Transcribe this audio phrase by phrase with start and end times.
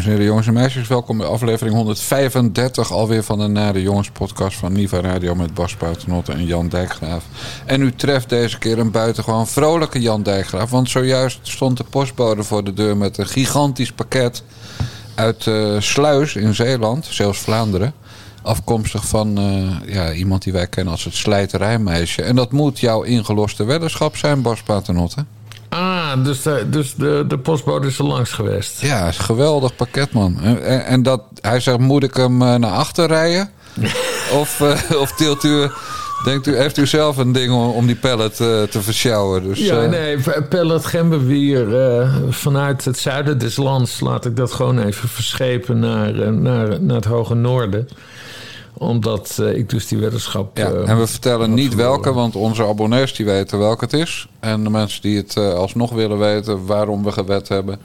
[0.00, 4.10] Dames en heren, jongens en meisjes, welkom bij aflevering 135 alweer van de Nare Jongens
[4.10, 7.24] podcast van Niva Radio met Bas Paternotte en Jan Dijkgraaf.
[7.66, 12.42] En u treft deze keer een buitengewoon vrolijke Jan Dijkgraaf, want zojuist stond de postbode
[12.42, 14.42] voor de deur met een gigantisch pakket
[15.14, 17.94] uit uh, Sluis in Zeeland, zelfs Vlaanderen.
[18.42, 22.22] Afkomstig van uh, ja, iemand die wij kennen als het slijterijmeisje.
[22.22, 25.24] En dat moet jouw ingeloste weddenschap zijn, Bas Paternotte.
[26.16, 28.80] Dus, de, dus de, de postbode is er langs geweest.
[28.80, 30.40] Ja, is een geweldig pakket, man.
[30.40, 33.50] En, en dat, hij zegt, moet ik hem uh, naar achter rijden?
[34.40, 35.68] of, uh, of tilt u...
[36.24, 39.42] Denkt u, heeft u zelf een ding om, die pallet uh, te versjouwen?
[39.42, 40.18] Dus, ja, nee,
[40.48, 41.66] pallet gemberwier
[42.30, 44.00] vanuit het zuiden des lands...
[44.00, 47.88] laat ik dat gewoon even verschepen naar, naar, naar het hoge noorden
[48.80, 50.56] omdat uh, ik dus die weddenschap.
[50.56, 51.90] Ja, uh, en we vertellen niet verloren.
[51.90, 54.28] welke, want onze abonnees die weten welke het is.
[54.38, 57.78] En de mensen die het uh, alsnog willen weten waarom we gewet hebben.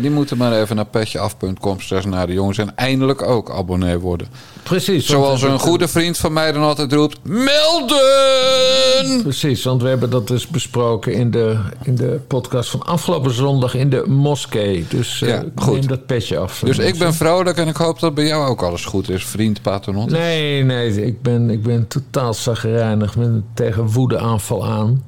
[0.00, 4.26] Die moeten maar even naar petjeaf.com naar de jongens en eindelijk ook abonnee worden.
[4.62, 5.06] Precies.
[5.06, 9.22] Zoals een goede vriend van mij dan altijd roept: melden!
[9.22, 13.74] Precies, want we hebben dat dus besproken in de, in de podcast van afgelopen zondag
[13.74, 14.86] in de moskee.
[14.88, 16.62] Dus uh, ja, neem dat petje af.
[16.64, 19.62] Dus ik ben vrolijk en ik hoop dat bij jou ook alles goed is, vriend
[19.62, 20.14] Paternotte.
[20.14, 25.04] Nee, nee, ik ben, ik ben totaal zagrijnig met een tegen woede aanval aan.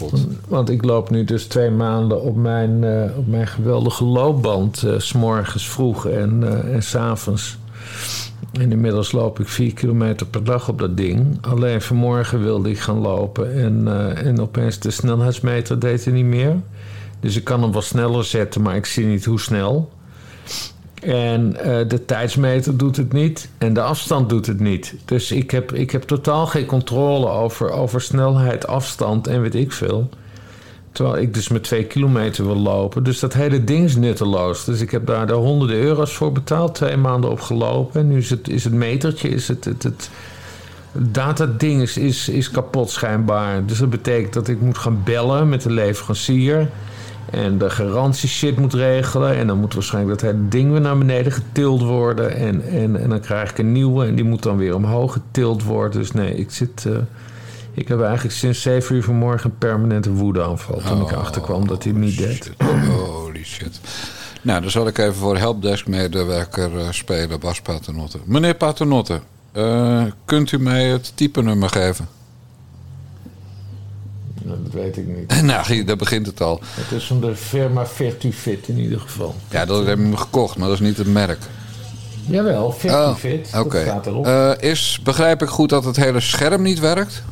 [0.00, 0.12] Oh.
[0.48, 4.82] Want ik loop nu dus twee maanden op mijn, uh, op mijn geweldige loopband.
[4.82, 7.58] Uh, s'morgens vroeg en, uh, en s'avonds.
[8.52, 11.38] En inmiddels loop ik vier kilometer per dag op dat ding.
[11.40, 16.56] Alleen vanmorgen wilde ik gaan lopen en, en opeens de snelheidsmeter deed er niet meer.
[17.20, 19.90] Dus ik kan hem wel sneller zetten, maar ik zie niet hoe snel.
[21.02, 24.94] En uh, de tijdsmeter doet het niet en de afstand doet het niet.
[25.04, 29.72] Dus ik heb, ik heb totaal geen controle over, over snelheid, afstand en weet ik
[29.72, 30.08] veel.
[30.92, 33.02] Terwijl ik dus met twee kilometer wil lopen.
[33.02, 34.64] Dus dat hele ding is nutteloos.
[34.64, 36.74] Dus ik heb daar de honderden euro's voor betaald.
[36.74, 38.00] Twee maanden op gelopen.
[38.00, 40.10] En nu is het, is het metertje, is het, het, het
[41.96, 43.66] is, is kapot schijnbaar.
[43.66, 46.70] Dus dat betekent dat ik moet gaan bellen met de leverancier.
[47.30, 49.36] En de garantie shit moet regelen.
[49.36, 52.36] En dan moet waarschijnlijk dat hele ding weer naar beneden getild worden.
[52.36, 54.06] En, en, en dan krijg ik een nieuwe.
[54.06, 56.00] En die moet dan weer omhoog getild worden.
[56.00, 56.84] Dus nee, ik zit...
[56.86, 56.96] Uh,
[57.72, 60.80] ik heb eigenlijk sinds 7 uur vanmorgen een permanente woedeaanval.
[60.86, 62.50] Toen oh, ik achterkwam dat hij het niet deed.
[62.86, 63.80] Holy shit.
[64.42, 68.18] Nou, dan zal ik even voor helpdesk-medewerker uh, spelen, Bas Paternotte.
[68.24, 69.20] Meneer Paternotte,
[69.52, 72.08] uh, kunt u mij het type nummer geven?
[74.48, 75.42] Nou, dat weet ik niet.
[75.42, 76.60] nou, daar begint het al.
[76.64, 79.34] Het is van de firma Vertufit in ieder geval.
[79.50, 81.38] Ja, dat heb ik gekocht, maar dat is niet het merk.
[82.26, 83.50] Jawel, Vertufit.
[83.54, 84.00] Oh, Oké.
[84.06, 84.56] Okay.
[84.60, 87.22] Uh, is, begrijp ik goed dat het hele scherm niet werkt?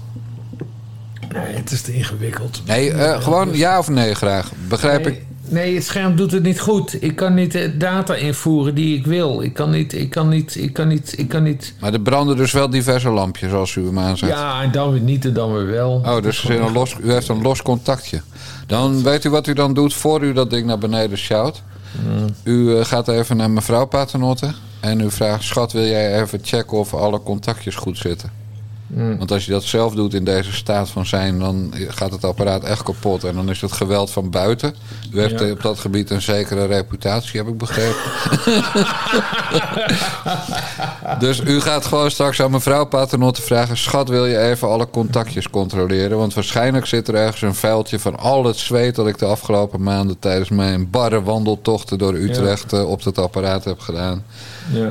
[1.32, 2.62] Nee, het is te ingewikkeld.
[2.66, 4.52] Nee, uh, gewoon ja of nee graag.
[4.68, 5.24] Begrijp nee, ik.
[5.48, 7.02] Nee, het scherm doet het niet goed.
[7.02, 9.42] Ik kan niet de data invoeren die ik wil.
[9.42, 11.74] Ik kan niet, ik kan niet, ik kan niet, ik kan niet.
[11.80, 14.28] Maar er branden dus wel diverse lampjes als u hem aanzet.
[14.28, 16.02] Ja, en dan weer niet en dan weer wel.
[16.04, 18.20] Oh, dus u, een los, u heeft een los contactje.
[18.66, 21.62] Dan weet u wat u dan doet voor u dat ding naar beneden sjouwt.
[22.02, 22.26] Hmm.
[22.42, 24.54] U uh, gaat even naar mevrouw Paternotte.
[24.80, 28.45] En u vraagt, schat, wil jij even checken of alle contactjes goed zitten?
[28.86, 29.18] Mm.
[29.18, 32.64] Want als je dat zelf doet in deze staat van zijn, dan gaat het apparaat
[32.64, 33.24] echt kapot.
[33.24, 34.74] En dan is het geweld van buiten.
[35.12, 35.50] U heeft ja.
[35.50, 38.10] op dat gebied een zekere reputatie, heb ik begrepen.
[41.26, 45.50] dus u gaat gewoon straks aan mevrouw Paternotte vragen: Schat, wil je even alle contactjes
[45.50, 46.18] controleren?
[46.18, 49.82] Want waarschijnlijk zit er ergens een vuiltje van al het zweet dat ik de afgelopen
[49.82, 52.84] maanden tijdens mijn barre wandeltochten door Utrecht ja.
[52.84, 54.24] op dat apparaat heb gedaan.
[54.72, 54.90] Ja.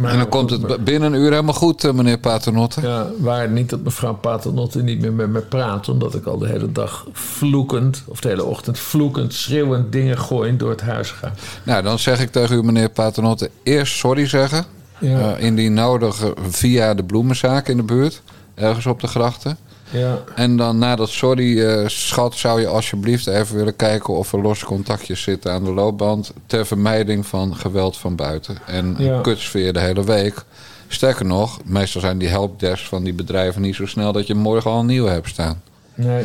[0.00, 2.80] Maar en dan komt het binnen een uur helemaal goed, eh, meneer Paternotte.
[2.80, 5.88] Ja, waar niet dat mevrouw Paternotte niet meer met me praat...
[5.88, 9.92] omdat ik al de hele dag vloekend, of de hele ochtend vloekend, schreeuwend...
[9.92, 11.32] dingen gooien door het huis ga.
[11.62, 14.64] Nou, dan zeg ik tegen u, meneer Paternotte, eerst sorry zeggen.
[14.98, 15.18] Ja.
[15.18, 18.22] Uh, indien nodig via de bloemenzaak in de buurt,
[18.54, 19.58] ergens op de grachten.
[19.90, 20.22] Ja.
[20.34, 24.40] En dan na dat sorry, uh, schat, zou je alsjeblieft even willen kijken of er
[24.40, 26.32] losse contactjes zitten aan de loopband.
[26.46, 28.58] Ter vermijding van geweld van buiten.
[28.66, 29.20] En ja.
[29.20, 30.44] kutsfeer de hele week.
[30.88, 34.70] Sterker nog, meestal zijn die helpdesks van die bedrijven niet zo snel dat je morgen
[34.70, 35.62] al een nieuwe hebt staan.
[35.94, 36.24] Nee.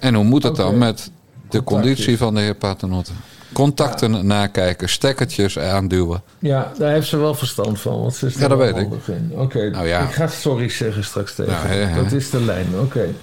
[0.00, 0.64] En hoe moet het okay.
[0.64, 1.10] dan met
[1.48, 3.12] de conditie van de heer Paternotte?
[3.54, 4.22] Contacten ja.
[4.22, 6.22] nakijken, stekkertjes aanduwen.
[6.38, 8.00] Ja, daar heeft ze wel verstand van.
[8.00, 8.86] Want ze is ja, dat weet ik.
[8.92, 9.68] Oké, okay.
[9.68, 10.00] nou, ja.
[10.00, 11.52] ik ga sorry zeggen straks tegen.
[11.52, 12.02] Nou, he, he.
[12.02, 12.82] Dat is de lijn, oké.
[12.82, 13.14] Okay.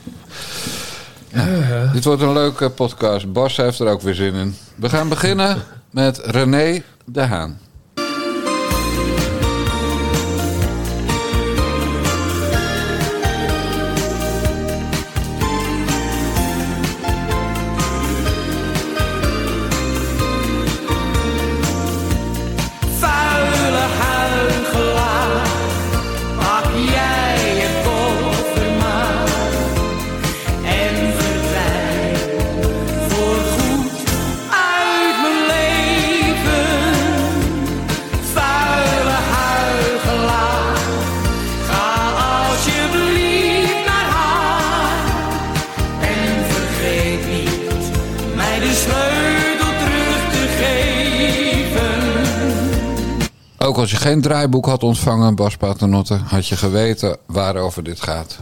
[1.33, 3.31] Ja, dit wordt een leuke podcast.
[3.31, 4.56] Bas heeft er ook weer zin in.
[4.75, 5.57] We gaan beginnen
[5.89, 7.60] met René de Haan.
[53.71, 58.38] Ook als je geen draaiboek had ontvangen, Bas Paternotte, had je geweten waarover dit gaat.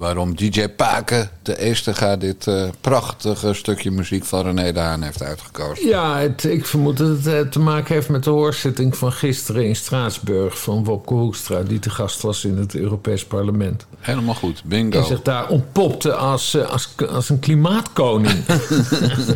[0.00, 5.22] Waarom DJ Paken de Eerste dit uh, prachtige stukje muziek van René de Haan heeft
[5.22, 5.86] uitgekozen.
[5.86, 9.66] Ja, het, ik vermoed dat het uh, te maken heeft met de hoorzitting van gisteren
[9.66, 13.86] in Straatsburg van Wopke Hoekstra, die te gast was in het Europees Parlement.
[13.98, 14.98] Helemaal goed, bingo.
[14.98, 18.44] En zich daar ontpopte als, uh, als, als een klimaatkoning.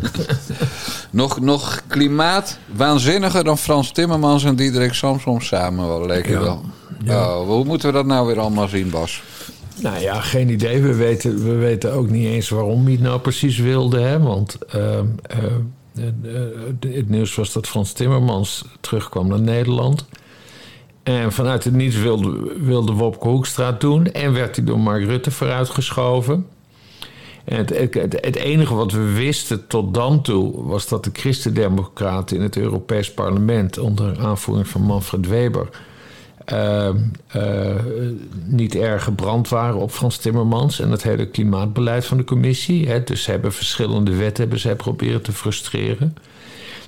[1.11, 6.41] nog, nog klimaat waanzinniger dan Frans Timmermans en Diederik Samsom samen, wel, leek ja.
[6.41, 6.65] wel.
[7.03, 7.39] Ja.
[7.39, 9.23] Oh, hoe moeten we dat nou weer allemaal zien, Bas?
[9.81, 10.83] Nou ja, geen idee.
[10.83, 14.01] We weten, we weten ook niet eens waarom hij het nou precies wilde.
[14.01, 14.21] Hè?
[14.21, 14.99] Want uh,
[15.95, 16.35] uh,
[16.81, 20.05] het nieuws was dat Frans Timmermans terugkwam naar Nederland.
[21.03, 24.13] En vanuit het niets wilde, wilde Wopke Hoekstra doen.
[24.13, 26.47] En werd hij door Mark Rutte vooruitgeschoven.
[27.45, 32.37] En het, het, het, enige wat we wisten tot dan toe was dat de Christendemocraten
[32.37, 35.69] in het Europees Parlement onder aanvoering van Manfred Weber
[36.53, 36.89] uh,
[37.37, 37.75] uh,
[38.45, 42.89] niet erg gebrand waren op Frans Timmermans en het hele klimaatbeleid van de commissie.
[42.89, 43.05] Hè.
[43.05, 46.17] Dus ze hebben verschillende wetten hebben ze proberen te frustreren.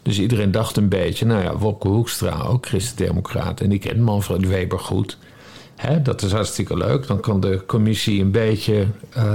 [0.03, 3.61] Dus iedereen dacht een beetje, nou ja, Wopke Hoekstra, ook christendemocraat.
[3.61, 5.19] En die kent Manfred Weber goed.
[5.77, 7.07] Hè, dat is hartstikke leuk.
[7.07, 8.87] Dan kan de commissie een beetje,
[9.17, 9.35] uh,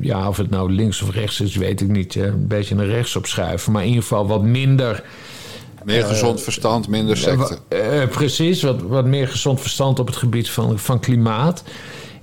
[0.00, 3.16] ja, of het nou links of rechts is, weet ik niet, een beetje naar rechts
[3.16, 3.72] opschuiven.
[3.72, 5.02] Maar in ieder geval wat minder
[5.86, 7.58] meer eh, gezond verstand, minder secte.
[7.68, 11.62] Uh, precies, wat, wat meer gezond verstand op het gebied van, van klimaat.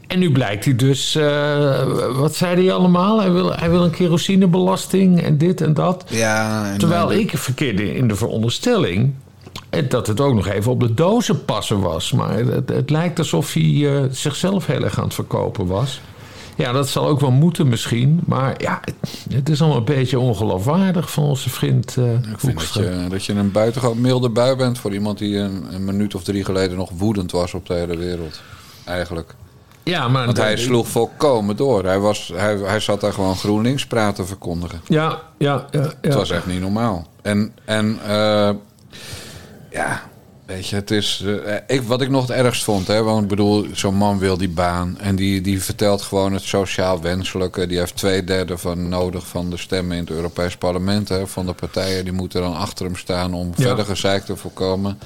[0.08, 1.84] En nu blijkt hij dus, uh,
[2.16, 3.20] wat zei hij allemaal?
[3.20, 6.06] Hij wil, hij wil een kerosinebelasting en dit en dat.
[6.10, 9.14] Ja, en Terwijl ik verkeerde in de veronderstelling
[9.88, 12.12] dat het ook nog even op de dozen passen was.
[12.12, 16.02] Maar het, het lijkt alsof hij uh, zichzelf heel erg aan het verkopen was.
[16.56, 18.20] Ja, dat zal ook wel moeten misschien.
[18.26, 18.80] Maar ja,
[19.30, 23.26] het, is allemaal een beetje ongeloofwaardig van onze vriend uh, Ik vind dat je, dat
[23.26, 24.78] je een buitengewoon milde bui bent...
[24.78, 27.98] voor iemand die een, een minuut of drie geleden nog woedend was op de hele
[27.98, 28.42] wereld.
[28.86, 29.36] Eigenlijk.
[29.84, 31.86] Ja, maar Want hij sloeg volkomen door.
[31.86, 34.82] Hij, was, hij, hij zat daar gewoon GroenLinks praten verkondigen.
[34.88, 35.82] Ja, ja, ja.
[35.82, 35.92] ja.
[36.02, 37.08] Het was echt niet normaal.
[37.22, 38.50] En, en uh,
[39.70, 40.04] ja,
[40.54, 41.22] Weet je, het is.
[41.26, 44.38] Uh, ik, wat ik nog het ergst vond, hè, want ik bedoel, zo'n man wil
[44.38, 45.00] die baan.
[45.00, 47.68] En die, die vertelt gewoon het sociaal wenselijke.
[47.68, 51.10] Die heeft twee derde van nodig van de stemmen in het Europees Parlement.
[51.10, 52.04] Hè, van de partijen.
[52.04, 53.64] Die moeten dan achter hem staan om ja.
[53.64, 55.00] verder gezeik te voorkomen.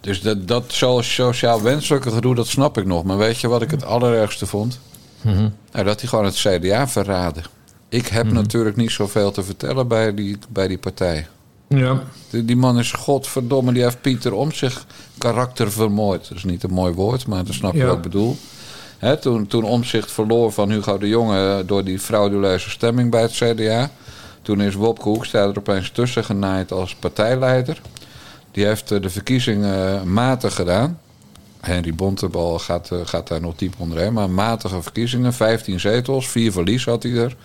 [0.00, 0.64] Dus dat, dat
[1.02, 3.04] sociaal wenselijke gedoe, dat snap ik nog.
[3.04, 4.78] Maar weet je wat ik het allerergste vond?
[5.20, 5.54] Mm -hmm.
[5.72, 7.42] nou, dat hij gewoon het CDA verraden.
[7.88, 8.38] Ik heb mm -hmm.
[8.38, 11.26] natuurlijk niet zoveel te vertellen bij die, bij die partij.
[11.68, 12.02] Ja.
[12.30, 14.86] Die, die, man is godverdomme, die heeft Pieter om zich
[15.18, 16.28] karakter vermoord.
[16.28, 17.86] Dat is niet een mooi woord, maar dat snap je ja.
[17.86, 18.36] wat ik bedoel.
[18.98, 23.32] He, toen, toen Omzicht verloor van Hugo de Jonge door die frauduleuze stemming bij het
[23.32, 23.90] CDA.
[24.42, 27.80] Toen is Wopke Hoekstra er opeens tussen genaaid als partijleider.
[28.50, 30.98] Die heeft de verkiezingen matig gedaan.
[31.60, 34.12] Henry Bontebal gaat, gaat daar nog diep onderheen.
[34.12, 37.36] Maar matige verkiezingen, 15 zetels, vier verlies had hij er.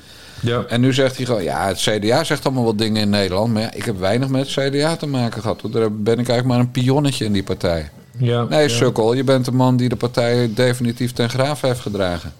[0.43, 0.65] Ja.
[0.67, 3.53] En nu zegt hij gewoon, ja, het CDA zegt allemaal wat dingen in Nederland.
[3.53, 5.61] Maar ja, ik heb weinig met het CDA te maken gehad.
[5.71, 7.89] Daar ben ik eigenlijk maar een pionnetje in die partij.
[8.17, 12.33] Ja, nee, sukkel, je bent de man die de partij definitief ten graaf heeft gedragen.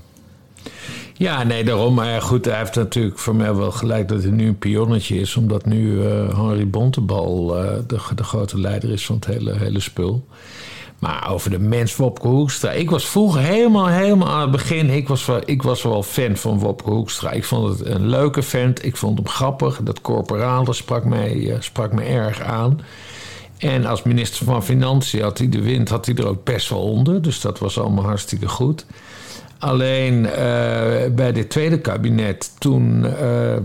[1.13, 1.93] Ja, nee, daarom.
[1.93, 5.35] Maar goed, hij heeft natuurlijk voor mij wel gelijk dat hij nu een pionnetje is.
[5.35, 9.79] Omdat nu uh, Henry Bontebal uh, de, de, grote leider is van het hele, hele
[9.79, 10.25] spul.
[11.03, 12.71] Maar over de mens Wopke Hoekstra.
[12.71, 14.89] Ik was vroeger helemaal, helemaal aan het begin.
[14.89, 17.31] Ik was, wel, ik was wel fan van Wopke Hoekstra.
[17.31, 18.85] Ik vond het een leuke vent.
[18.85, 19.79] Ik vond hem grappig.
[19.83, 22.81] Dat corporale sprak mij, sprak me erg aan.
[23.57, 26.81] En als minister van Financiën had hij de wind had hij er ook best wel
[26.81, 27.21] onder.
[27.21, 28.85] Dus dat was allemaal hartstikke goed.
[29.63, 30.31] Alleen uh,
[31.11, 33.55] bij dit tweede kabinet, toen, uh,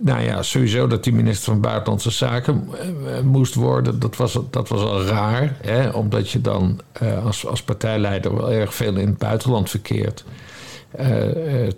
[0.00, 4.68] nou ja, sowieso dat die minister van Buitenlandse Zaken uh, moest worden, dat was, dat
[4.68, 5.56] was al raar.
[5.62, 5.88] Hè?
[5.88, 6.80] Omdat je dan
[7.24, 10.24] als, als partijleider wel erg veel in het buitenland verkeert.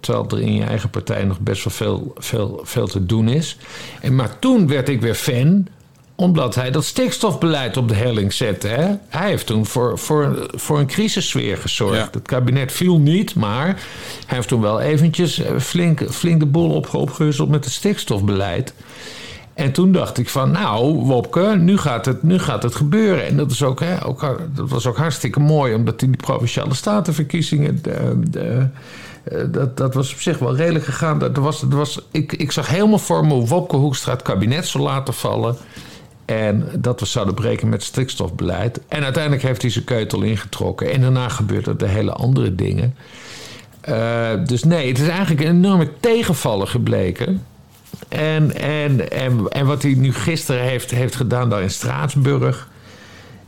[0.01, 3.59] terwijl er in je eigen partij nog best wel veel, veel, veel te doen is.
[4.01, 5.67] En, maar toen werd ik weer fan
[6.17, 8.69] omdat hij dat stikstofbeleid op de helling zette.
[8.69, 8.95] Hè?
[9.09, 11.97] Hij heeft toen voor, voor, voor een crisissfeer gezorgd.
[11.97, 12.09] Ja.
[12.13, 13.67] Het kabinet viel niet, maar
[14.27, 17.19] hij heeft toen wel eventjes flink, flink de boel op,
[17.49, 18.75] met het stikstofbeleid.
[19.55, 23.27] En toen dacht ik van, nou, Wopke, nu gaat het, nu gaat het gebeuren.
[23.27, 24.21] En dat, is ook, hè, ook,
[24.55, 27.79] dat was ook hartstikke mooi, omdat in die provinciale statenverkiezingen...
[27.83, 28.67] De, de,
[29.51, 31.19] dat, dat was op zich wel redelijk gegaan.
[31.19, 34.67] Dat was, dat was, ik, ik zag helemaal voor me hoe Wopke Hoekstra het kabinet
[34.67, 35.57] zou laten vallen...
[36.25, 38.81] En dat we zouden breken met stikstofbeleid.
[38.89, 40.93] En uiteindelijk heeft hij zijn keutel ingetrokken.
[40.93, 42.95] En daarna gebeurden er hele andere dingen.
[43.89, 47.43] Uh, dus nee, het is eigenlijk een enorme tegenvaller gebleken.
[48.09, 52.69] En, en, en, en wat hij nu gisteren heeft, heeft gedaan daar in Straatsburg.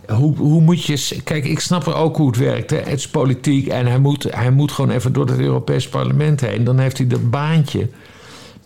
[0.08, 1.20] hoe, hoe moet je.
[1.24, 2.70] Kijk, ik snap er ook hoe het werkt.
[2.70, 2.76] Hè.
[2.76, 6.64] Het is politiek en hij moet, hij moet gewoon even door het Europees Parlement heen.
[6.64, 7.88] Dan heeft hij dat baantje.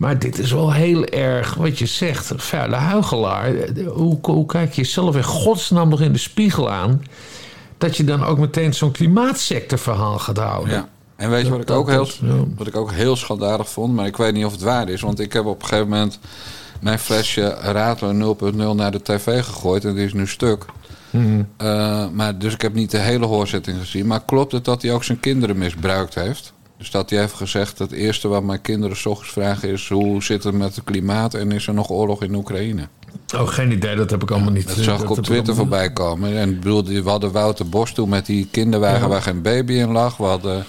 [0.00, 2.32] Maar dit is wel heel erg wat je zegt.
[2.36, 3.52] Vuile huigelaar.
[3.86, 7.04] Hoe, hoe kijk je jezelf in godsnaam nog in de spiegel aan?
[7.78, 10.74] Dat je dan ook meteen zo'n klimaatsecteverhaal gaat houden.
[10.74, 10.88] Ja.
[11.16, 12.08] En weet je wat ik, ook heel,
[12.56, 15.00] wat ik ook heel schandalig vond, maar ik weet niet of het waar is.
[15.00, 16.18] Want ik heb op een gegeven moment
[16.80, 20.64] mijn flesje Radler 0.0 naar de tv gegooid en die is nu stuk.
[21.10, 21.42] Mhm.
[21.56, 24.06] Eh, maar, dus ik heb niet de hele hoorzitting gezien.
[24.06, 26.52] Maar klopt het dat hij ook zijn kinderen misbruikt heeft?
[26.80, 30.22] Dus dat hij heeft gezegd: het eerste wat mijn kinderen 's ochtends vragen is: hoe
[30.22, 32.88] zit het met het klimaat en is er nog oorlog in Oekraïne?
[33.36, 34.66] Oh, geen idee, dat heb ik allemaal niet.
[34.68, 36.36] Dat zag ik op Twitter allemaal- voorbij komen.
[36.36, 39.08] En bedoel, we hadden Wouter Bos toen met die kinderwagen Ja.
[39.08, 40.16] waar geen baby in lag.
[40.16, 40.64] We hadden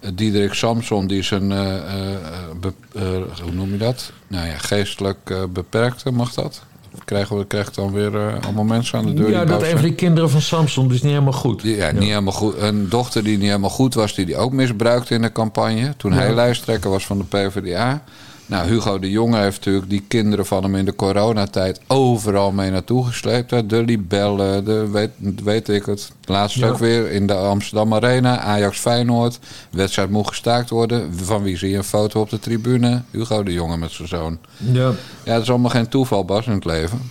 [0.00, 3.02] eh, Diederik Samson, die zijn, be- eh,
[3.42, 4.12] hoe noem je dat?
[4.26, 6.62] Nou ja, geestelijk beperkte, mag dat?
[7.04, 9.30] Krijgen we krijgen dan weer eh, allemaal mensen aan de deur?
[9.30, 11.62] Ja, dat een van die kinderen van Samson, die is niet helemaal goed.
[11.62, 12.54] Ja, niet helemaal goed.
[12.58, 15.94] Een dochter die niet helemaal goed was, die die ook misbruikte in de campagne.
[15.96, 16.18] Toen Ja.
[16.18, 18.02] hij lijsttrekker was van de PvdA.
[18.50, 22.70] Nou, Hugo de Jonge heeft natuurlijk die kinderen van hem in de coronatijd overal mee
[22.70, 23.50] naartoe gesleept.
[23.50, 23.66] Hè.
[23.66, 25.10] De libellen, de weet,
[25.44, 26.12] weet ik het.
[26.24, 26.68] Laatst Ja.
[26.68, 29.38] ook weer in de Amsterdam Arena, Ajax Feyenoord.
[29.70, 31.14] Wedstrijd moet gestaakt worden.
[31.16, 33.02] Van wie zie je een foto op de tribune?
[33.10, 34.38] Hugo de Jonge met zijn zoon.
[34.56, 34.90] Ja.
[35.24, 37.10] Ja, dat is allemaal geen toeval, Bas, in het leven.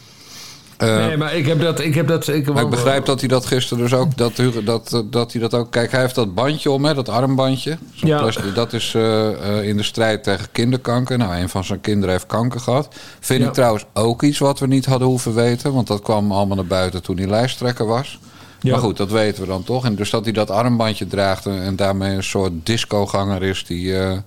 [0.79, 1.79] Eh, nee, maar ik heb dat.
[1.79, 4.17] Ik, heb dat, ik, maar ik begrijp dat hij dat gisteren dus ook.
[4.17, 4.31] Dat,
[4.63, 5.71] dat, dat hij dat ook.
[5.71, 7.77] Kijk, hij heeft dat bandje om, hè, dat armbandje.
[7.93, 8.19] Ja.
[8.21, 11.17] plastic- dat is eh, eh, in de strijd tegen kinderkanker.
[11.17, 12.88] Nou, een van zijn kinderen heeft kanker gehad.
[13.19, 13.48] Vind Ja.
[13.48, 15.74] ik trouwens ook iets wat we niet hadden hoeven weten.
[15.74, 18.19] Want dat kwam allemaal naar buiten toen hij lijsttrekker was.
[18.62, 18.71] Ja.
[18.71, 19.86] Maar goed, dat weten we dan toch.
[19.86, 23.98] En dus dat hij dat armbandje draagt en, en daarmee een soort discoganger is die,
[23.98, 24.17] eh,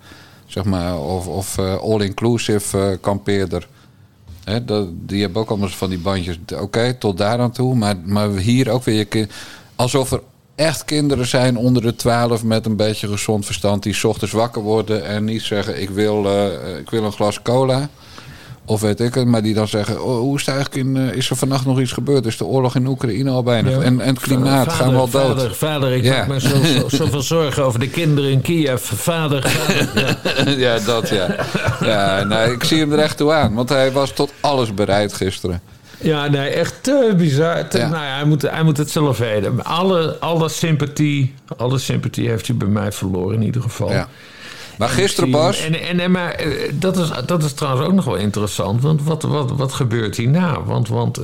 [0.47, 3.69] zeg maar, of, of eh, all-inclusive eh, kampeerder.
[4.91, 6.39] Die hebben ook allemaal van die bandjes.
[6.61, 7.75] Oké, tot daar aan toe.
[7.75, 9.29] Maar, maar hier ook weer.
[9.77, 10.21] Alsof er
[10.55, 13.83] echt kinderen zijn onder de 12 met een beetje gezond verstand.
[13.83, 17.89] die ochtends wakker worden en niet zeggen: Ik wil, eh, ik wil een glas cola.
[18.73, 20.97] Of weet ik het, maar die dan zeggen: oh, Hoe is het eigenlijk in.
[20.97, 22.27] eh, is er vannacht nog iets gebeurd?
[22.27, 23.71] Is de oorlog in Oekraïne al bijna?
[23.71, 23.81] Ja.
[23.81, 25.23] En, en het klimaat Vader, gaan we al dood.
[25.37, 26.17] Vader, vader, ik Ja.
[26.17, 26.49] maak me zo,
[26.89, 28.81] zo, zoveel zorgen over de kinderen in Kiev.
[28.83, 30.17] Vader, vader.
[30.45, 30.51] Ja.
[30.75, 31.37] ja, dat ja.
[31.81, 33.55] Ja, nee, ik zie hem er echt toe aan.
[33.55, 35.61] Want hij was tot alles bereid gisteren.
[36.01, 37.69] Ja, nee, echt te bizar.
[37.69, 37.89] Te- Ja.
[37.89, 39.65] Nou ja, hij moet, hij moet het zelf weten.
[39.65, 43.91] Alle, alle, sympathie, alle sympathie heeft hij bij mij verloren in ieder geval.
[43.91, 44.09] Ja.
[44.79, 45.31] Maar gisteren.
[45.31, 45.61] Bas.
[45.67, 48.83] En, en, en, maar eh, dat is, dat is trouwens ook nog wel interessant.
[48.83, 50.63] Want wat, wat, wat gebeurt hierna?
[50.65, 51.21] Want, want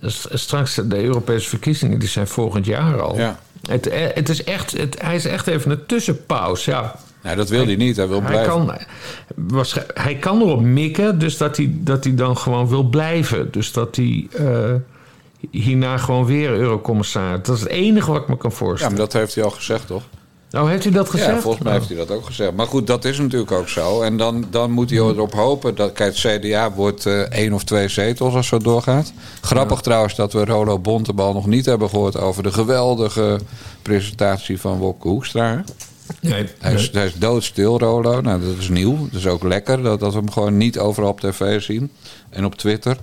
[0.00, 3.16] s- straks de Europese verkiezingen die zijn volgend jaar al.
[3.16, 3.38] Ja.
[3.68, 6.70] Het, eh, het is echt, het, hij is echt even een tussenpauze.
[6.70, 6.94] Ja.
[7.22, 7.96] Nee, dat wil hij niet.
[7.96, 8.52] Hij wil Hij blijven.
[8.52, 8.76] kan,
[9.34, 13.50] waarsch- hij kan erop mikken, dus dat hij, dat hij dan gewoon wil blijven.
[13.52, 14.28] Dus dat hij
[15.50, 17.40] hierna gewoon weer eurocommissaris...
[17.46, 18.96] Dat is het enige wat ik me kan Ja, voorstellen.
[18.96, 20.02] maar dat heeft hij al gezegd, toch?
[20.56, 21.30] Oh, heeft hij dat gezegd?
[21.30, 22.54] Ja, volgens mij heeft hij dat ook gezegd.
[22.54, 24.02] Maar goed, dat is natuurlijk ook zo.
[24.02, 25.92] En dan, dan moet hij erop hopen dat...
[25.92, 29.12] Kijk, het CDA wordt eh, één of twee zetels als het zo doorgaat.
[29.40, 32.16] Grappig trouwens dat we Rolo Bontebal nog niet hebben gehoord...
[32.18, 33.40] over de geweldige
[33.82, 35.64] presentatie van Wopke Hoekstra.
[36.20, 38.20] Nee, Hij is, hij is doodstil, Rolo.
[38.20, 38.96] Nou, dat is nieuw.
[39.10, 41.90] Dat is ook lekker dat, dat we hem gewoon niet overal op tv zien.
[42.30, 42.96] En op Twitter.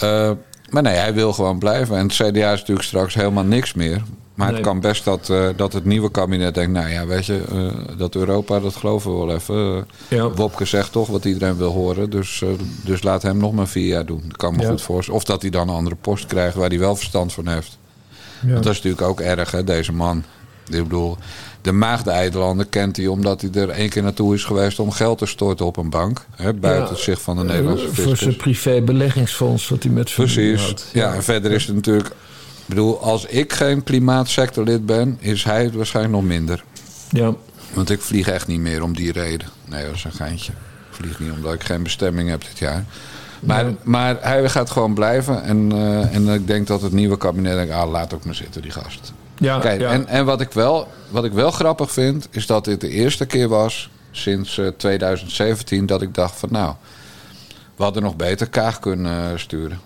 [0.00, 0.30] Eh,
[0.70, 1.96] maar nee, hij wil gewoon blijven.
[1.96, 4.02] En het CDA is natuurlijk straks helemaal niks meer.
[4.34, 4.56] Maar Nee.
[4.56, 6.72] het kan best dat, eh, dat het nieuwe kabinet denkt...
[6.72, 9.86] nou ja, weet je, eh, dat Europa, dat geloven we wel even.
[10.08, 10.30] Ja.
[10.30, 12.10] Wopke zegt toch wat iedereen wil horen.
[12.10, 12.48] Dus, eh,
[12.84, 14.22] dus laat hem nog maar vier jaar doen.
[14.28, 14.68] Dat kan me Ja.
[14.68, 15.20] goed voorstellen.
[15.20, 17.78] Of dat hij dan een andere post krijgt waar hij wel verstand van heeft.
[18.42, 18.52] Ja.
[18.52, 20.24] Want dat is natuurlijk ook erg, hè, deze man.
[20.70, 21.16] Ik bedoel,
[21.62, 25.26] de Maagdeneilanden kent hij omdat hij er één keer naartoe is geweest om geld te
[25.26, 26.26] storten op een bank.
[26.36, 28.36] Hè, buiten Ja, het zicht van de Nederlandse Voor zijn fiscus.
[28.36, 30.84] privé beleggingsfonds wat hij met familie Precies.
[30.92, 32.10] Ja, en verder is het natuurlijk.
[32.72, 36.64] Ik bedoel, als ik geen klimaatsectorlid ben, is hij het waarschijnlijk nog minder.
[37.10, 37.34] Ja.
[37.72, 39.48] Want ik vlieg echt niet meer om die reden.
[39.64, 40.52] Nee, dat is een geintje.
[40.52, 42.84] Ik vlieg niet omdat ik geen bestemming heb dit jaar.
[43.40, 45.42] Maar, maar hij gaat gewoon blijven.
[45.42, 48.62] En, eh, en ik denk dat het nieuwe kabinet denkt, ah, laat ook maar zitten,
[48.62, 49.12] die gast.
[49.38, 49.90] Ja, Kijk, ja.
[49.90, 53.26] en, en wat, ik wel, wat ik wel grappig vind, is dat dit de eerste
[53.26, 56.74] keer was sinds eh, 2017 dat ik dacht van nou,
[57.76, 59.80] we hadden nog beter Kaag kunnen eh, sturen.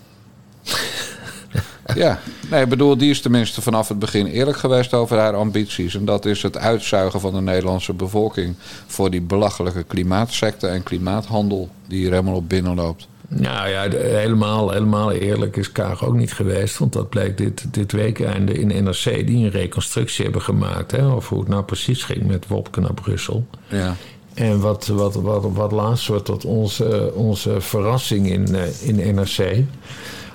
[1.94, 2.18] ja,
[2.50, 5.94] nee, ik bedoel, die is tenminste vanaf het begin eerlijk geweest over haar ambities.
[5.94, 8.54] En dat is het uitzuigen van de Nederlandse bevolking
[8.86, 13.08] voor die belachelijke klimaatsecte en klimaathandel die hier helemaal op binnenloopt.
[13.28, 16.78] Nou ja, de- helemaal, helemaal eerlijk is Kaag ook niet geweest.
[16.78, 19.04] Want dat bleek dit, dit weekende in NRC...
[19.04, 20.90] die een reconstructie hebben gemaakt...
[20.90, 23.46] Hè, over hoe het nou precies ging met Wopke naar Brussel.
[23.68, 23.96] Ja.
[24.34, 29.64] En wat, wat, wat, wat laatst wordt tot onze, onze verrassing in, eh, in NRC...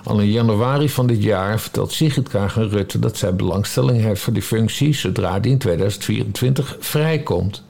[0.03, 4.21] Al in januari van dit jaar vertelt Sigrid Kaag aan Rutte dat zij belangstelling heeft
[4.21, 7.63] voor die functie zodra die in 2024 vrijkomt.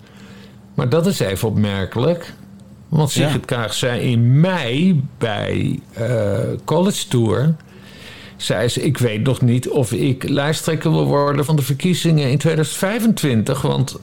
[0.74, 2.34] Maar dat is even opmerkelijk.
[2.90, 7.56] Want Sigrid Kaag zei in mei bij uh, College Tour.
[8.38, 12.38] Zei ze: Ik weet nog niet of ik lijsttrekker wil worden van de verkiezingen in
[12.38, 13.62] 2025.
[13.62, 14.00] Want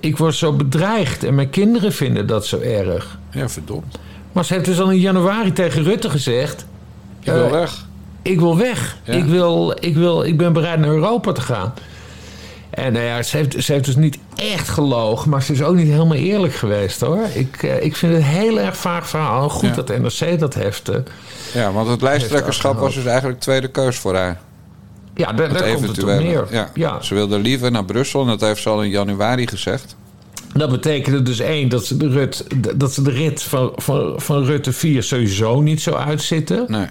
[0.00, 3.18] ik word zo bedreigd en mijn kinderen vinden dat zo erg.
[3.30, 3.98] Ja, verdomd.
[4.32, 6.66] Maar ze heeft dus al in januari tegen Rutte gezegd:
[7.26, 7.86] Ik wil uh, weg.
[8.22, 8.96] Ik wil weg.
[9.04, 9.12] Ja.
[9.12, 11.74] Ik, wil, ik, wil, ik ben bereid naar Europa te gaan.
[12.70, 15.74] En nou ja, ze heeft, ze heeft dus niet echt gelogen, maar ze is ook
[15.74, 17.24] niet helemaal eerlijk geweest hoor.
[17.34, 19.48] Ik, uh, ik vind het een heel erg vaag verhaal.
[19.48, 19.82] Goed ja.
[19.82, 20.90] dat NRC dat heeft.
[20.90, 20.96] Uh,
[21.54, 24.40] ja, want het lijsttrekkerschap was dus eigenlijk tweede keus voor haar.
[25.14, 26.46] Ja, daar, daar komt het op neer.
[26.50, 26.70] Ja.
[26.74, 27.02] ja.
[27.02, 29.96] Ze wilde liever naar Brussel en dat heeft ze al in januari gezegd.
[30.54, 34.44] Dat betekende dus één, dat ze de, Rut, dat ze de rit van, van, van
[34.44, 36.64] Rutte 4 sowieso niet zo uitzitten.
[36.68, 36.86] Nee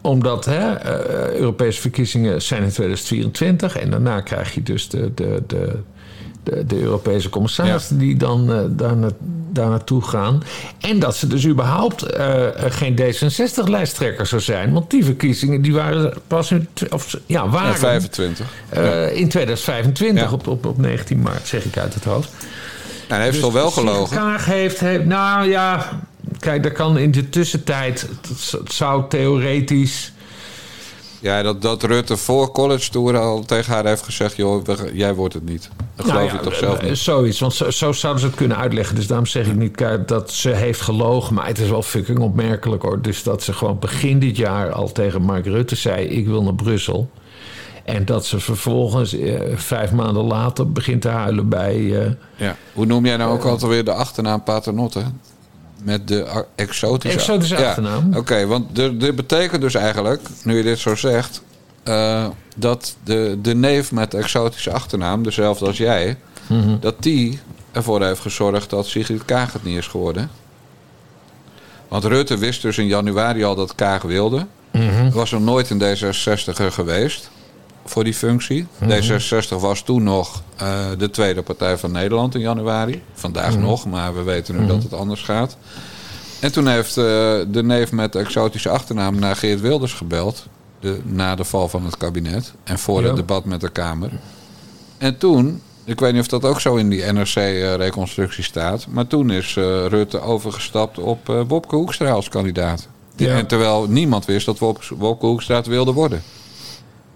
[0.00, 5.42] omdat hè, uh, Europese verkiezingen zijn in 2024 en daarna krijg je dus de, de,
[5.46, 5.78] de,
[6.42, 8.02] de, de Europese commissarissen ja.
[8.02, 9.08] die dan uh, daar, na,
[9.50, 10.42] daar naartoe gaan.
[10.80, 14.72] En dat ze dus überhaupt uh, geen D66-lijsttrekker zou zijn.
[14.72, 18.46] Want die verkiezingen die waren pas in, of, ja, waren, ja, 25.
[19.14, 20.32] in 2025 ja.
[20.32, 22.30] op, op, op 19 maart, zeg ik uit het hoofd.
[23.08, 24.16] En hij heeft dus toch wel gelogen?
[24.16, 25.88] Kaag heeft, heeft, nou ja,
[26.38, 28.08] kijk, daar kan in de tussentijd,
[28.50, 30.12] het zou theoretisch.
[31.20, 35.34] Ja, dat, dat Rutte voor college tour al tegen haar heeft gezegd: joh, jij wordt
[35.34, 35.70] het niet.
[35.96, 36.98] Dat nou geloof ja, ik toch zelf niet.
[36.98, 38.94] Zoiets, want zo, zo, zouden ze het kunnen uitleggen.
[38.94, 41.34] Dus daarom zeg ik niet dat ze heeft gelogen.
[41.34, 43.02] Maar het is wel fucking opmerkelijk hoor.
[43.02, 46.54] Dus dat ze gewoon begin dit jaar al tegen Mark Rutte zei: Ik wil naar
[46.54, 47.10] Brussel.
[47.84, 51.76] En dat ze vervolgens eh, vijf maanden later begint te huilen bij.
[51.76, 52.56] Uh, ja.
[52.72, 55.04] Hoe noem jij nou ook uh, altijd weer de achternaam Paternotte?
[55.82, 57.68] Met de exotische, exotische ja.
[57.68, 58.06] achternaam.
[58.08, 61.42] Oké, okay, want dit betekent dus eigenlijk, nu je dit zo zegt,
[61.84, 66.80] uh, dat de, de neef met de exotische achternaam, dezelfde als jij, mm -hmm.
[66.80, 67.38] dat die
[67.72, 70.30] ervoor heeft gezorgd dat Sigrid Kaag het niet is geworden.
[71.88, 74.46] Want Rutte wist dus in januari al dat Kaag wilde.
[74.72, 75.10] Mm -hmm.
[75.10, 77.30] Was er nooit een D66er geweest
[77.88, 78.66] voor die functie.
[78.78, 79.00] Mm -hmm.
[79.00, 83.02] D66 was toen nog uh, de tweede partij van Nederland in januari.
[83.14, 83.68] Vandaag mm -hmm.
[83.68, 84.74] nog, maar we weten nu mm -hmm.
[84.74, 85.56] dat het anders gaat.
[86.40, 87.04] En toen heeft uh,
[87.48, 90.46] de neef met de exotische achternaam naar Geert Wilders gebeld.
[90.80, 92.52] De, na de val van het kabinet.
[92.64, 93.06] En voor ja.
[93.06, 94.10] het debat met de Kamer.
[94.98, 98.86] En toen, ik weet niet of dat ook zo in die NRC-reconstructie staat.
[98.88, 102.88] Maar toen is uh, Rutte overgestapt op Wopke Hoekstra als kandidaat.
[103.16, 103.36] Ja.
[103.36, 104.58] En terwijl niemand wist dat
[104.98, 106.22] Wopke Hoekstra het wilde worden.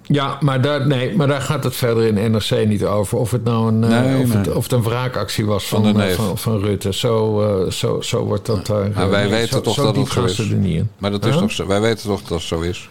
[0.03, 3.19] Ja, maar daar, nee, maar daar gaat het verder in NRC niet over.
[3.19, 4.37] Of het nou een, nee, of, nee.
[4.37, 6.93] het, of het een wraakactie was van, van, van, van, Rutte.
[6.93, 8.91] Zo, uh, zo, zo wordt dat daar.
[8.95, 10.39] Maar wij weten zo, toch zo dat het zo is.
[10.39, 10.91] Er niet in.
[10.99, 12.89] Maar dat is toch zo, wij weten toch dat het zo is.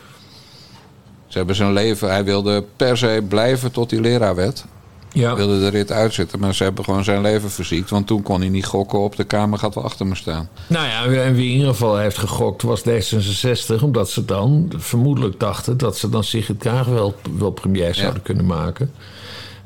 [1.27, 4.65] Ze hebben zijn leven, hij wilde per se blijven tot die leraar werd.
[5.13, 5.35] Ja.
[5.35, 7.89] Wilde de rit uitzitten, maar ze hebben gewoon zijn leven verziekt.
[7.89, 10.49] Want toen kon hij niet gokken op de Kamer gaat wel achter me staan.
[10.67, 13.81] Nou ja, en wie in ieder geval heeft gegokt was D66.
[13.81, 18.25] Omdat ze dan vermoedelijk dachten dat ze dan Sigrid Kaag wel, wel premier zouden ja.
[18.25, 18.91] kunnen maken.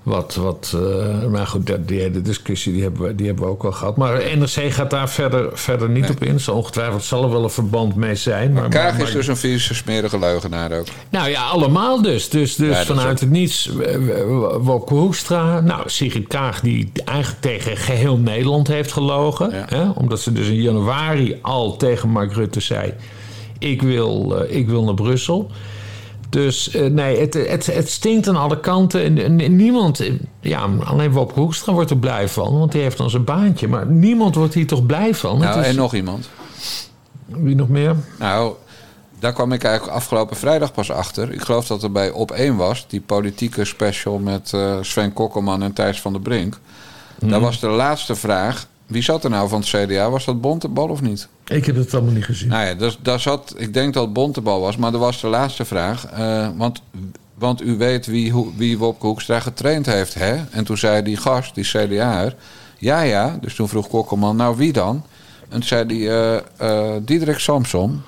[0.05, 3.51] Wat, wat uh, maar goed, die, die hele discussie die hebben, we, die hebben we
[3.51, 3.97] ook al gehad.
[3.97, 6.11] Maar NRC gaat daar verder, verder niet nee.
[6.11, 6.39] op in.
[6.39, 8.53] Zo ongetwijfeld zal er wel een verband mee zijn.
[8.53, 10.85] Maar, maar Kaag maar, is dus een vieze, smerige leugenaar ook.
[11.09, 12.29] Nou ja, allemaal dus.
[12.29, 13.69] Dus, dus ja, vanuit het niets,
[14.59, 15.59] Wopke Hoekstra.
[15.59, 19.51] Nou, Sigrid Kaag die eigenlijk tegen geheel Nederland heeft gelogen.
[19.51, 19.65] Ja.
[19.69, 19.89] Hè?
[19.89, 22.93] Omdat ze dus in januari al tegen Mark Rutte zei...
[23.59, 25.51] ik wil, uh, ik wil naar Brussel...
[26.35, 29.03] Dus uh, nee, het, het, het stinkt aan alle kanten.
[29.03, 30.03] En, en niemand,
[30.39, 33.67] ja, alleen Wopke Hoekstra wordt er blij van, want die heeft dan zijn baantje.
[33.67, 35.39] Maar niemand wordt hier toch blij van.
[35.39, 35.67] Nou, is...
[35.67, 36.29] en nog iemand.
[37.25, 37.95] Wie nog meer?
[38.19, 38.53] Nou,
[39.19, 41.31] daar kwam ik eigenlijk afgelopen vrijdag pas achter.
[41.31, 45.63] Ik geloof dat er bij Op 1 was, die politieke special met uh, Sven Kokkelman
[45.63, 46.59] en Thijs van der Brink.
[47.19, 47.29] Hmm.
[47.29, 48.67] Daar was de laatste vraag.
[48.85, 50.09] Wie zat er nou van het CDA?
[50.09, 51.27] Was dat Bontebal of niet?
[51.47, 52.49] Ik heb het allemaal niet gezien.
[52.49, 55.27] Nou ja, dus, daar zat, ik denk dat het Bontebal was, maar dat was de
[55.27, 56.17] laatste vraag.
[56.17, 56.81] Uh, want,
[57.33, 60.35] want u weet wie, wie Wopke Hoekstra getraind heeft, hè?
[60.51, 62.35] En toen zei die gast, die CDA'er,
[62.77, 63.37] ja ja.
[63.41, 65.03] Dus toen vroeg Kokkelman, nou wie dan?
[65.41, 68.01] En toen zei die uh, uh, Diederik Samson.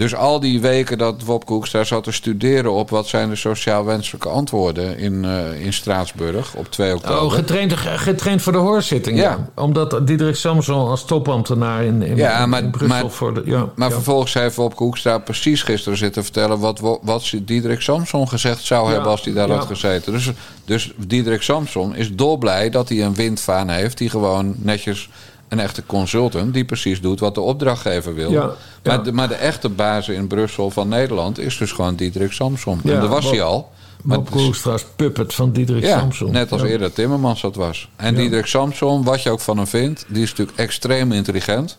[0.00, 3.84] Dus al die weken dat Wopke Hoekstra zat te studeren op wat zijn de sociaal
[3.84, 7.22] wenselijke antwoorden in, uh, in Straatsburg op 2 oktober.
[7.22, 9.18] Oh, getraind, getraind voor de hoorzitting.
[9.18, 9.22] Ja.
[9.22, 9.62] ja.
[9.62, 13.42] Omdat Diederik Samson als topambtenaar in, in, ja, maar, in Brussel maar, voor de.
[13.44, 13.94] Ja, maar ja.
[13.94, 19.10] vervolgens heeft Wopke Hoekstra precies gisteren zitten vertellen wat, wat Diederik Samson gezegd zou hebben
[19.10, 20.12] als hij daar had gezeten.
[20.12, 20.32] Dus,
[20.64, 25.08] dus Diederik Samson is dolblij dat hij een windvaan heeft die gewoon netjes
[25.50, 28.30] een echte consultant die precies doet wat de opdrachtgever wil.
[28.30, 28.98] Ja, maar, ja.
[28.98, 32.80] De, maar de echte baas in Brussel van Nederland is dus gewoon Diederik Samsom.
[32.84, 33.70] Ja, en daar was Bob- hij al.
[34.02, 36.32] Maar Bob Koelstra's puppet van Diederik Samson.
[36.32, 37.88] net als eerder Timmermans dat was.
[37.96, 38.14] En.
[38.14, 41.78] Diederik Samson, wat je ook van hem vindt, die is natuurlijk extreem intelligent.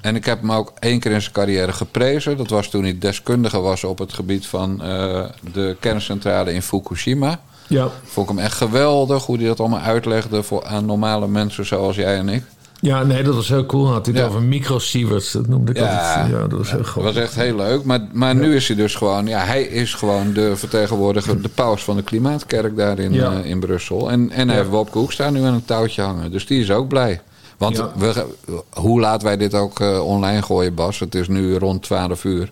[0.00, 2.36] En ik heb hem ook één keer in zijn carrière geprezen.
[2.36, 7.40] Dat was toen hij deskundige was op het gebied van eh, de kerncentrale in Fukushima.
[7.66, 11.66] Ja, Vond ik hem echt geweldig hoe hij dat allemaal uitlegde voor, aan normale mensen
[11.66, 12.44] zoals jij en ik.
[12.80, 13.86] Ja, nee, dat was heel cool.
[13.92, 15.98] Had hij het over microsieverts, dat noemde ik Ja.
[15.98, 16.30] altijd.
[16.30, 17.02] Ja, dat was heel Dat goed.
[17.02, 17.84] was echt heel leuk.
[17.84, 19.26] Maar, maar nu is hij dus gewoon...
[19.26, 23.60] Ja, hij is gewoon de vertegenwoordiger, de paus van de klimaatkerk daar in, eh, in
[23.60, 24.10] Brussel.
[24.10, 26.30] En, en hij heeft Bob nu aan een touwtje hangen.
[26.30, 27.20] Dus die is ook blij.
[27.56, 27.90] Want Ja.
[27.96, 28.24] we,
[28.70, 30.98] hoe laat wij dit ook eh, online gooien, Bas?
[30.98, 32.50] Het is nu rond 12 uur.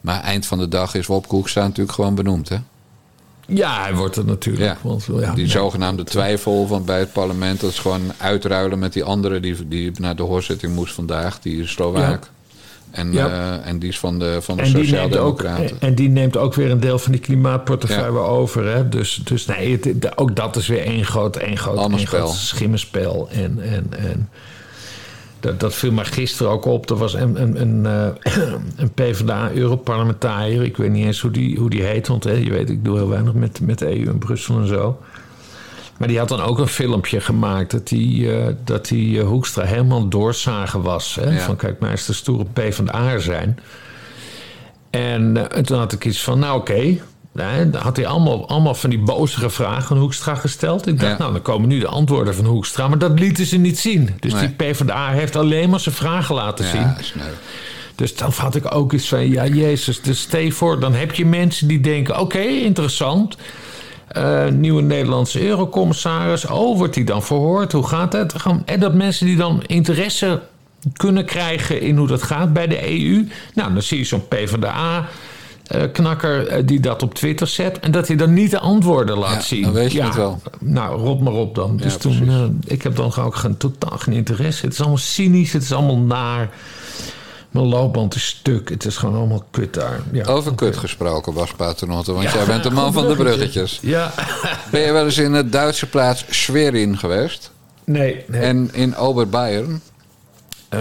[0.00, 2.56] Maar eind van de dag is Bob Hoekstra natuurlijk gewoon benoemd, hè?
[3.50, 4.64] Ja, hij wordt er natuurlijk.
[4.64, 4.76] Ja.
[4.88, 7.60] Want, ja, die zogenaamde twijfel van bij het parlement...
[7.60, 9.40] dat is gewoon uitruilen met die andere...
[9.40, 12.30] die, die naar de hoorzitting moest vandaag, die is Slovaak.
[12.90, 13.28] En, Ja.
[13.28, 15.80] eh, en die is van de, van de Sociaaldemocraten.
[15.80, 18.24] en die neemt ook weer een deel van die klimaatportefeuille Ja.
[18.24, 18.64] over.
[18.66, 18.88] Hè?
[18.88, 22.34] Dus, dus nee, het- het- ook dat is weer één groot, één groot, één groot
[22.34, 23.28] schimmenspel.
[23.32, 24.28] En, en, en
[25.40, 26.90] dat, dat viel mij gisteren ook op.
[26.90, 28.34] Er was een, een, een, eh,
[28.82, 30.62] een PvdA-Europarlementariër.
[30.62, 32.08] Ik weet niet eens hoe die, hoe die heet.
[32.08, 34.66] Want hè, je weet, ik doe heel weinig met, met de EU en Brussel en
[34.66, 34.98] zo.
[35.98, 39.64] Maar die had dan ook een filmpje gemaakt dat die, eh, dat die eh, Hoekstra
[39.64, 41.14] helemaal doorzagen was.
[41.14, 41.30] Hè?
[41.30, 41.38] Ja.
[41.38, 43.58] Van kijk, maar eens de stoere PvdA zijn.
[44.90, 46.98] En, en toen had ik iets van, nou oké.
[47.38, 50.86] Nee, dan had hij allemaal, allemaal van die bozige vragen aan Hoekstra gesteld.
[50.86, 51.18] Ik dacht, Ja.
[51.18, 52.88] nou, dan komen nu de antwoorden van Hoekstra.
[52.88, 54.16] Maar dat lieten ze niet zien.
[54.20, 54.40] Dus Nee.
[54.40, 56.94] die PvdA heeft alleen maar zijn vragen laten zien.
[57.00, 57.22] Sneu.
[57.94, 61.14] Dus dan had ik ook iets van, ja, Jezus, dus stel je voor, dan heb
[61.14, 63.36] je mensen die denken, oké, interessant.
[64.08, 66.46] Eh, nieuwe Nederlandse eurocommissaris.
[66.46, 67.72] Oh, wordt die dan verhoord?
[67.72, 68.34] Hoe gaat het?
[68.64, 70.40] En dat mensen die dan interesse
[70.96, 73.28] kunnen krijgen in hoe dat gaat bij de EU.
[73.54, 74.28] Nou, dan zie je zo'n
[75.68, 77.80] PvdA-knakker eh, die dat op Twitter zet.
[77.80, 79.62] En dat hij dan niet de antwoorden laat Ja, zien.
[79.62, 80.40] dan weet je het wel.
[80.60, 81.76] Nou, rot maar op dan.
[81.76, 84.64] Dus Ja, toen, eh, ik heb dan ook geen, totaal geen interesse.
[84.64, 86.50] Het is allemaal cynisch, het is allemaal naar.
[87.50, 88.68] Mijn loopband is stuk.
[88.68, 90.00] Het is gewoon allemaal kut daar.
[90.12, 90.24] Ja.
[90.24, 92.12] Over kut gesproken, Bas Paternotte.
[92.12, 93.36] Want Ja, jij bent de man van de bruggetje.
[93.38, 93.78] bruggetjes.
[93.82, 94.12] Ja.
[94.70, 97.50] Ben je wel eens in de Duitse plaats Schwerin geweest?
[97.84, 98.40] Nee, nee.
[98.40, 99.80] En in Oberbayern?
[100.68, 100.80] Eh,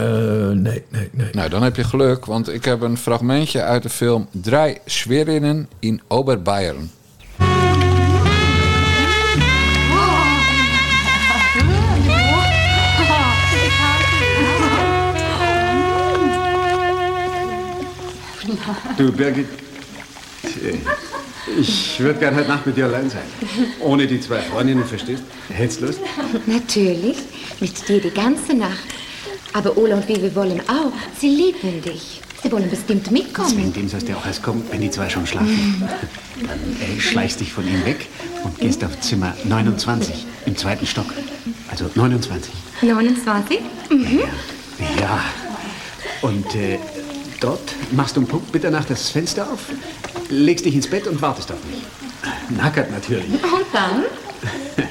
[0.53, 1.29] nee, nee, nee.
[1.31, 5.69] Nou, dan heb je geluk, want ik heb een fragmentje uit de film Drei Schwerinnen
[5.79, 6.91] in Oberbayern.
[18.97, 19.45] Du, Birgit,
[21.57, 23.21] ich würde gern heute Nacht mit dir allein sein.
[23.79, 25.23] Ohne die zwei Freundinnen, verstehst?
[25.49, 25.99] Hättest Lust?
[26.45, 27.17] Natürlich,
[27.59, 28.87] mit dir die ganze Nacht.
[29.57, 30.93] Aber Ola und Vivi wollen auch.
[31.19, 32.21] Sie lieben dich.
[32.43, 33.73] Sie wollen bestimmt mitkommen.
[33.73, 35.89] dem sollst du auch erst kommen, wenn die zwei schon schlafen.
[36.45, 38.07] Dann äh, schleichst dich von ihm weg
[38.43, 41.07] und gehst auf Zimmer 29 im zweiten Stock.
[41.71, 42.53] Also 29.
[42.83, 43.59] 29?
[45.01, 45.23] Ja.
[46.21, 46.77] Und äh,
[47.39, 49.61] dort machst du um Punkt Mitternacht das Fenster auf,
[50.29, 51.81] legst dich ins Bett und wartest auf mich.
[52.55, 53.31] Nackert natürlich.
[53.31, 54.03] Und dann?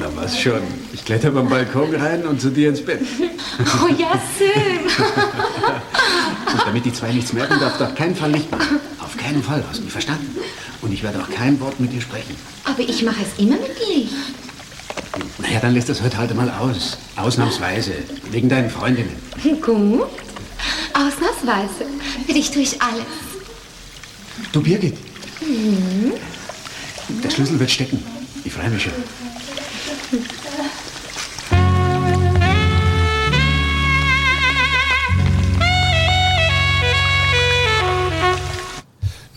[0.00, 0.62] Na was schon.
[0.92, 3.00] Ich kletter beim Balkon rein und zu dir ins Bett.
[3.82, 4.80] Oh ja, schön.
[6.52, 8.78] Und damit die zwei nichts merken, darfst du auf keinen Fall Licht machen.
[9.00, 10.36] Auf keinen Fall, hast du mich verstanden?
[10.82, 12.36] Und ich werde auch kein Wort mit dir sprechen.
[12.64, 14.12] Aber ich mache es immer mit Licht.
[15.38, 16.98] Naja, dann lässt das heute halt mal aus.
[17.16, 17.94] Ausnahmsweise.
[18.30, 19.16] Wegen deinen Freundinnen.
[19.60, 20.08] Gut.
[20.92, 21.86] Ausnahmsweise.
[22.26, 23.04] Für dich tue ich alles.
[24.52, 24.96] Du, Birgit.
[27.22, 28.02] Der Schlüssel wird stecken.
[28.44, 28.92] Ich freue mich schon.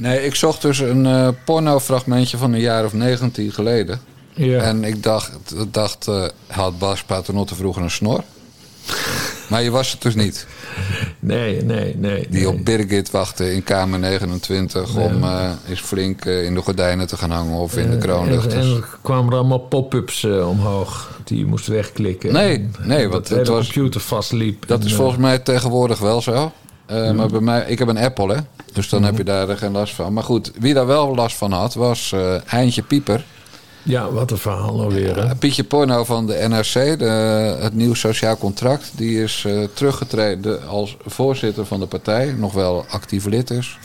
[0.06, 4.00] Nee, ik zocht dus een eh pornofragmentje van een jaar of 19 geleden.
[4.34, 4.62] Ja.
[4.62, 5.32] En ik dacht,
[5.72, 8.24] dacht eh, had Bas Paternotte vroeger een snor?
[9.50, 10.48] maar je was het dus niet.
[11.20, 12.28] Nee, nee, nee.
[12.30, 12.50] Die nee.
[12.50, 17.32] op Birgit wachtte in kamer 29 om eh eens flink in de gordijnen te gaan
[17.32, 18.66] hangen of in de En, en kroonluchters.
[18.66, 22.34] er kwamen er allemaal pop-ups omhoog die je moest wegklikken.
[22.34, 24.68] Nee, En- nee, en want het was- computer vastliep.
[24.68, 26.52] Dat En, is volgens mij tegenwoordig wel zo.
[26.88, 28.40] Maar bij mij, ik heb een Apple, hè?
[28.76, 29.10] Dus dan Mhm.
[29.10, 30.14] heb je daar eh, geen last van.
[30.14, 33.26] Maar goed, wie daar wel last van had, was eh Eindje Pieper.
[33.84, 35.16] Ja, wat een verhaal alweer.
[35.16, 35.22] Hè?
[35.26, 37.06] Eh, Pietje Porno van de NRC, de,
[37.60, 38.92] het nieuw sociaal contract.
[38.96, 42.36] Die is eh, teruggetreden als voorzitter van de partij.
[42.38, 43.78] Nog wel actief lid is.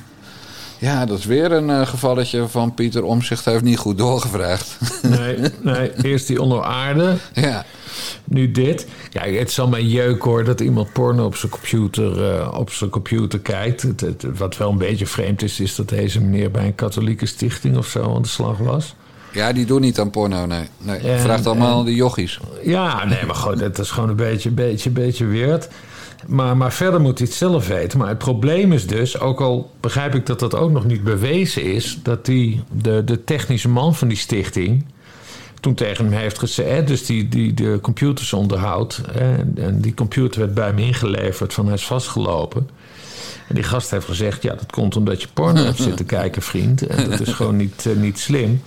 [0.81, 4.79] Ja, dat is weer een eh, gevalletje van Pieter Omzicht heeft niet goed doorgevraagd.
[5.03, 7.17] Nee, nee, eerst die onder aarde.
[7.35, 7.65] ja.
[8.25, 8.87] nu dit.
[9.11, 12.91] Kijk, het zal mij jeuk hoor dat iemand porno op zijn computer, eh, op zijn
[12.91, 13.83] computer kijkt.
[13.83, 17.27] Het, het- wat wel een beetje vreemd is, is dat deze meneer bij een katholieke
[17.27, 18.95] stichting of zo aan de slag was.
[19.33, 20.65] Ja, die doen niet aan porno, nee.
[20.79, 20.99] nee.
[20.99, 22.41] En- Vraagt allemaal aan de jochies.
[22.65, 25.69] Ja, nee, maar goed, het is gewoon een beetje, beetje, beetje weird.
[26.27, 27.99] Maar, maar verder moet hij het zelf weten.
[27.99, 31.63] Maar het probleem is dus, ook al begrijp ik dat dat ook nog niet bewezen
[31.63, 34.85] is, dat die, de, de technische man van die stichting
[35.61, 40.41] toen tegen hem heeft gezegd, dus die, die de computers onderhoudt, en, en die computer
[40.41, 42.69] werd bij hem ingeleverd van hij is vastgelopen.
[43.49, 46.87] En die gast heeft gezegd, ja, dat komt omdat je porno hebt zitten kijken, vriend.
[46.87, 48.63] En dat is gewoon niet, eh, niet slim.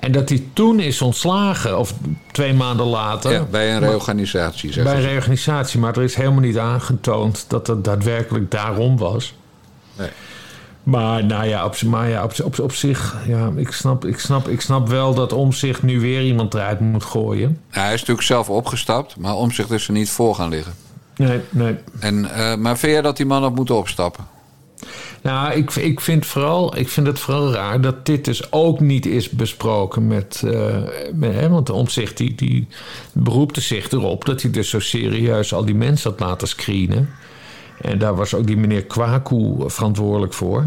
[0.00, 1.94] En dat hij toen is ontslagen, of
[2.32, 3.32] twee maanden later.
[3.32, 5.06] Ja, bij een reorganisatie, zeg Bij ze.
[5.06, 9.34] reorganisatie, maar er is helemaal niet aangetoond dat het daadwerkelijk daarom was.
[9.98, 10.08] Nee.
[10.82, 14.48] Maar nou ja, op, maar ja, op, op, op zich, ja, ik snap, ik, snap,
[14.48, 17.60] ik snap wel dat Omzicht nu weer iemand eruit moet gooien.
[17.70, 20.72] Hij is natuurlijk zelf opgestapt, maar omzicht is er niet voor gaan liggen.
[21.16, 21.76] Nee, nee.
[21.98, 24.24] En, eh, maar vind je dat die man had moeten opstappen?
[25.22, 29.06] Nou, ik, ik, vind vooral, ik vind het vooral raar dat dit dus ook niet
[29.06, 30.42] is besproken met.
[30.46, 30.82] eh,
[31.20, 32.66] hè, want de omzicht die, die
[33.12, 37.08] beroepte zich erop dat hij dus zo serieus al die mensen had laten screenen.
[37.80, 40.64] En daar was ook die meneer Kwaku verantwoordelijk voor,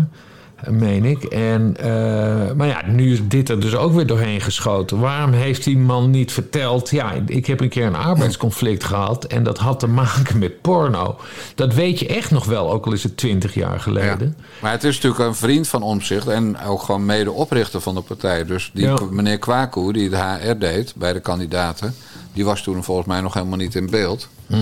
[0.70, 1.24] meen ik.
[1.24, 5.00] En, eh, maar ja, nu is dit er dus ook weer doorheen geschoten.
[5.00, 6.90] Waarom heeft die man niet verteld...
[6.90, 9.26] ja, ik heb een keer een arbeidsconflict gehad...
[9.26, 11.18] en dat had te maken met porno.
[11.56, 14.36] Dat weet je echt nog wel, ook al is het twintig jaar geleden.
[14.62, 18.46] Maar het is natuurlijk een vriend van Omzicht en ook gewoon mede-oprichter van de partij.
[18.46, 18.98] Dus die Ja.
[19.12, 21.96] meneer Kwaku, die het HR deed bij de kandidaten,
[22.34, 24.28] die was toen volgens mij nog helemaal niet in beeld.
[24.48, 24.62] Mhm.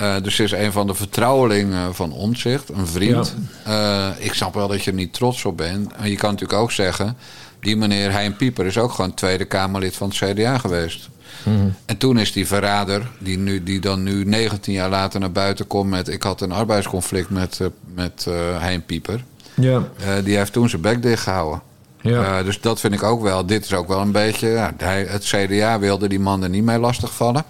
[0.00, 3.34] Eh, dus ze is een van de vertrouwelingen van Omzicht, een vriend.
[3.64, 5.92] Eh, ik snap wel dat je er niet trots op bent.
[5.92, 7.16] En je kan natuurlijk ook zeggen,
[7.60, 11.08] die meneer Hein Pieper is ook gewoon Tweede Kamerlid van het CDA geweest.
[11.42, 11.68] Mhm.
[11.86, 15.66] En toen is die verrader, die, nu, die dan nu 19 jaar later naar buiten
[15.66, 16.08] komt met...
[16.08, 19.24] ik had een arbeidsconflict met, eh, met eh, Hein Pieper.
[19.54, 21.60] Ja, Eh, die heeft toen zijn bek dichtgehouden.
[22.00, 22.38] ja.
[22.38, 23.46] Eh, dus dat vind ik ook wel.
[23.46, 24.48] Dit is ook wel een beetje.
[24.48, 27.44] Ja, hij, het CDA wilde die man er niet mee lastigvallen.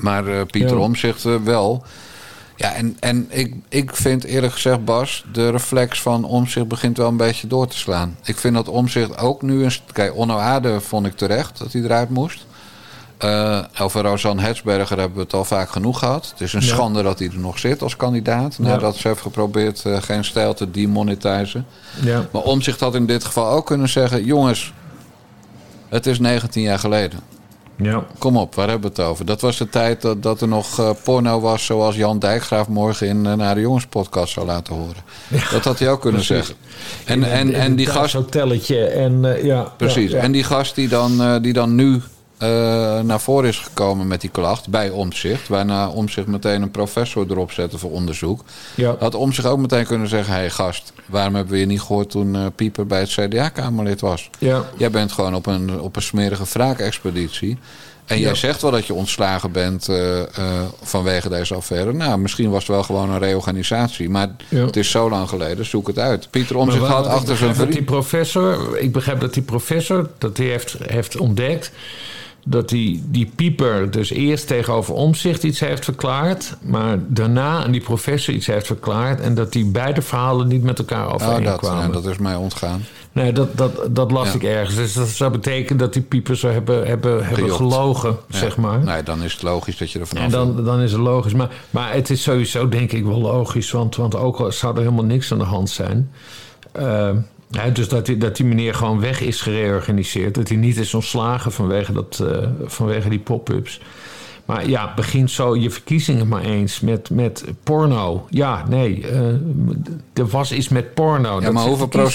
[0.00, 0.82] Maar eh, Pieter Ja.
[0.82, 1.82] Omzicht eh, wel.
[2.56, 7.08] Ja, en, en ik, ik vind eerlijk gezegd, Bas, de reflex van Omzicht begint wel
[7.08, 8.16] een beetje door te slaan.
[8.24, 9.82] Ik vind dat Omzicht ook nu eens.
[9.92, 12.46] Kijk, Onno Aarde vond ik terecht dat hij eruit moest.
[13.18, 16.28] Eh, over Rosanne Hetsberger hebben we het al vaak genoeg gehad.
[16.30, 16.66] Het is een Ja.
[16.66, 18.58] schande dat hij er nog zit als kandidaat.
[18.58, 21.66] Nadat ze heeft geprobeerd geen stijl te demonetizen.
[22.02, 22.26] ja.
[22.32, 24.72] Maar Omzicht had in dit geval ook kunnen zeggen: jongens,
[25.88, 27.20] het is 19 jaar geleden.
[27.82, 28.04] Ja.
[28.18, 29.24] Kom op, waar hebben we het over?
[29.24, 33.06] Dat was de tijd dat, dat er nog eh, porno was zoals Jan Dijkgraaf morgen
[33.06, 35.04] in uh, Naar de Jongens podcast zou laten horen.
[35.50, 36.54] Dat had hij ook kunnen zeggen.
[37.04, 38.14] En, en, en die gast.
[38.14, 39.62] hotelletje en eh, ja.
[39.76, 40.10] Precies.
[40.10, 40.18] ja.
[40.18, 42.00] En die gast die dan, eh, die dan nu eh,
[43.04, 45.48] naar voren is gekomen met die klacht bij Omzicht.
[45.48, 48.44] Waarna Omzicht meteen een professor erop zette voor onderzoek.
[48.74, 48.96] Ja.
[48.98, 52.10] Had Omzicht ook meteen kunnen zeggen: hé hey, gast, waarom hebben we je niet gehoord
[52.10, 54.30] toen eh, Pieper bij het CDA-Kamerlid was?
[54.38, 54.64] Ja.
[54.76, 57.58] Jij bent gewoon op een, op een smerige wraakexpeditie.
[58.06, 58.34] En jij Ja.
[58.34, 60.26] zegt wel dat je ontslagen bent eh, eh,
[60.82, 61.92] vanwege deze affaire.
[61.92, 64.08] Nou, misschien was het wel gewoon een reorganisatie.
[64.08, 64.64] Maar Ja.
[64.64, 66.30] het is zo lang geleden, zoek het uit.
[66.30, 70.76] Pieter Omzicht had achter zijn die professor, ik begrijp dat die professor, dat hij heeft,
[70.86, 71.70] heeft ontdekt
[72.50, 77.80] dat die, die pieper dus eerst tegenover omzicht iets heeft verklaard, maar daarna aan die
[77.80, 81.92] professor iets heeft verklaard en dat die beide verhalen niet met elkaar Oh, dat, overeenkwamen.
[81.92, 82.82] dat is mij ontgaan.
[83.12, 84.34] Nee, dat, dat, dat las Ja.
[84.34, 84.76] ik ergens.
[84.76, 88.38] Dus dat zou betekenen dat die piepers zo hebben, hebben, hebben gelogen, Ja.
[88.38, 88.78] zeg maar.
[88.84, 91.34] Nee, dan is het logisch dat je er vanaf En dan, dan is het logisch.
[91.34, 93.70] Maar, maar het is sowieso denk ik wel logisch.
[93.70, 96.10] Want, want ook al zou er helemaal niks aan de hand zijn.
[96.72, 97.10] eh,
[97.50, 100.34] hè, dus dat die, dat die meneer gewoon weg is gereorganiseerd.
[100.34, 103.80] Dat hij niet is ontslagen vanwege, dat, eh, vanwege die pop-ups.
[104.50, 108.26] Maar ja, begin zo je verkiezingen maar eens met, met porno.
[108.30, 109.26] Ja, nee, eh,
[110.12, 111.34] er was iets met porno.
[111.34, 112.08] Ja, Dat maar hoeveel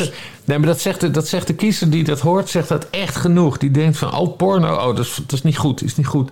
[0.43, 3.15] Nee, maar dat zegt, de, dat zegt de kiezer die dat hoort, zegt dat echt
[3.15, 3.58] genoeg.
[3.58, 6.30] Die denkt van, oh, porno, oh, dat is, dat is niet goed, is niet goed.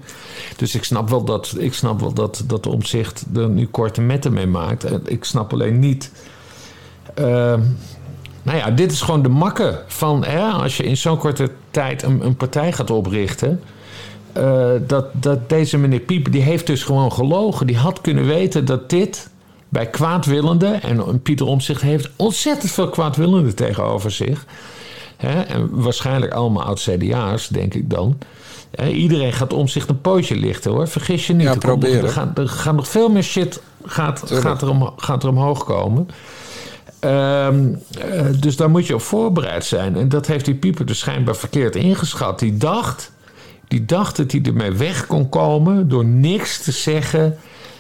[0.56, 4.02] Dus ik snap wel dat, ik snap wel dat, dat de omzicht er nu korte
[4.02, 4.86] metten mee maakt.
[5.10, 6.12] Ik snap alleen niet...
[7.14, 7.62] ehm,
[8.44, 10.24] nou ja, dit is gewoon de makke van...
[10.26, 13.62] Hè, als je in zo'n korte tijd een, een partij gaat oprichten...
[14.34, 17.68] eh, dat, dat deze meneer Pieper, die heeft dus gewoon gelogen.
[17.68, 19.30] Die had kunnen weten dat dit
[19.70, 20.82] bij kwaadwillenden...
[20.82, 24.46] en Pieter Omtzigt heeft ontzettend veel kwaadwillenden tegenover zich...
[25.18, 28.18] Hè, en waarschijnlijk allemaal oud-CDA's, denk ik dan...
[28.76, 30.88] Hè, iedereen gaat om zich een pootje lichten, hoor.
[30.88, 31.48] Vergis je niet.
[31.48, 34.94] Ja, er, komt er, gaat, er gaat nog veel meer shit gaat, gaat, er, om,
[34.98, 36.10] gaat er omhoog komen.
[37.04, 39.96] Ehm, eh, dus daar moet je op voorbereid zijn.
[39.96, 42.40] En dat heeft die Pieper dus schijnbaar verkeerd ingeschat.
[42.40, 43.12] Die dacht,
[43.68, 47.38] die dacht dat hij ermee weg kon komen door niks te zeggen.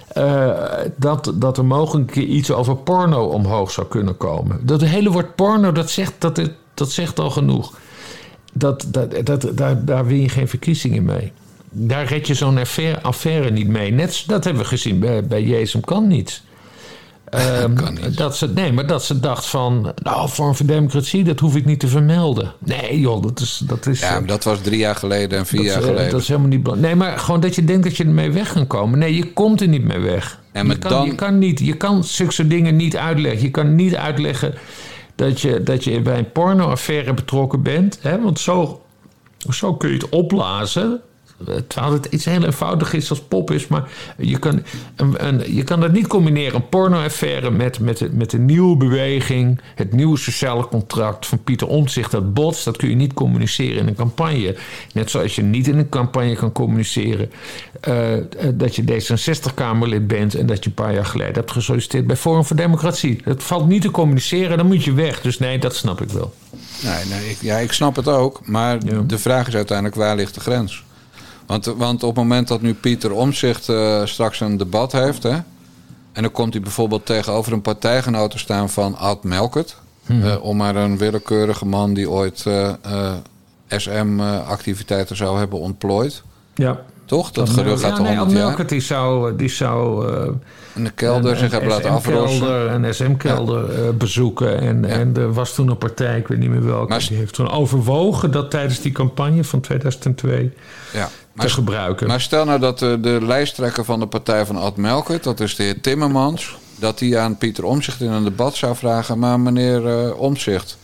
[0.07, 0.49] eh,
[0.95, 4.59] dat, dat er mogelijk iets over porno omhoog zou kunnen komen.
[4.65, 6.41] Dat hele woord porno, dat zegt, dat,
[6.73, 7.73] dat zegt al genoeg.
[8.53, 11.31] Dat, dat, dat, daar, daar win je geen verkiezingen mee.
[11.69, 12.59] Daar red je zo'n
[13.01, 13.91] affaire, niet mee.
[13.91, 16.41] Net, dat hebben we gezien bij, bij Jezus kan niet.
[17.33, 18.17] Ehm, Kan niet.
[18.17, 19.93] Dat ze, nee, maar dat ze dacht van...
[20.03, 22.53] Nou, Vorm voor Democratie, dat hoef ik niet te vermelden.
[22.59, 23.61] Nee joh, dat is...
[23.67, 26.11] Dat is Ja, maar dat was drie jaar geleden en vier dat, jaar eh, geleden.
[26.11, 26.95] Dat is helemaal niet belangrijk.
[26.95, 28.99] Nee, maar gewoon dat je denkt dat je ermee weg kan komen.
[28.99, 30.39] Nee, je komt er niet mee weg.
[30.53, 33.41] Maar je, kan, dan- je kan niet, je kan zulke soort dingen niet uitleggen.
[33.41, 34.53] Je kan niet uitleggen
[35.15, 37.97] dat je, dat je bij een pornoaffaire betrokken bent.
[38.01, 38.21] Hè?
[38.21, 38.81] Want zo,
[39.49, 41.01] zo kun je het opblazen.
[41.67, 43.67] Terwijl het iets heel eenvoudig is als pop is.
[43.67, 44.63] Maar je kan,
[44.95, 46.55] een, een, je kan dat niet combineren.
[46.55, 49.59] Een pornoaffaire met, met, de- met de nieuwe beweging.
[49.75, 52.11] Het nieuwe sociale contract van Pieter Omtzigt.
[52.11, 54.55] Dat bots, dat kun je niet communiceren in een campagne.
[54.93, 57.31] Net zoals je niet in een campagne kan communiceren.
[57.81, 60.35] eh, eh, dat je D66-Kamerlid bent.
[60.35, 63.21] En dat je een paar jaar geleden hebt gesolliciteerd bij Forum voor Democratie.
[63.25, 65.21] Dat valt niet te communiceren, dan moet je weg.
[65.21, 66.33] Dus nee, dat snap ik wel.
[66.83, 68.47] Nee, nee ik, ja, ik snap het ook.
[68.47, 69.01] Maar Ja.
[69.07, 70.83] de vraag is uiteindelijk waar ligt de grens?
[71.45, 73.71] Want, want op het moment dat nu Pieter Omzicht
[74.03, 75.23] straks een debat heeft...
[75.23, 75.37] Hè,
[76.11, 79.81] en dan komt hij bijvoorbeeld tegenover een partijgenoot te staan van Ad Melkert...
[80.05, 80.23] Hmm.
[80.23, 82.45] eh, om maar een willekeurige man die ooit
[83.67, 86.23] SM-activiteiten zou hebben ontplooid.
[86.53, 86.79] Ja.
[87.05, 87.31] Toch?
[87.31, 88.45] Dat gerucht gaat ja, nee, 100 jaar.
[88.47, 92.73] Melkert die zou, die zou eh, de kelder een- zich een hebben laten afrossen.
[92.73, 94.59] Een SM-kelder eh, bezoeken.
[94.59, 97.33] En, en er was toen een partij, ik weet niet meer welke, Maar- die heeft
[97.33, 100.51] toen overwogen dat tijdens die campagne van 2002
[100.93, 101.09] Ja.
[101.37, 102.07] te gebruiken.
[102.07, 105.23] maar stel nou dat de, de lijsttrekker van de partij van Ad Melkert...
[105.23, 106.57] dat is de heer Timmermans...
[106.79, 109.19] dat hij aan Pieter Omzicht in een debat zou vragen...
[109.19, 110.77] maar meneer eh Omzicht,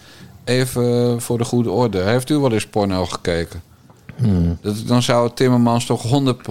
[0.43, 1.99] even voor de goede orde...
[2.01, 3.61] heeft u wel eens porno gekeken?
[4.21, 4.57] Hmm.
[4.61, 6.47] Dat, dan zou Timmermans toch 100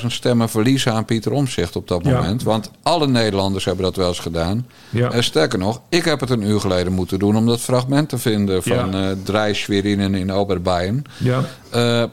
[0.00, 2.10] 100.000 stemmen verliezen aan Pieter Omzicht op dat Ja.
[2.20, 2.42] moment.
[2.42, 4.66] Want alle Nederlanders hebben dat wel eens gedaan.
[4.90, 5.10] Ja.
[5.10, 7.36] En sterker nog, ik heb het een uur geleden moeten doen...
[7.36, 9.10] om dat fragment te vinden van Ja.
[9.10, 11.04] eh Draai Schwerinen in Oberbayern.
[11.18, 11.40] ja.
[11.70, 12.04] Eh,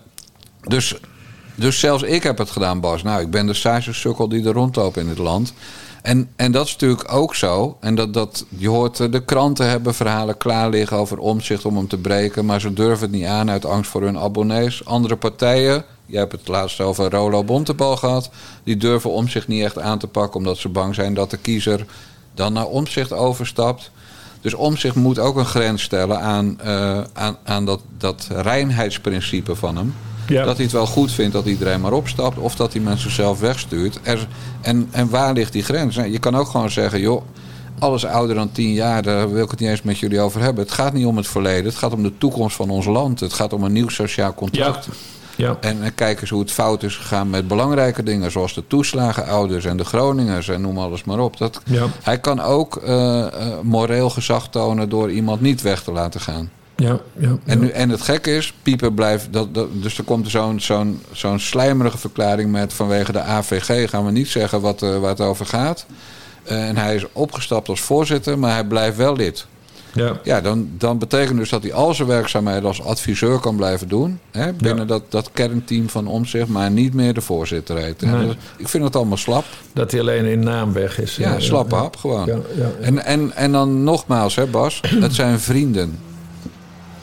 [0.62, 0.96] dus,
[1.56, 3.04] dus zelfs ik heb het gedaan, Bas.
[3.04, 5.54] Nou, ik ben de saaiste sukkel die er rondloopt in dit land.
[6.06, 7.78] En, en dat is natuurlijk ook zo.
[7.80, 11.76] En dat, dat, je hoort eh, de kranten hebben verhalen klaar liggen over omzicht om
[11.76, 12.46] hem te breken.
[12.46, 14.86] Maar ze durven het niet aan uit angst voor hun abonnees.
[14.86, 18.30] Andere partijen, jij hebt het laatst over Rolo Bontebal gehad.
[18.64, 20.38] Die durven omzicht niet echt aan te pakken.
[20.38, 21.86] Omdat ze bang zijn dat de kiezer
[22.34, 23.92] dan naar omzicht overstapt.
[24.42, 29.78] Dus omzicht moet ook een grens stellen aan, eh, aan, aan dat, dat reinheidsprincipe van
[29.78, 29.94] hem.
[30.28, 30.44] Ja.
[30.44, 32.38] Dat hij het wel goed vindt dat iedereen maar opstapt.
[32.38, 34.00] Of dat hij mensen zelf wegstuurt.
[34.04, 34.28] Er,
[34.62, 35.96] en, en waar ligt die grens?
[35.96, 37.22] Nou, je kan ook gewoon zeggen, joh,
[37.80, 40.64] alles ouder dan tien jaar, daar wil ik het niet eens met jullie over hebben.
[40.64, 43.20] Het gaat niet om het verleden, het gaat om de toekomst van ons land.
[43.20, 44.88] Het gaat om een nieuw sociaal contract.
[45.36, 45.58] ja.
[45.62, 49.66] En, en kijk eens hoe het fout is gegaan met belangrijke dingen, zoals de toeslagenouders
[49.66, 51.38] en de Groningers en noem alles maar op.
[51.38, 51.86] Dat, Ja.
[52.04, 56.50] Hij kan ook eh, eh, moreel gezag tonen door iemand niet weg te laten gaan.
[56.76, 59.28] Ja, ja, En, nu, en het gekke is, Pieper blijft.
[59.34, 64.06] Dat, dat, dus er komt zo'n zo'n zo'n slijmerige verklaring met vanwege de AVG gaan
[64.06, 65.86] we niet zeggen wat, eh, waar het over gaat.
[66.44, 69.46] Eh, en hij is opgestapt als voorzitter, maar hij blijft wel lid.
[69.94, 70.20] ja.
[70.24, 74.20] Ja, dan, dan betekent dus dat hij al zijn werkzaamheden als adviseur kan blijven doen.
[74.32, 74.86] Hè, binnen Ja.
[74.86, 78.02] dat, dat kernteam van Omzicht, maar niet meer de voorzitter heet.
[78.02, 78.30] Nee.
[78.58, 79.46] ik vind het allemaal slap.
[79.74, 81.16] Dat hij alleen in naam weg is.
[81.16, 81.82] Ja, slappe ja.
[81.82, 82.26] hap gewoon.
[82.26, 82.70] Ja, ja, ja.
[82.86, 86.00] En, en, en dan nogmaals, hè Bas, het zijn vrienden.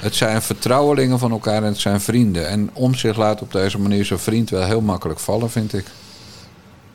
[0.03, 2.48] Het zijn vertrouwelingen van elkaar en het zijn vrienden.
[2.48, 5.84] En om zich laat op deze manier zijn vriend wel heel makkelijk vallen, vind ik.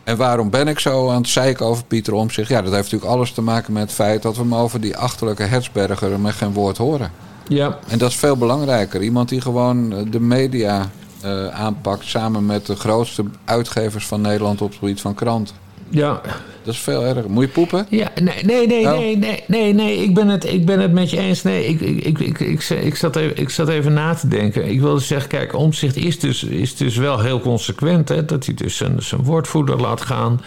[0.03, 2.49] En waarom ben ik zo aan het zeiken over Pieter Omtzigt?
[2.49, 4.97] Ja, dat heeft natuurlijk alles te maken met het feit dat we hem over die
[4.97, 7.11] achterlijke Hertzberger met geen woord horen.
[7.47, 9.01] Ja, En dat is veel belangrijker.
[9.01, 10.89] Iemand die gewoon eh, de media
[11.21, 15.55] eh, aanpakt samen met de grootste uitgevers van Nederland op het gebied van kranten.
[15.89, 16.21] Ja.
[16.63, 17.29] Dat is veel erger.
[17.29, 17.85] Moet je poepen?
[17.89, 18.97] Ja, nee, nee, nee, Oh.
[18.97, 20.03] nee, nee, nee, nee.
[20.03, 21.43] Ik ben het, ik ben het met je eens.
[21.43, 24.69] Nee, ik, ik, ik, ik, ik, ik, zat even, ik zat even na te denken.
[24.69, 28.09] Ik wilde zeggen, kijk, Omtzigt is dus, is dus wel heel consequent.
[28.09, 30.41] Hè, dat hij dus zijn, zijn woordvoerder laat gaan.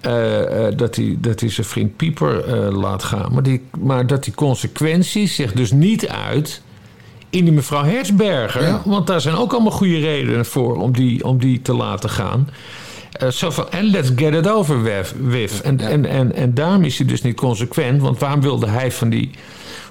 [0.00, 3.32] Eh, eh, dat, hij, dat hij zijn vriend Pieper eh, laat gaan.
[3.32, 6.62] Maar, die, maar dat die consequenties zich dus niet uit
[7.30, 8.62] in die mevrouw Herzberger.
[8.62, 8.82] Ja.
[8.84, 12.48] Want daar zijn ook allemaal goede redenen voor om die, om die te laten gaan.
[13.12, 15.60] Eh, zo van, en let's get it over with.
[15.62, 15.88] En, Ja.
[15.88, 18.00] en, en, en daarom is hij dus niet consequent.
[18.00, 19.30] Want waarom wilde hij van die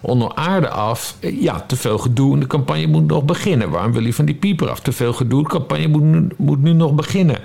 [0.01, 1.15] onder aarde af?
[1.19, 3.69] Eh, Ja, te veel gedoe en de campagne moet nog beginnen.
[3.69, 4.79] Waarom wil hij van die pieper af?
[4.79, 7.37] Te veel gedoe, de campagne moet nu, moet nu nog beginnen.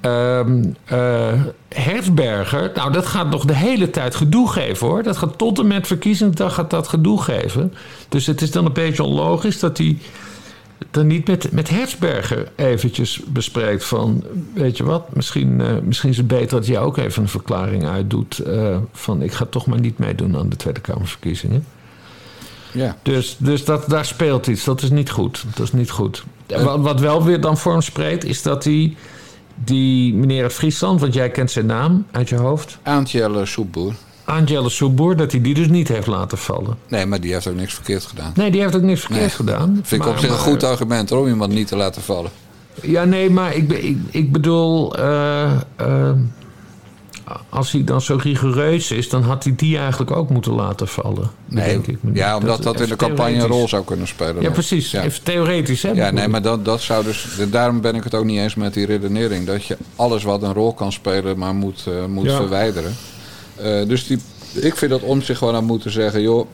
[0.00, 0.40] Eh,
[1.68, 5.02] Herzberger, nou dat gaat nog de hele tijd gedoe geven hoor.
[5.02, 7.74] Dat gaat tot en met verkiezingsdag gaat dat gedoe geven.
[8.08, 9.98] Dus het is dan een beetje onlogisch dat hij
[10.90, 14.24] dan niet met, met Herzberger eventjes bespreekt van...
[14.54, 17.86] weet je wat, misschien, eh, misschien is het beter dat jij ook even een verklaring
[17.86, 18.38] uitdoet...
[18.38, 21.64] eh, van ik ga toch maar niet meedoen aan de Tweede Kamerverkiezingen.
[22.72, 22.96] Ja.
[23.02, 24.64] Dus, dus dat, daar speelt iets.
[24.64, 25.44] Dat is niet goed.
[25.54, 26.24] Dat is niet goed.
[26.46, 28.96] Wat, wat wel weer dan voor hem spreekt, is dat hij
[29.54, 33.94] die meneer uit Friesland, want jij kent zijn naam uit je hoofd, Aantjelle Soepboer.
[34.30, 36.76] Angela Soeboer, dat hij die dus niet heeft laten vallen.
[36.88, 38.32] Nee, maar die heeft ook niks verkeerd gedaan.
[38.34, 39.30] Nee, die heeft ook niks verkeerd Nee.
[39.30, 39.80] gedaan.
[39.82, 42.30] Vind ik op zich een maar- goed argument hoor, om iemand niet te laten vallen.
[42.82, 46.10] Ja, nee, maar ik, ik, ik bedoel, eh, eh,
[47.48, 51.30] als hij dan zo rigoureus is, dan had hij die eigenlijk ook moeten laten vallen.
[51.46, 51.98] Nee, denk ik.
[52.12, 54.42] ja, omdat dat, in de campagne een rol zou kunnen spelen.
[54.42, 54.90] Ja, precies.
[54.90, 55.02] Ja.
[55.02, 55.90] Even theoretisch, hè?
[55.90, 57.26] Ja, nee, maar dat, dat zou dus.
[57.50, 59.46] Daarom ben ik het ook niet eens met die redenering.
[59.46, 62.36] Dat je alles wat een rol kan spelen, maar moet, eh, moet Ja.
[62.36, 62.94] verwijderen.
[63.62, 64.18] Eh, dus die,
[64.54, 66.46] ik vind dat om zich gewoon aan moeten zeggen: joh.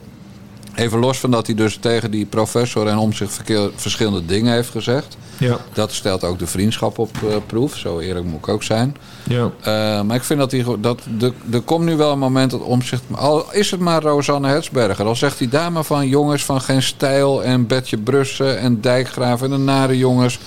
[0.75, 4.53] Even los van dat hij dus tegen die professor en om zich verkeer- verschillende dingen
[4.53, 5.17] heeft gezegd.
[5.37, 7.75] Ja, Dat stelt ook de vriendschap op eh, proef.
[7.77, 8.95] Zo eerlijk moet ik ook zijn.
[9.27, 9.51] ja.
[9.61, 10.65] Eh, maar ik vind dat hij.
[10.79, 13.01] Dat, de, er komt nu wel een moment dat omzicht.
[13.15, 15.05] Al is het maar Rosanne Hetsberger.
[15.05, 17.43] Dan zegt die dame van jongens van geen stijl.
[17.43, 20.39] En Betje Brussen en Dijkgraaf en de nare jongens.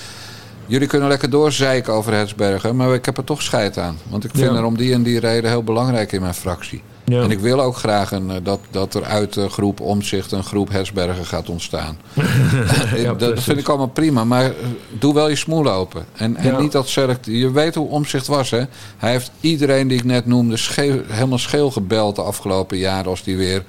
[0.71, 2.75] Jullie kunnen lekker doorzeiken over Hetsberger.
[2.75, 3.99] Maar ik heb er toch scheid aan.
[4.09, 4.57] Want ik vind Ja.
[4.57, 6.83] er om die en die reden heel belangrijk in mijn fractie.
[7.05, 7.23] Ja.
[7.23, 10.45] En ik wil ook graag een, eh, dat, dat er uit de groep omzicht een
[10.45, 11.99] groep Hetsberger gaat ontstaan.
[12.97, 14.25] Ja, dat vind ik allemaal prima.
[14.25, 14.51] Maar eh,
[14.99, 16.05] doe wel je smoel open.
[16.17, 16.61] En, en Ja.
[16.61, 17.27] niet dat select.
[17.27, 18.63] Je weet hoe omzicht was, hè?
[18.97, 23.11] Hij heeft iedereen die ik net noemde scheel, helemaal scheel gebeld de afgelopen jaren.
[23.11, 23.65] Als die weer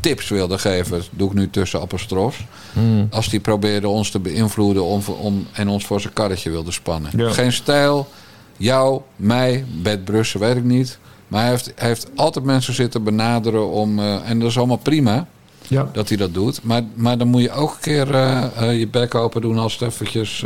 [0.00, 0.98] tips wilde geven.
[0.98, 2.44] Dat doe ik nu tussen apostrofs.
[2.72, 3.08] Hmm.
[3.10, 7.10] Als die probeerde ons te beïnvloeden om, om, en ons voor zijn karretje wilde spannen.
[7.16, 7.30] Ja.
[7.30, 8.08] Geen stijl.
[8.56, 10.98] Jou, mij, Bert Brussen, weet ik niet.
[11.28, 13.98] Maar hij heeft, hij heeft altijd mensen zitten benaderen om.
[13.98, 15.26] eh, en dat is allemaal prima
[15.66, 15.90] ja.
[15.92, 16.62] dat hij dat doet.
[16.62, 19.72] Maar, maar dan moet je ook een keer eh, eh, je bek open doen als
[19.72, 20.44] het eventjes...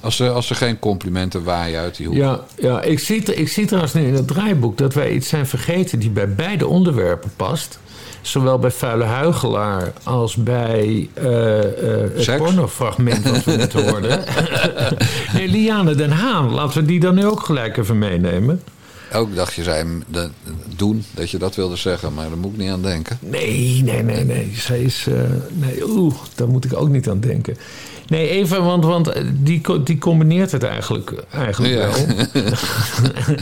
[0.00, 2.16] als, er, als er geen complimenten waaien uit die hoek.
[2.16, 5.46] Ja, ja ik, zie, ik zie trouwens nu in het draaiboek dat wij iets zijn
[5.46, 7.78] vergeten die bij beide onderwerpen past.
[8.22, 14.24] Zowel bij Vuile Huigelaar als bij eh, eh, het pornofragment wat we net hoorden.
[15.32, 18.62] nee, Liane Den Haan, laten we die dan nu ook gelijk even meenemen.
[19.12, 20.30] Ook dacht je, zei dat-
[20.76, 22.14] doen, dat je dat wilde zeggen.
[22.14, 23.18] Maar daar moet ik niet aan denken.
[23.20, 24.52] Nee, nee, nee, nee.
[24.56, 25.06] Zij is.
[25.08, 25.14] eh,
[25.52, 27.56] nee, oeh, daar moet ik ook niet aan denken.
[28.08, 31.88] Nee, even, want, want die, die combineert het eigenlijk, eigenlijk Ja.
[32.32, 32.44] wel.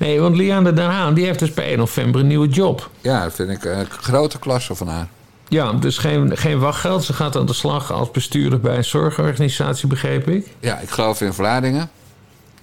[0.00, 2.90] nee, want Liane Den Haan die heeft dus bij 1 november een nieuwe job.
[3.00, 5.08] Ja, dat vind ik een grote klasse van haar.
[5.48, 7.04] Ja, dus geen, geen wachtgeld.
[7.04, 10.46] Ze gaat aan de slag als bestuurder bij een zorgorganisatie, begreep ik.
[10.60, 11.90] Ja, ik geloof in Vlaardingen.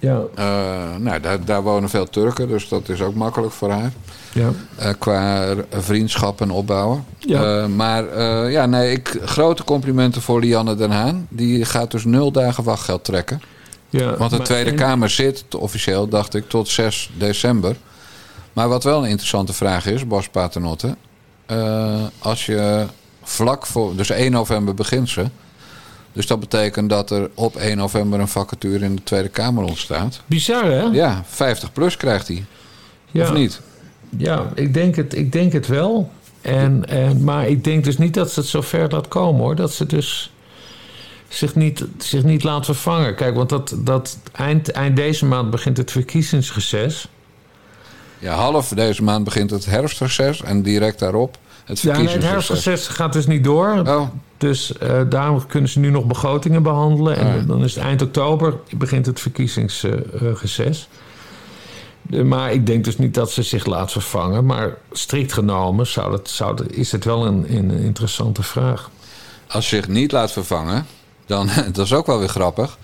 [0.00, 3.92] Ja, Eh, nou, daar, daar wonen veel Turken, dus dat is ook makkelijk voor haar.
[4.32, 4.48] ja.
[4.76, 7.04] Eh, qua r- vriendschap en opbouwen.
[7.18, 7.60] Ja.
[7.62, 8.20] Eh, maar
[8.50, 11.26] ja, nee, ik, grote complimenten voor Lianne Den Haan.
[11.30, 13.42] Die gaat dus nul dagen wachtgeld trekken.
[13.90, 17.76] Ja Want de Tweede en- Kamer zit officieel, dacht ik, tot 6 december.
[18.52, 20.96] Maar wat wel een interessante vraag is, Bas Paternotte.
[21.46, 22.86] eh, als je
[23.22, 25.24] vlak voor, dus 1 november begint ze.
[26.12, 30.20] Dus dat betekent dat er op 1 november een vacature in de Tweede Kamer ontstaat.
[30.26, 30.82] Bizar, hè?
[30.82, 32.44] Ja, 50 plus krijgt hij.
[33.10, 33.22] Ja.
[33.22, 33.60] Of niet?
[34.16, 36.10] Ja, ik denk het, ik denk het wel.
[36.40, 39.56] En, en, maar ik denk dus niet dat ze het zo ver laat komen hoor.
[39.56, 40.32] Dat ze dus
[41.28, 43.14] zich niet, zich niet laat vervangen.
[43.14, 47.08] Kijk, want dat, dat eind, eind deze maand begint het verkiezingsreces.
[48.18, 52.30] Ja, half deze maand begint het herfstreces en direct daarop het Ja, nee, het verkiezingsreces.
[52.64, 53.82] herfstreces gaat dus niet door.
[53.86, 54.02] Oh,
[54.38, 57.16] Dus eh, daarom kunnen ze nu nog begrotingen behandelen.
[57.16, 57.40] En Ah, ja.
[57.42, 60.88] dan is het eind oktober begint het verkiezingsreces.
[62.02, 64.44] De- maar ik denk dus niet dat ze zich laat vervangen.
[64.46, 68.90] Maar strikt genomen zou dat, zou dat, is het wel een, een interessante vraag.
[69.48, 70.86] als ze zich niet laat vervangen,
[71.28, 72.78] dan dat is ook wel weer grappig.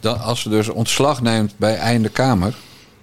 [0.00, 2.54] Dan, als ze dus ontslag neemt bij einde Kamer,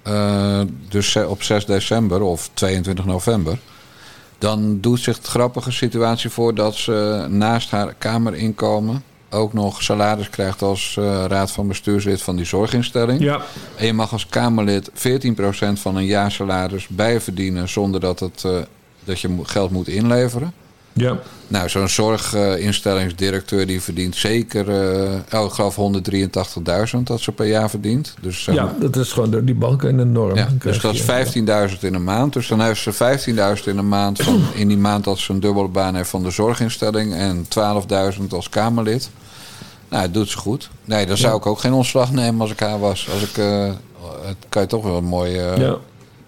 [0.01, 3.59] eh, dus op 6 december of 22 november,
[4.37, 10.29] dan doet zich de grappige situatie voor dat ze naast haar Kamerinkomen ook nog salaris
[10.29, 13.21] krijgt als eh, raad van bestuurslid van die zorginstelling.
[13.21, 13.41] Ja,
[13.75, 14.93] En je mag als Kamerlid 14%
[15.73, 18.57] van een jaarsalaris bijverdienen zonder dat, het, eh,
[19.03, 20.53] dat je geld moet inleveren.
[20.93, 21.17] Ja.
[21.47, 25.75] Nou, zo'n zorginstellingsdirecteur die verdient zeker, eh ik geloof
[26.93, 28.13] 183.000 dat ze per jaar verdient.
[28.21, 30.35] Dus, zeg ja, dat is gewoon door die banken en de norm.
[30.35, 31.01] ja, dus dat is
[31.71, 32.33] 15.000 in een maand.
[32.33, 32.93] Dus dan heeft ze
[33.57, 36.23] 15.000 in een maand van, in die maand dat ze een dubbele baan heeft van
[36.23, 37.45] de zorginstelling en
[38.17, 39.09] 12.000 als Kamerlid.
[39.89, 40.69] Nou, dat doet ze goed.
[40.85, 43.07] Nee, dan zou ik ook geen ontslag nemen als ik haar was.
[43.13, 43.71] Als ik, eh,
[44.25, 45.37] het kan je toch wel een mooi.
[45.37, 45.75] eh, Ja.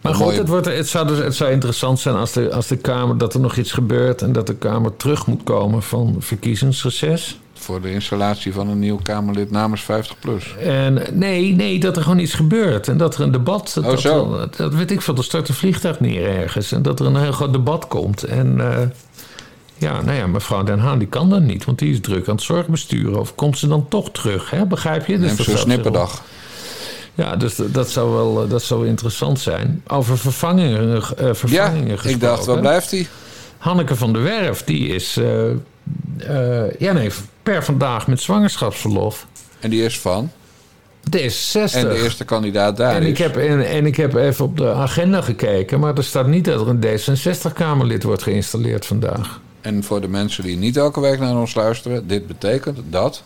[0.04, 2.68] Maar goed, mooie- het, wordt, het, zou dus, het zou interessant zijn als de, als
[2.68, 6.16] de Kamer dat er nog iets gebeurt en dat de Kamer terug moet komen van
[6.20, 7.38] verkiezingsreces.
[7.54, 10.60] voor de installatie van een nieuw Kamerlid namens 50PLUS.
[10.60, 12.88] En nee, nee, dat er gewoon iets gebeurt.
[12.88, 13.72] En dat er een debat...
[13.76, 14.38] Dat, Oh, zo.
[14.38, 15.16] Dat, dat weet ik veel.
[15.16, 16.72] Er stort een vliegtuig neer ergens.
[16.72, 18.24] En dat er een heel groot debat komt.
[18.24, 18.88] En eh,
[19.78, 21.66] ja, nou ja, mevrouw Den Haan die kan dat niet.
[21.66, 23.20] Want die is druk aan het zorgbesturen.
[23.20, 24.49] Of komt ze dan toch terug?
[24.49, 24.66] Hè?
[24.66, 25.20] Begrijp je?
[25.20, 26.22] Dus Neem dat snipperdag.
[27.16, 29.84] Ja, dus dat- zou wel eh, dat zou interessant zijn.
[29.88, 32.20] Over vervangingen, eh, Ja, vervangingen ik gesproken.
[32.28, 33.07] dacht, waar blijft hij?
[33.57, 35.18] Hanneke van der Werf, die is...
[35.18, 37.09] eh, ja, nee,
[37.43, 39.28] per vandaag met zwangerschapsverlof.
[39.59, 40.32] En die is van.
[41.18, 41.74] D66.
[41.74, 43.07] En de eerste kandidaat daar En is.
[43.09, 46.45] ik, heb, en, en ik heb even op de agenda gekeken, maar er staat niet
[46.45, 49.39] dat er een D66-Kamerlid wordt geïnstalleerd vandaag.
[49.61, 53.24] En voor de mensen die niet elke week naar ons luisteren, dit betekent dat.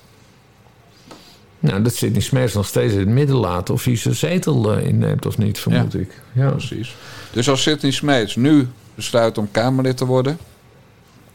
[1.60, 4.88] Nou, dat Sidney Smees nog steeds in het midden laat of hij zijn zetel eh,
[4.88, 6.00] inneemt of niet, vermoed Ja.
[6.00, 6.22] ik.
[6.32, 6.50] Ja.
[6.50, 6.96] Precies.
[7.32, 10.38] Dus als Sidney Smeets nu besluit om Kamerlid te worden,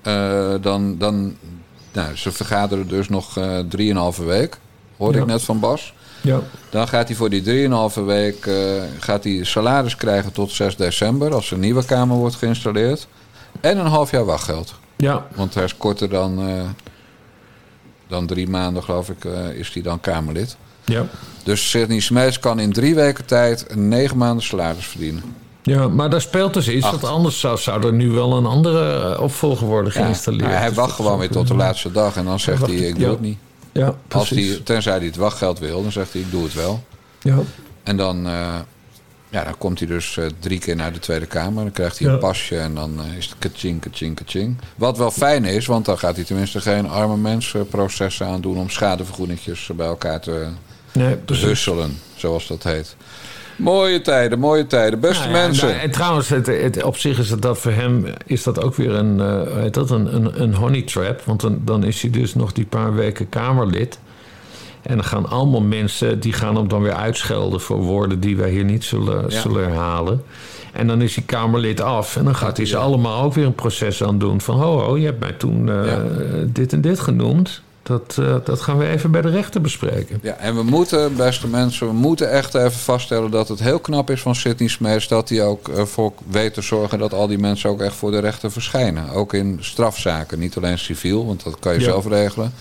[0.03, 0.99] eh, dan.
[0.99, 1.37] dan
[1.93, 4.59] nou, ze vergaderen dus nog eh drieënhalve week,
[4.97, 5.23] hoorde Ja.
[5.25, 5.95] ik net van Bas.
[6.21, 6.41] Ja.
[6.71, 8.51] Dan gaat hij voor die drieënhalve week
[8.99, 13.07] gaat hij salaris krijgen tot 6 december, als er een nieuwe Kamer wordt geïnstalleerd.
[13.61, 14.75] En een half jaar wachtgeld.
[14.97, 16.39] ja, Want hij is korter dan,
[18.13, 20.57] dan drie maanden, geloof ik, eh, is hij dan Kamerlid.
[20.85, 21.07] ja.
[21.45, 25.23] Dus Sidney Smeets kan in drie weken tijd een negen maanden salaris verdienen.
[25.63, 26.91] Ja, maar daar speelt dus iets.
[26.91, 30.45] Want anders zou, zou er nu wel een andere eh, opvolger worden Ja, geïnstalleerd.
[30.51, 33.05] maar hij wacht gewoon weer tot de laatste dag en dan zegt hij: Ik doe
[33.05, 33.11] ja.
[33.11, 33.39] het niet.
[33.73, 34.49] Ja, Als precies.
[34.49, 36.85] hij, tenzij hij het wachtgeld wil, dan zegt hij: Ik doe het wel.
[37.21, 37.39] Ja.
[37.83, 38.55] En dan, eh,
[39.33, 41.63] ja, dan komt hij dus eh, drie keer naar de Tweede Kamer.
[41.63, 42.13] Dan krijgt hij Ja.
[42.15, 44.57] een pasje en dan eh, is het kaching, kaching, kaching.
[44.77, 48.57] Wat wel fijn is, want dan gaat hij tenminste geen arme mensen processen aan doen
[48.59, 50.47] om schadevergoedingjes bij elkaar te
[50.93, 52.97] Nee, husselen, zoals dat heet.
[53.57, 55.01] Mooie tijden, mooie tijden.
[55.01, 55.81] Beste Nou ja, mensen.
[55.81, 58.91] en trouwens, het, het, op zich is het dat voor hem is dat ook weer
[58.95, 61.23] een, eh, hoe heet dat, een, een, een honey trap.
[61.25, 63.99] Want dan, dan is hij dus nog die paar weken Kamerlid.
[64.83, 68.51] En dan gaan allemaal mensen, die gaan hem dan weer uitschelden voor woorden die wij
[68.51, 69.41] hier niet zullen, Ja.
[69.41, 70.23] zullen herhalen.
[70.73, 72.17] En dan is hij Kamerlid af.
[72.17, 74.41] En dan gaat hij ze allemaal ook weer een proces aan doen.
[74.41, 76.03] Van, ho, ho, je hebt mij toen eh, Ja.
[76.47, 77.61] dit en dit genoemd.
[77.83, 80.19] Dat, eh, dat gaan we even bij de rechter bespreken.
[80.23, 84.11] Ja, en we moeten, beste mensen, we moeten echt even vaststellen dat het heel knap
[84.11, 87.39] is van Sidney Smeets dat hij ook eh, voor weet te zorgen dat al die
[87.39, 89.11] mensen ook echt voor de rechter verschijnen.
[89.11, 91.85] Ook in strafzaken, niet alleen civiel, want dat kan je Ja.
[91.85, 92.53] zelf regelen.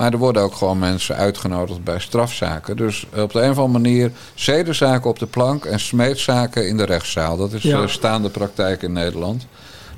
[0.00, 2.76] Maar er worden ook gewoon mensen uitgenodigd bij strafzaken.
[2.76, 6.84] Dus op de een of andere manier zedenzaken op de plank en smeetzaken in de
[6.84, 7.36] rechtszaal.
[7.36, 7.82] Dat is Ja.
[7.82, 9.46] eh, staande praktijk in Nederland.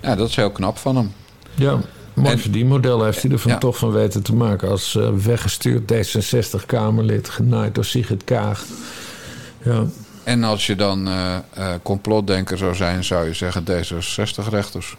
[0.00, 1.12] Ja, dat is heel knap van hem.
[1.55, 1.78] Ja,
[2.14, 3.59] mooi En- verdienmodel heeft hij ervan Ja.
[3.59, 4.68] toch van weten te maken.
[4.70, 8.64] Als eh, weggestuurd D66-Kamerlid, genaaid door Sigrid Kaag.
[9.62, 9.84] Ja,
[10.24, 11.36] En als je dan eh,
[11.82, 14.96] complotdenker zou zijn, zou je zeggen D66-rechters.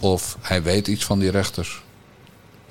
[0.00, 1.82] Of hij weet iets van die rechters.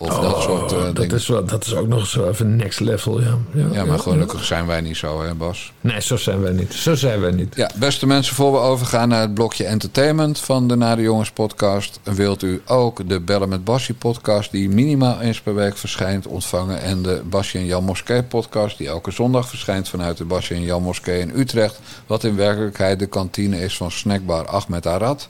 [0.02, 1.16] Of dat soort eh, Oh, dat, dingen.
[1.16, 3.38] is wel, dat is ook nog zo even next level, ja.
[3.54, 5.72] Ja, ja, maar gelukkig zijn wij niet zo, hè Bas?
[5.82, 6.74] Nee, zo zijn wij niet.
[6.74, 7.56] Zo zijn wij niet.
[7.56, 11.32] Ja, beste mensen, voor we overgaan naar het blokje entertainment van de Naar de Jongens
[11.32, 12.00] podcast...
[12.04, 14.52] wilt u ook de Bellen met Bassie podcast...
[14.52, 16.82] die minimaal eens per week verschijnt, ontvangen...
[16.82, 18.78] en de Basje en Jan Moskee podcast...
[18.78, 21.80] die elke zondag verschijnt vanuit de Basje en Jan Moskee in Utrecht...
[22.08, 25.30] wat in werkelijkheid de kantine is van snackbar Ahmed Arad...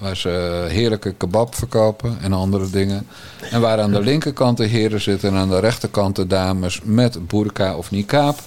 [0.00, 3.06] Waar ze heerlijke kebab verkopen en andere dingen.
[3.50, 7.28] En waar aan de linkerkant de heren zitten en aan de rechterkant de dames met
[7.28, 8.38] burka of niqab.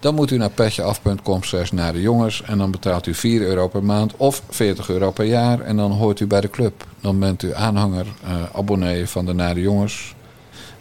[0.00, 2.42] Dan moet u naar petjeaf.com slash naar de jongens.
[2.42, 5.60] En dan betaalt u 4 euro per maand of 40 euro per jaar.
[5.60, 6.86] En dan hoort u bij de club.
[7.00, 10.14] Dan bent u aanhanger, eh, abonnee van de Naar de Jongens.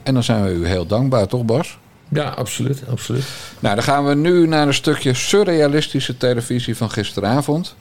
[0.03, 1.77] En dan zijn we u heel dankbaar, toch Bas?
[2.09, 3.25] Ja, absoluut, absoluut.
[3.59, 7.75] Nou, dan gaan we nu naar een stukje surrealistische televisie van gisteravond.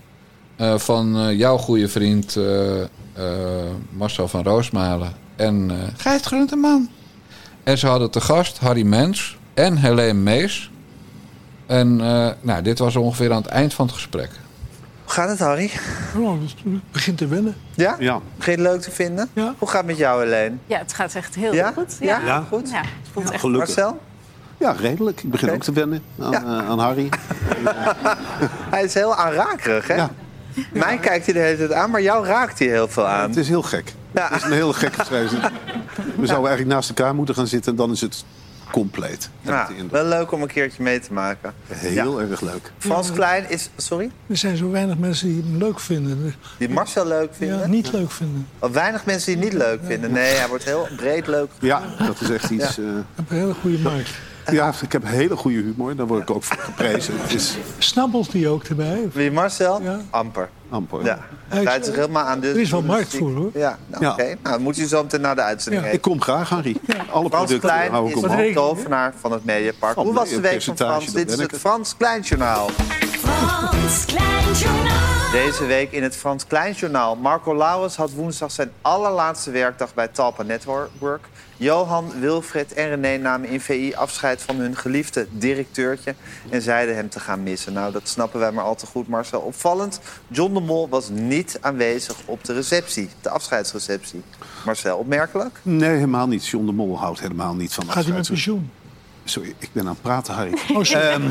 [0.61, 2.87] Eh, van eh, jouw goede vriend eh, eh,
[3.91, 6.89] Marcel van Roosmalen en eh Gijs Groenteman.
[7.63, 10.71] En ze hadden te gast Harry Mens en Helene Mees.
[11.67, 14.31] En eh, nou, dit was ongeveer aan het eind van het gesprek.
[15.05, 15.71] Hoe gaat het, Harry?
[16.17, 17.55] Oh, dus het begint te wennen.
[17.75, 17.97] Ja?
[17.99, 18.21] Ja.
[18.37, 19.29] Begin je het leuk te vinden?
[19.33, 19.55] Ja.
[19.59, 20.57] Hoe gaat het met jou, Helene?
[20.67, 21.73] Ja, het gaat echt heel Ja?
[21.73, 21.97] goed.
[22.01, 22.21] Ja?
[22.25, 22.45] Ja.
[22.49, 22.71] Goed?
[22.71, 23.77] Ja, het voelt echt Gelukkig.
[23.77, 24.01] Marcel?
[24.57, 25.23] Ja, redelijk.
[25.23, 26.43] Ik begin ook te wennen aan, Ja.
[26.45, 27.09] aan Harry.
[28.75, 30.05] Hij is heel aanrakerig, hè?
[30.73, 30.79] Ja.
[30.87, 33.29] Mij kijkt hij de hele tijd aan, maar jou raakt hij heel veel aan.
[33.29, 33.93] Het is heel gek.
[34.15, 34.29] Ja.
[34.29, 35.39] Het is een hele gekke schrijver.
[35.97, 38.25] We zouden eigenlijk naast elkaar moeten gaan zitten en dan is het
[38.71, 39.31] compleet.
[39.43, 41.55] ik Nou, wel leuk om een keertje mee te maken.
[41.69, 42.73] Heel erg leuk.
[42.79, 43.71] Frans Klein is...
[43.77, 44.11] Sorry?
[44.27, 46.35] Er zijn zo weinig mensen die hem leuk vinden.
[46.59, 47.59] Die Marcel leuk vinden?
[47.59, 48.47] Ja, niet leuk vinden.
[48.59, 50.13] Of weinig mensen die hem niet leuk vinden.
[50.13, 51.51] Nee, hij wordt heel breed leuk.
[51.61, 52.79] Ja, dat is echt iets...
[52.79, 54.11] eh, Hij heeft een hele goede markt.
[54.53, 55.97] Ja, ik heb hele goede humor.
[55.97, 57.15] Daar word ik ook voor geprezen.
[57.29, 59.09] Is Snabbelt die ook erbij?
[59.13, 59.83] Wie Marcel?
[59.83, 60.01] Ja.
[60.11, 60.49] Amper.
[60.69, 61.05] amper.
[61.05, 61.19] Ja.
[61.49, 62.49] Hij draait zich helemaal aan de...
[62.49, 63.51] Er is wel markt voor, hoor.
[63.55, 64.13] Ja, nou, Ja.
[64.13, 64.23] oké.
[64.25, 66.01] Nou, dan moet je zo meteen naar de uitzending Ik heen.
[66.01, 66.77] kom graag, Harry.
[66.89, 68.53] Alle Frans producten Klein hou ik is omhoog.
[68.53, 69.97] tovenaar van het Mediapark.
[69.97, 71.13] Hoe was de week van Frans?
[71.13, 71.59] Dit is het ik.
[71.59, 72.69] Frans Kleinjournaal.
[72.69, 75.09] Frans Klein Journaal.
[75.33, 77.17] Deze week in het Frans Kleinjournaal.
[77.17, 80.91] Marco Lauwers had woensdag zijn allerlaatste werkdag bij Talpa Network.
[81.61, 86.15] Johan, Wilfred en René namen in VI afscheid van hun geliefde directeurtje...
[86.49, 87.73] en zeiden hem te gaan missen.
[87.73, 89.41] Nou, dat snappen wij maar al te goed, Marcel.
[89.41, 93.09] Opvallend, John de Mol was niet aanwezig op de receptie.
[93.21, 94.23] De afscheidsreceptie.
[94.65, 95.61] Marcel, opmerkelijk?
[95.63, 96.47] Nee, helemaal niet.
[96.47, 98.71] John de Mol houdt helemaal niet van Gaat hij met pensioen?
[99.25, 100.53] Sorry, ik ben aan het praten, Harry.
[100.53, 101.07] Oh, sorry.
[101.07, 101.29] Ehm,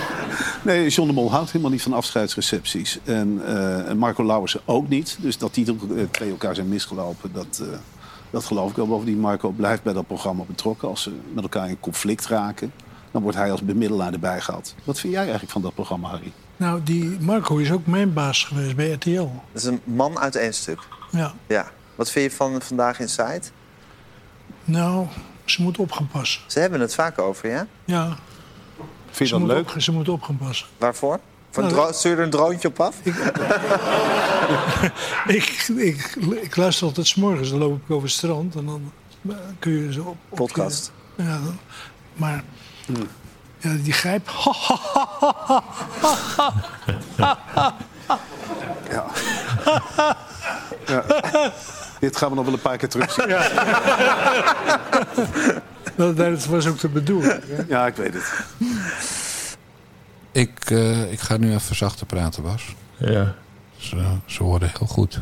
[0.68, 2.98] nee, John de Mol houdt helemaal niet van afscheidsrecepties.
[3.04, 5.16] En, eh, Marco Lauwersen ook niet.
[5.20, 7.78] Dus dat die eh, twee elkaar zijn misgelopen, dat, eh,
[8.32, 8.86] dat geloof ik wel.
[8.86, 10.88] Bovendien, Marco blijft bij dat programma betrokken.
[10.88, 12.72] Als ze met elkaar in conflict raken,
[13.10, 14.74] dan wordt hij als bemiddelaar erbij gehaald.
[14.84, 16.32] Wat vind jij eigenlijk van dat programma, Harry?
[16.56, 19.28] Nou, die Marco is ook mijn baas geweest bij RTL.
[19.52, 20.78] Dat is een man uit één stuk.
[21.10, 21.32] Ja.
[21.46, 21.70] Ja.
[21.94, 23.42] Wat vind je van Vandaag in Site?
[24.64, 25.06] Nou,
[25.44, 26.40] ze moet op gaan passen.
[26.46, 27.66] Ze hebben het vaak over, ja?
[27.84, 28.16] Ja,
[29.10, 29.70] Vind je ze dat leuk?
[29.74, 30.66] op, ze moet op gaan passen.
[30.78, 31.20] Waarvoor?
[31.52, 32.94] Van Nou, stuur er een droontje op af?
[35.26, 38.92] Ik, ik, ik luister altijd 's morgens, dan loop ik over het strand en dan
[39.28, 40.16] eh, kun je zo op...
[40.38, 40.92] Podcast.
[41.16, 41.58] ja, dan-
[42.14, 42.44] maar
[43.58, 44.28] ja, die grijp...
[48.90, 49.04] Ja.
[50.86, 51.04] ja.
[52.00, 53.28] Dit gaan we nog wel een paar keer terugzien.
[55.96, 57.40] dat, dat was ook de bedoeling.
[57.46, 57.62] hè.
[57.68, 58.32] Ja, ik weet het.
[60.32, 62.74] Ik, eh, ik ga nu even zachter praten, Bas.
[62.96, 63.34] Ja.
[63.76, 65.20] Ze, ze worden heel goed.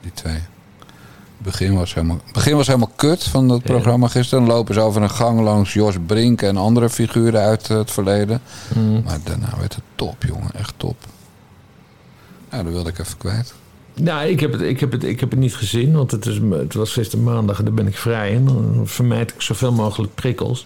[0.00, 0.34] Die twee.
[0.34, 4.44] Het begin was helemaal, begin was helemaal kut van dat programma gisteren.
[4.44, 8.40] Dan lopen ze over een gang langs Jos Brink en andere figuren uit het verleden.
[9.04, 10.50] Maar daarna werd het top, jongen.
[10.54, 10.96] Echt top.
[12.50, 13.54] Ja, dat wilde ik even kwijt.
[13.94, 16.40] Nou, ik heb, het, ik, heb het, ik heb het niet gezien, want het, is,
[16.50, 18.44] het was gisteren maandag en daar ben ik vrij in.
[18.44, 20.62] Dan vermijd ik zoveel mogelijk prikkels.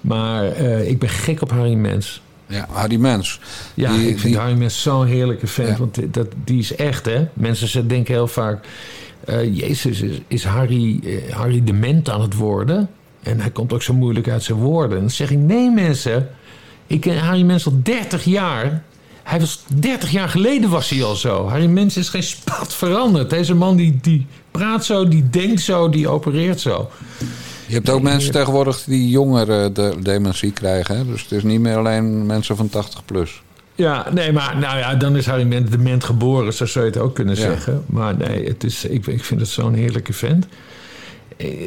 [0.00, 2.22] Maar eh, ik ben gek op Harry Mens.
[2.52, 3.40] Ja, Harry Mens.
[3.74, 5.68] Ja, Die- ik vind die- Harry Mens zo'n heerlijke vent.
[5.68, 5.76] Ja.
[5.76, 7.26] Want die- dat, die is echt, hè.
[7.32, 8.64] Mensen ze denken heel vaak...
[9.24, 12.88] eh, Jezus, is, is Harry, eh, Harry dement aan het worden?
[13.22, 14.96] En hij komt ook zo moeilijk uit zijn woorden.
[14.96, 16.28] En dan zeg ik, nee mensen.
[16.86, 18.82] Ik ken Harry Mens al 30 jaar.
[19.22, 21.48] Hij was 30 jaar geleden was hij al zo.
[21.48, 23.30] Harry Mens is geen spat veranderd.
[23.30, 26.90] Deze man die, die praat zo, die denkt zo, die opereert zo.
[27.66, 30.96] Je hebt ook mensen tegenwoordig die jonger eh, de dementie krijgen.
[30.96, 31.04] Hè?
[31.06, 33.42] Dus het is niet meer alleen mensen van 80 plus.
[33.74, 37.00] Ja, nee, maar nou ja, dan is Harry Ment dement geboren, zo zou je het
[37.00, 37.40] ook kunnen Ja.
[37.40, 37.82] zeggen.
[37.86, 40.46] Maar nee, het is, ik, ik vind het zo'n heerlijke vent.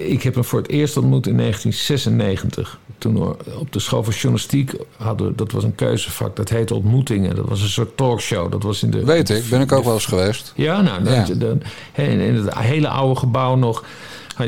[0.07, 2.79] Ik heb hem voor het eerst ontmoet in 1996.
[2.97, 6.75] Toen we op de school van journalistiek hadden, we- dat was een keuzevak, dat heette
[6.75, 7.35] Ontmoetingen.
[7.35, 8.51] Dat was een soort talkshow.
[8.51, 10.53] Dat was in de, Weet ik, ben ik ook wel eens geweest.
[10.55, 11.25] ja, nou, Ja.
[11.35, 11.61] dan-
[11.95, 13.83] in het hele oude gebouw nog.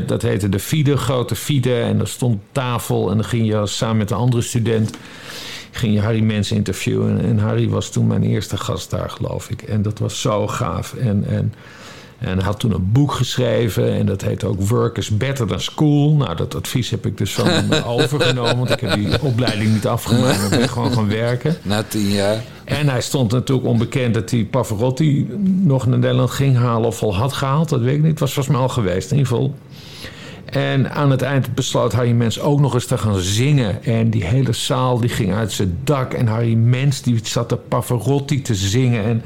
[0.05, 1.79] Dat heette de Fide, grote Fide.
[1.79, 3.09] En er stond tafel.
[3.09, 4.97] En dan ging je samen met een andere student...
[5.71, 7.21] ging je Harry Mens interviewen.
[7.21, 9.61] En Harry was toen mijn eerste gast daar, geloof ik.
[9.61, 10.93] En dat was zo gaaf.
[10.93, 11.53] En, en,
[12.17, 13.93] en hij had toen een boek geschreven.
[13.93, 16.13] En dat heette ook Work is Better Than School.
[16.13, 18.57] Nou, dat advies heb ik dus van hem overgenomen.
[18.57, 20.39] Want ik heb die opleiding niet afgemaakt.
[20.39, 21.55] maar ben gewoon gaan werken.
[21.63, 22.43] Na tien jaar.
[22.63, 25.27] En hij stond natuurlijk onbekend dat hij Pavarotti
[25.63, 27.69] nog naar Nederland ging halen of al had gehaald.
[27.69, 28.09] Dat weet ik niet.
[28.09, 29.55] Het was volgens mij al geweest in ieder geval.
[30.49, 33.83] En aan het eind besloot Harry Mens ook nog eens te gaan zingen.
[33.83, 36.13] En die hele zaal die ging uit zijn dak.
[36.13, 39.03] En Harry Mens die zat de Pavarotti te zingen.
[39.03, 39.21] En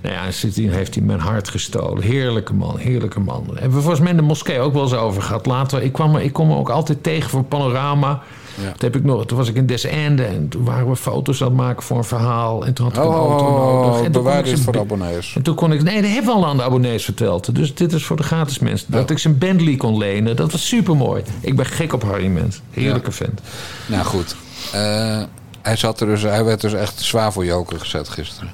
[0.00, 2.02] nou ja, sindsdien heeft hij mijn hart gestolen.
[2.02, 3.44] Heerlijke man, heerlijke man.
[3.46, 5.46] Hebben we volgens mij in de moskee ook wel eens over gehad.
[5.46, 8.22] Later, ik, kwam, ik kom er ook altijd tegen voor Panorama.
[8.62, 8.64] Ja.
[8.64, 11.40] Toen, heb ik nog, toen was ik in Des Ende en toen waren we foto's
[11.42, 12.66] aan het maken voor een verhaal.
[12.66, 13.90] En toen had ik een Oh, auto oh, oh, nodig.
[13.90, 15.32] oh, En toen bewaar dit voor abonnees.
[15.36, 15.82] En toen kon ik...
[15.82, 17.54] Nee, dat hebben we al aan de abonnees verteld.
[17.54, 18.90] Dus dit is voor de gratis mensen.
[18.92, 20.36] Dat ik zijn Bentley kon lenen.
[20.36, 21.22] Dat was super mooi.
[21.40, 22.60] Ik ben gek op Harry Mens.
[22.70, 23.40] Heerlijke vent.
[23.86, 24.36] Nou goed.
[24.72, 25.22] Eh,
[25.62, 28.50] hij, zat er dus, hij werd dus echt zwaar voor joker gezet gisteren.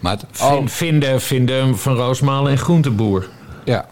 [0.00, 3.28] Maar het, al- Vin- Vinden, vinden van Roosmalen en Groenteboer.
[3.64, 3.86] ja.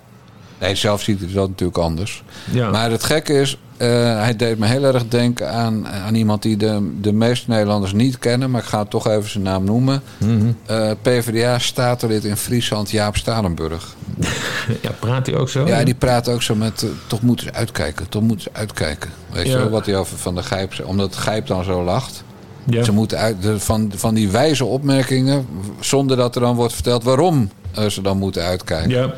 [0.59, 2.23] Nee, zelf ziet hij dat natuurlijk anders.
[2.51, 2.71] Ja.
[2.71, 3.59] Maar het gekke is,
[3.91, 8.18] hij deed me heel erg denken aan, aan iemand die de, de meeste Nederlanders niet
[8.18, 8.51] kennen.
[8.51, 10.03] Maar ik ga toch even zijn naam noemen.
[10.18, 10.53] Mhm.
[10.66, 13.95] Eh, PvdA statenlid in Friesland, Jaap Stalenburg.
[14.82, 15.66] ja, praat hij ook zo?
[15.66, 19.11] Ja, die praat ook zo met, eh, toch moeten ze uitkijken, toch moeten ze uitkijken.
[19.32, 19.59] Weet je Ja.
[19.59, 20.89] wel, wat hij over Van de Gijp zei.
[20.89, 22.24] Omdat Gijp dan zo lacht.
[22.66, 22.82] Ja.
[22.82, 25.47] Ze moeten uit, de, van, van die wijze opmerkingen,
[25.80, 28.91] zonder dat er dan wordt verteld waarom eh, ze dan moeten uitkijken.
[28.91, 29.14] Ja.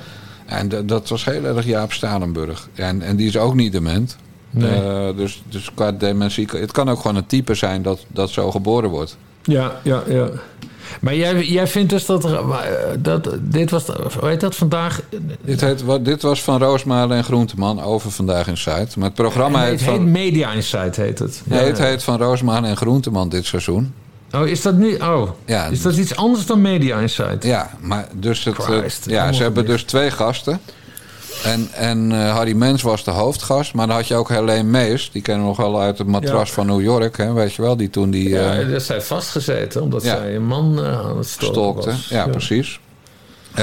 [0.47, 2.69] En dat was heel erg Jaap Stalenburg.
[2.75, 4.17] En, en die is ook niet dement.
[4.51, 4.71] Nee.
[4.71, 6.49] Eh, dus, dus qua dementie...
[6.51, 9.17] Het kan ook gewoon een type zijn dat, dat zo geboren wordt.
[9.43, 10.29] Ja, ja, ja.
[11.01, 12.59] Maar jij, jij vindt dus dat, er, eh,
[12.99, 13.29] dat...
[13.41, 13.87] Dit was...
[13.87, 15.03] Hoe heet dat vandaag?
[15.41, 18.97] Dit, heet, wat, dit was van Roosmalen en Groenteman over Vandaag in Zuid.
[18.97, 20.11] Maar het programma heet, het heet van...
[20.11, 21.43] Media Insight, heet het.
[21.45, 23.95] Nee, het heet van Roosmalen en Groenteman dit seizoen.
[24.35, 24.95] Oh, is dat nu...
[24.95, 27.45] Oh, Ja, is dat iets anders dan Media Insight?
[27.45, 30.61] Ja, maar dus het, eh, Christ, ja, ze hebben dus twee gasten.
[31.45, 33.75] En, en eh, Harry Mens was de hoofdgast.
[33.75, 35.11] Maar dan had je ook Helene Mees.
[35.13, 36.55] Die kennen we nog wel uit het matras Ja.
[36.55, 37.17] van New York.
[37.17, 40.47] Hè, weet je wel, die toen die Ja, eh, dat zij vastgezeten omdat zij een
[40.47, 42.09] man eh, aan het was.
[42.09, 42.81] Ja, precies.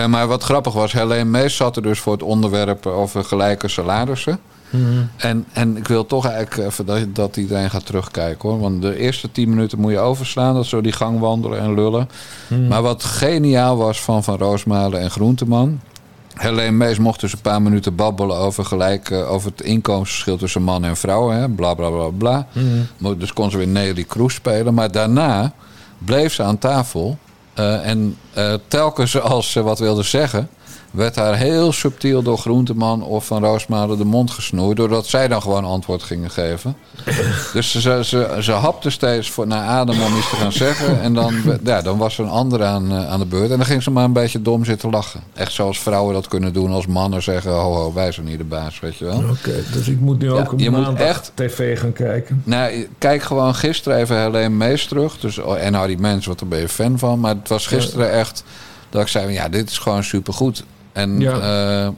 [0.09, 4.39] Maar wat grappig was, Helene Mees zat er dus voor het onderwerp over gelijke salarissen.
[4.69, 4.83] Mhm.
[5.17, 8.59] En, en ik wil toch eigenlijk even dat, dat iedereen gaat terugkijken hoor.
[8.59, 10.53] Want de eerste tien minuten moet je overslaan.
[10.55, 12.09] Dat zo die gang wandelen en lullen.
[12.47, 12.67] Mhm.
[12.67, 15.79] Maar wat geniaal was van Van Roosmalen en Groenteman.
[16.33, 20.61] Helene Mees mocht dus een paar minuten babbelen over, gelijk, eh, over het inkomensverschil tussen
[20.63, 21.29] man en vrouw.
[21.29, 21.49] Hè?
[21.49, 22.47] Bla bla bla bla.
[22.97, 24.73] Maar Dus kon ze weer Nelly Kroes spelen.
[24.73, 25.53] Maar daarna
[25.97, 27.17] bleef ze aan tafel.
[27.53, 30.49] eh, en eh, telkens als ze wat wilde zeggen,
[30.93, 34.77] werd haar heel subtiel door Groenteman of Van Roosmalen de mond gesnoeid.
[34.77, 36.75] Doordat zij dan gewoon antwoord gingen geven.
[37.53, 41.01] dus ze, ze, ze, hapte steeds voor, naar adem om iets te gaan zeggen.
[41.01, 41.33] En dan,
[41.63, 43.51] ja, dan was er een ander aan, eh, aan de beurt.
[43.51, 45.21] En dan ging ze maar een beetje dom zitten lachen.
[45.33, 48.43] Echt zoals vrouwen dat kunnen doen als mannen zeggen: ho, ho, wij zijn niet de
[48.43, 49.23] baas, weet je wel.
[49.29, 52.41] Oké, dus ik moet nu Ja, ook op je moet echt- tv gaan kijken.
[52.45, 55.19] Nou, kijk gewoon gisteren even Helene Mees terug.
[55.19, 57.19] Dus, oh, en Harry Mens, wat daar ben je fan van.
[57.19, 58.43] Maar het was gisteren echt
[58.89, 60.63] dat ik zei: ja, dit is gewoon supergoed.
[60.93, 61.31] En Ja.
[61.85, 61.93] eh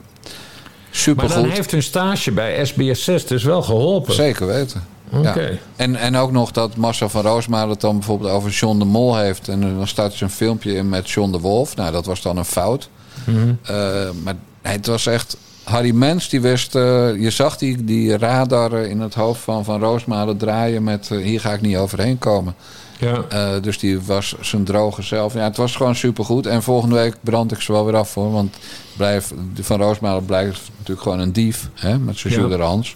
[1.15, 4.13] Maar dan heeft hun stage bij SBS6 dus wel geholpen.
[4.13, 4.83] Zeker weten.
[5.21, 5.35] Ja.
[5.75, 9.17] En, en ook nog dat Marcel van Roosmalen het dan bijvoorbeeld over John de Mol
[9.17, 9.47] heeft.
[9.47, 11.75] En dan staat dus een filmpje in met John de Wolf.
[11.75, 12.89] Nou, dat was dan een fout.
[13.25, 13.53] Mhm.
[13.63, 13.75] Eh,
[14.23, 15.37] maar het was echt...
[15.63, 16.75] Harry Mens, die wist...
[16.75, 16.81] eh,
[17.21, 21.09] je zag die, die radar in het hoofd van Van Roosmalen draaien met...
[21.09, 22.55] hier ga ik niet overheen komen.
[22.99, 23.23] Ja.
[23.29, 25.33] Eh, dus die was zijn droge zelf.
[25.33, 26.45] Ja, het was gewoon supergoed.
[26.45, 28.31] En volgende week brand ik ze wel weer af voor.
[28.31, 28.55] Want
[28.97, 31.69] blijf, Van Roosmalen blijft natuurlijk gewoon een dief.
[31.73, 32.57] Hè, met zijn Ja.
[32.57, 32.95] Hans.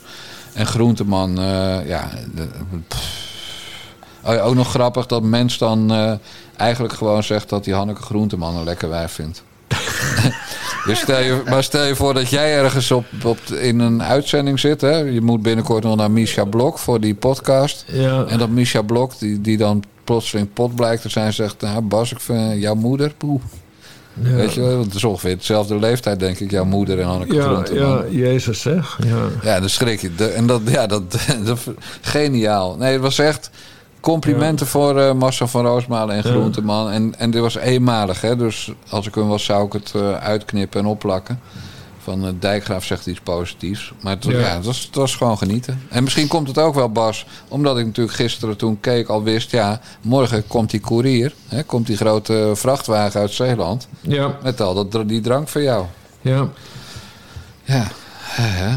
[0.53, 2.09] En Groenteman, eh, ja...
[4.23, 6.13] Oh ja, ook nog grappig dat mens dan eh,
[6.57, 7.49] eigenlijk gewoon zegt...
[7.49, 9.43] dat die Hanneke Groenteman een lekker wijf vindt.
[10.85, 14.59] dus stel je, maar stel je voor dat jij ergens op, op, in een uitzending
[14.59, 14.81] zit.
[14.81, 14.95] Hè?
[14.97, 17.85] Je moet binnenkort nog naar Misha Blok voor die podcast.
[17.87, 18.25] Ja.
[18.25, 22.11] En dat Misha Blok, die, die dan plotseling pot blijkt te zijn, zegt: Nou, Bas,
[22.11, 23.41] ik vind jouw moeder, poeh.
[24.23, 24.29] Ja.
[24.35, 27.33] Weet je wel, want het is ongeveer dezelfde leeftijd, denk ik, jouw moeder en Hanneke
[27.35, 27.89] Ja, Groenteman.
[27.89, 28.97] ja, Jezus zeg.
[29.05, 29.17] Ja.
[29.43, 30.15] Ja, dan schrik je.
[30.15, 31.03] De- En dat, ja, dat,
[31.45, 31.59] dat,
[32.01, 32.75] geniaal.
[32.77, 33.49] Nee, het was echt
[33.99, 36.29] complimenten voor eh Marcel van Roosmalen en Ja.
[36.35, 36.89] Groenteman.
[36.91, 38.35] En, en dit was eenmalig, hè.
[38.35, 41.39] Dus als ik hem was, zou ik het eh, uitknippen en opplakken.
[42.03, 43.93] Van eh, Dijkgraaf zegt iets positiefs.
[44.01, 44.39] Maar het, was- Ja.
[44.39, 44.55] ja.
[44.55, 45.81] het, was, het was gewoon genieten.
[45.89, 47.25] En misschien komt het ook wel, Bas.
[47.47, 49.51] Omdat ik natuurlijk gisteren toen keek al wist...
[49.51, 51.33] ja, morgen komt die koerier.
[51.47, 53.87] Hè, komt die grote vrachtwagen uit Zeeland.
[54.01, 55.85] Ja, Met al dat, die drank voor jou.
[56.21, 56.47] ja.
[57.63, 57.87] Ja.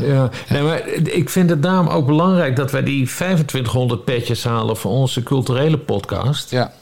[0.03, 4.77] Ja, nee, maar ik vind het daarom ook belangrijk dat wij die 2500 petjes halen
[4.77, 6.51] voor onze culturele podcast.
[6.51, 6.73] Ja.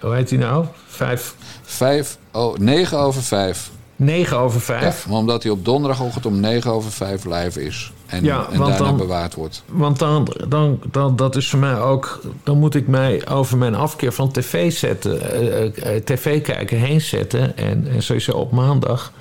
[0.00, 0.64] Hoe heet die nou?
[0.86, 3.70] Vijf, Vijf, oh, negen over vijf.
[3.96, 5.06] 9 over Ja, 5.
[5.08, 7.92] maar omdat hij op donderdagochtend om 9 over 5 live is.
[8.06, 9.62] En, Ja, en daarna dan- bewaard wordt.
[9.66, 12.20] Want dan, dan, dan, dat is voor mij ook.
[12.44, 15.64] Dan moet ik mij over mijn afkeer van tv zetten, eh,
[15.96, 17.56] eh, tv kijken heen zetten.
[17.56, 19.12] En, en sowieso op maandag.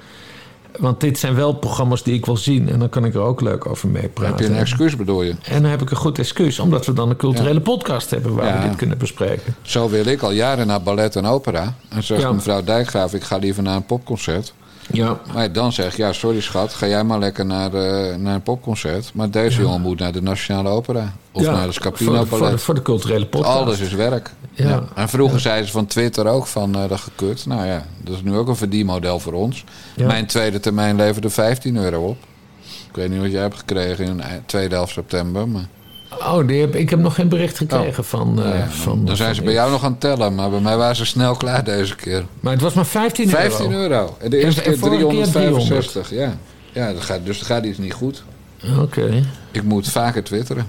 [0.82, 2.70] Want dit zijn wel programma's die ik wil zien.
[2.70, 4.46] En dan kan ik er ook leuk over Heb meepraten.
[4.46, 5.36] je een excuus bedoel je?
[5.44, 7.60] En dan heb ik een goed excuus, omdat we dan een culturele Ja.
[7.60, 8.62] podcast hebben waar Ja.
[8.62, 9.56] we dit kunnen bespreken.
[9.62, 11.74] Zo wil ik al jaren naar ballet en opera.
[11.90, 14.54] En zegt mevrouw Dijkgraaf, ik ga liever naar een popconcert.
[14.94, 18.36] Ja, Maar dan zeg ik, ja, sorry schat, ga jij maar lekker naar, eh, naar
[18.36, 19.12] een popconcert.
[19.14, 21.14] Maar deze jongen moet naar de Nationale Opera.
[21.32, 23.58] Of Ja, naar de Scapino voor, voor, de, voor de culturele podcast.
[23.58, 24.32] Alles is werk.
[24.54, 24.84] Ja.
[24.96, 27.46] En vroeger zeiden ze van Twitter ook van eh, dat gekut.
[27.46, 29.64] Nou ja, dat is nu ook een verdienmodel voor ons.
[29.96, 30.06] Ja.
[30.08, 32.18] Mijn tweede termijn leverde 15 euro op.
[32.89, 35.48] Ik weet niet wat jij hebt gekregen in de tweede helft september.
[35.48, 35.68] Maar,
[36.20, 39.05] Oh, die heb, ik heb nog geen bericht gekregen van, eh, ja, van.
[39.05, 40.36] dan zijn ze bij jou nog aan het tellen.
[40.36, 42.26] Maar bij mij waren ze snel klaar deze keer.
[42.39, 43.38] Maar het was maar 15 euro.
[43.38, 44.16] 15 euro.
[44.20, 46.09] En de eerste En- keer vorige keer 365.
[46.12, 46.38] Ja.
[46.72, 48.24] ja dat gaat, dus dat gaat iets niet goed.
[48.80, 49.24] Oké.
[49.51, 50.68] Ik moet vaker twitteren.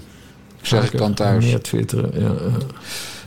[0.61, 1.45] Zeg ik dan thuis.
[1.45, 2.31] Meer twitteren, ja.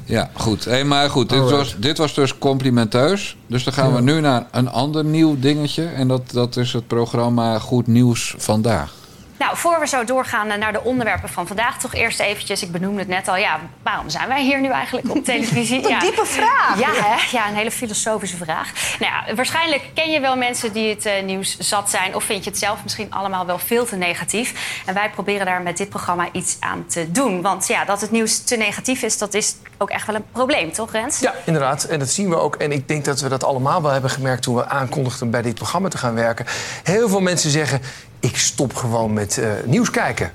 [0.04, 0.30] ja.
[0.34, 0.64] Goed.
[0.64, 1.58] Hey, maar goed, dit Alright.
[1.58, 3.36] was, dit was dus complimenteus.
[3.46, 5.84] Dus dan gaan we nu naar een ander nieuw dingetje.
[5.84, 8.92] En dat, dat is het programma Goed Nieuws Vandaag.
[9.38, 12.98] Nou, voor we zo doorgaan naar de onderwerpen van vandaag, toch eerst eventjes, ik benoemde
[12.98, 15.80] het net al, ja, waarom zijn wij hier nu eigenlijk op televisie?
[15.82, 16.00] Wat een ja.
[16.00, 16.78] diepe vraag.
[16.78, 17.36] Ja, hè?
[17.36, 18.72] ja, een hele filosofische vraag.
[18.98, 22.44] Nou ja, waarschijnlijk ken je wel mensen die het eh, nieuws zat zijn, of vind
[22.44, 24.80] je het zelf misschien allemaal wel veel te negatief.
[24.86, 27.42] En wij proberen daar met dit programma iets aan te doen.
[27.42, 30.72] Want ja, dat het nieuws te negatief is, dat is ook echt wel een probleem,
[30.72, 31.20] toch, Rens?
[31.20, 31.84] Ja, inderdaad.
[31.84, 32.56] En dat zien we ook.
[32.56, 35.54] En ik denk dat we dat allemaal wel hebben gemerkt toen we aankondigden bij dit
[35.54, 36.46] programma te gaan werken.
[36.82, 37.80] Heel veel mensen zeggen:
[38.26, 40.32] ik stop gewoon met eh, nieuws kijken.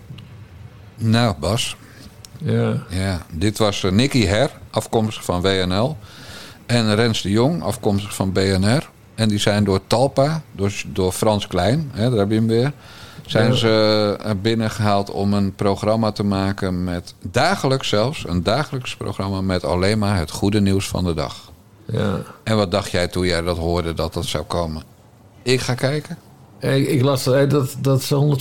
[0.95, 1.75] Nou, Bas.
[2.37, 2.83] Ja.
[2.89, 5.97] Ja, dit was eh, Nicky Her, afkomstig van WNL.
[6.65, 8.89] En Rens de Jong, afkomstig van BNR.
[9.15, 12.71] En die zijn door Talpa, door, door Frans Klein, hè, daar heb je hem weer...
[13.25, 13.55] zijn Ja.
[13.55, 17.13] ze eh, binnengehaald om een programma te maken met...
[17.21, 21.51] dagelijks zelfs, een dagelijks programma met alleen maar het goede nieuws van de dag.
[21.85, 22.21] Ja.
[22.43, 24.83] En wat dacht jij toen jij dat hoorde dat dat zou komen?
[25.43, 26.17] Ik ga kijken.
[26.61, 28.37] Ik, ik las eh, dat, dat ze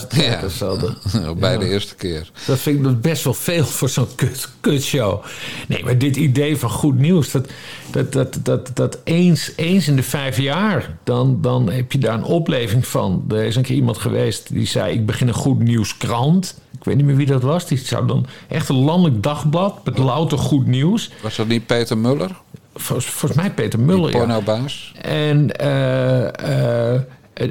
[0.00, 0.96] 185.000 kijkers hadden.
[1.38, 1.58] Bij Ja.
[1.58, 2.30] de eerste keer.
[2.46, 5.22] Dat vind ik best wel veel voor zo'n kut, kutshow.
[5.68, 7.48] Nee, maar dit idee van goed nieuws, dat,
[7.90, 12.14] dat, dat, dat, dat eens, eens in de vijf jaar, dan, dan heb je daar
[12.14, 13.24] een opleving van.
[13.28, 16.58] Er is een keer iemand geweest die zei: Ik begin een goed nieuwskrant.
[16.78, 17.66] Ik weet niet meer wie dat was.
[17.66, 21.10] Die zou dan echt een landelijk dagblad met louter goed nieuws.
[21.22, 22.30] Was dat niet Peter Muller?
[22.74, 24.10] Volgens, volgens mij Peter Muller.
[24.10, 24.24] Die ja.
[24.26, 24.92] pornobaas?
[25.02, 27.00] En eh, eh,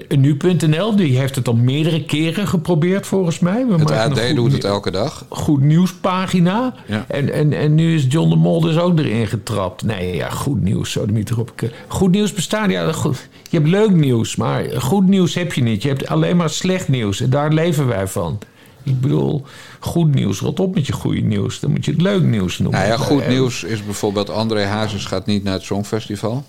[0.10, 3.66] nu.nl, die heeft het al meerdere keren geprobeerd volgens mij.
[3.68, 5.26] We Het AD goed doet het elke dag.
[5.30, 6.74] goed nieuwspagina.
[6.88, 7.06] Ja.
[7.08, 9.84] En, en, en nu is John de Mol dus ook erin getrapt.
[9.84, 10.92] Nee, ja, goed nieuws.
[10.92, 11.54] Zo de erop.
[11.88, 12.70] Goed nieuws bestaat.
[12.70, 13.28] Ja, goed.
[13.50, 15.82] Je hebt leuk nieuws, maar goed nieuws heb je niet.
[15.82, 17.22] Je hebt alleen maar slecht nieuws.
[17.22, 18.40] En daar leven wij van.
[18.84, 19.44] Ik bedoel,
[19.80, 20.40] goed nieuws.
[20.40, 21.60] Rot op met je goede nieuws.
[21.60, 22.80] Dan moet je het leuk nieuws noemen.
[22.80, 26.44] Nou ja, goed Eh, nieuws is bijvoorbeeld André Hazes gaat niet naar het Songfestival.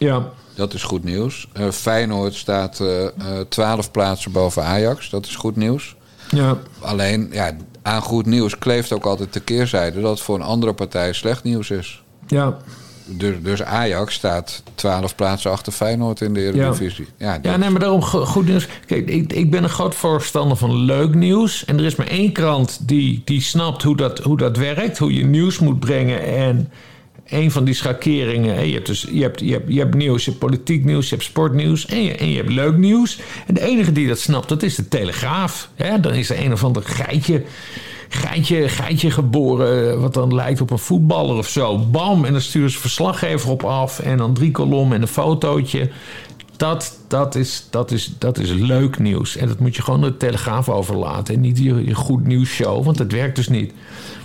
[0.00, 0.28] Ja.
[0.54, 1.48] Dat is goed nieuws.
[1.52, 2.82] Eh, Feyenoord staat
[3.48, 5.10] twaalf plaatsen boven Ajax.
[5.10, 5.96] Dat is goed nieuws.
[6.30, 6.58] Ja.
[6.78, 10.00] Alleen, ja, aan goed nieuws kleeft ook altijd de keerzijde...
[10.00, 12.02] dat het voor een andere partij slecht nieuws is.
[12.26, 12.56] Ja.
[13.04, 17.08] Dus, dus Ajax staat twaalf plaatsen achter Feyenoord in de Eredivisie.
[17.18, 18.66] Ja, Ja, nee, maar daarom go- goed nieuws.
[18.86, 21.64] Kijk, ik, ik ben een groot voorstander van leuk nieuws.
[21.64, 24.98] En er is maar één krant die, die snapt hoe dat, hoe dat werkt.
[24.98, 26.22] Hoe je nieuws moet brengen.
[26.22, 26.70] En
[27.30, 28.68] een van die schakeringen...
[28.68, 31.14] Je hebt, dus, je, hebt, je, hebt, je hebt nieuws, je hebt politiek nieuws, je
[31.14, 31.86] hebt sportnieuws...
[31.86, 33.18] en je, en je hebt leuk nieuws.
[33.46, 35.70] En de enige die dat snapt, dat is de Telegraaf.
[35.74, 36.00] Hè?
[36.00, 37.42] Dan is er een of ander geitje...
[38.12, 41.78] Geitje, geitje geboren, wat dan lijkt op een voetballer of zo.
[41.78, 44.00] Bam, en dan sturen ze verslaggever op af.
[44.00, 45.90] En dan drie kolom en een fotootje.
[46.56, 49.36] Dat, dat, is, dat, is, dat is leuk nieuws.
[49.36, 51.34] En dat moet je gewoon de Telegraaf overlaten.
[51.34, 53.72] En niet je, je goed nieuws show, want dat werkt dus niet.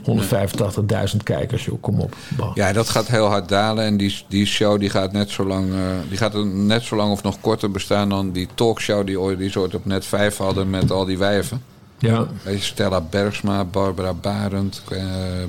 [0.05, 2.15] 185.000 kijkers, joh, kom op.
[2.37, 2.51] Bah.
[2.55, 3.83] Ja, dat gaat heel hard dalen.
[3.85, 5.79] En die, die show die gaat, net zo lang, eh,
[6.09, 9.37] die gaat er net zo lang of nog korter bestaan dan die talkshow die, ooit-
[9.37, 11.61] die ze ooit op net 5 hadden met al die wijven.
[11.99, 12.27] Ja.
[12.43, 15.03] Weet je, Stella Bergsma, Barbara Barend, eh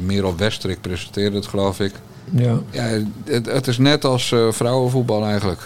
[0.04, 1.92] Merel Westerik presenteerde het, geloof ik.
[2.34, 2.58] Ja.
[2.70, 2.82] Ja,
[3.24, 5.60] het, het is net als eh, vrouwenvoetbal eigenlijk.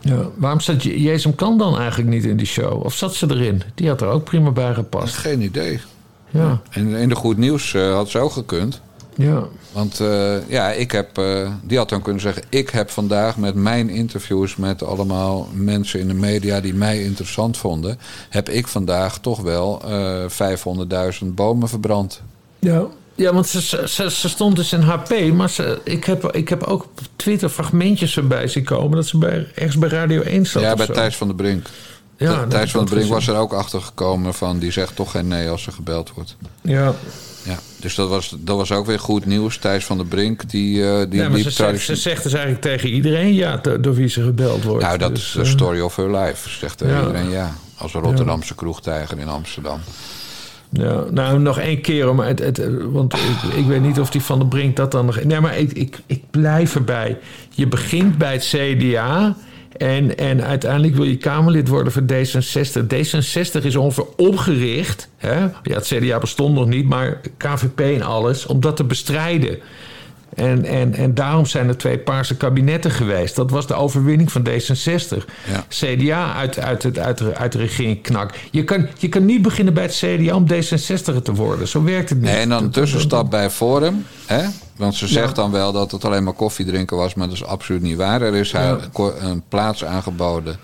[0.00, 0.26] Ja.
[0.36, 2.84] Waarom zat Je- Jezus Kan dan eigenlijk niet in die show?
[2.84, 3.62] Of zat ze erin?
[3.74, 5.14] Die had er ook prima bij gepast.
[5.16, 5.80] Geen idee.
[6.32, 6.60] Ja.
[6.70, 8.80] En in de goed nieuws eh, had ze ook gekund.
[9.16, 9.42] Ja.
[9.72, 12.42] Want eh, ja, ik heb, eh, die had dan kunnen zeggen...
[12.48, 16.60] ik heb vandaag met mijn interviews met allemaal mensen in de media...
[16.60, 17.98] die mij interessant vonden...
[18.28, 22.22] heb ik vandaag toch wel eh 500.000 bomen verbrand.
[22.58, 22.86] Ja.
[23.14, 26.62] Ja, want ze, ze, ze, stond dus in HP, maar ze, ik, heb, ik heb
[26.62, 30.62] ook op Twitter fragmentjes erbij zien komen dat ze bij, ergens bij Radio 1 zat.
[30.62, 30.86] ja, bij.
[30.86, 31.66] Thijs van der Brink.
[32.22, 34.58] Ja, Thijs van Brink was er ook achter gekomen van...
[34.58, 36.36] die zegt toch geen nee als er gebeld wordt.
[36.62, 36.94] Ja.
[37.44, 39.56] Ja, dus dat was, dat was ook weer goed nieuws.
[39.58, 42.32] Thijs van der Brink, die, eh die nee, maar liep ze, zegt, ze zegt dus
[42.32, 44.84] eigenlijk tegen iedereen ja, do- door wie ze gebeld wordt.
[44.84, 47.00] Nou, dat Dus, is de eh, story of her life, zegt ja.
[47.00, 47.54] iedereen ja.
[47.76, 49.80] Als een Rotterdamse kroegtijger in Amsterdam.
[50.70, 52.60] Ja, nou, nog één keer, maar het, het,
[52.90, 55.24] want ik, ik weet niet of die Van der Brink dat dan nog...
[55.24, 57.18] Nee, maar ik, ik, ik blijf erbij.
[57.50, 59.36] Je begint bij het CDA
[59.76, 62.82] en, en uiteindelijk wil je Kamerlid worden voor D66.
[62.94, 65.40] D66 is ongeveer opgericht, hè?
[65.40, 69.58] ja, het CDA bestond nog niet, maar KVP en alles, om dat te bestrijden.
[70.34, 73.36] En, en, en daarom zijn er twee paarse kabinetten geweest.
[73.36, 75.24] Dat was de overwinning van D66.
[75.50, 75.64] Ja.
[75.68, 78.34] CDA uit, uit, het, uit, de- uit de regering knak.
[78.50, 81.68] Je kan, je kan niet beginnen bij het CDA om D66 te worden.
[81.68, 82.30] Zo werkt het niet.
[82.30, 84.04] Nee, en dan een tussenstap bij Forum.
[84.26, 84.42] Hè?
[84.76, 85.42] Want ze zegt Ja.
[85.42, 88.22] dan wel dat het alleen maar koffie drinken was, maar dat is absoluut niet waar.
[88.22, 89.10] Er is haar Ja.
[89.18, 90.56] een plaats aangeboden.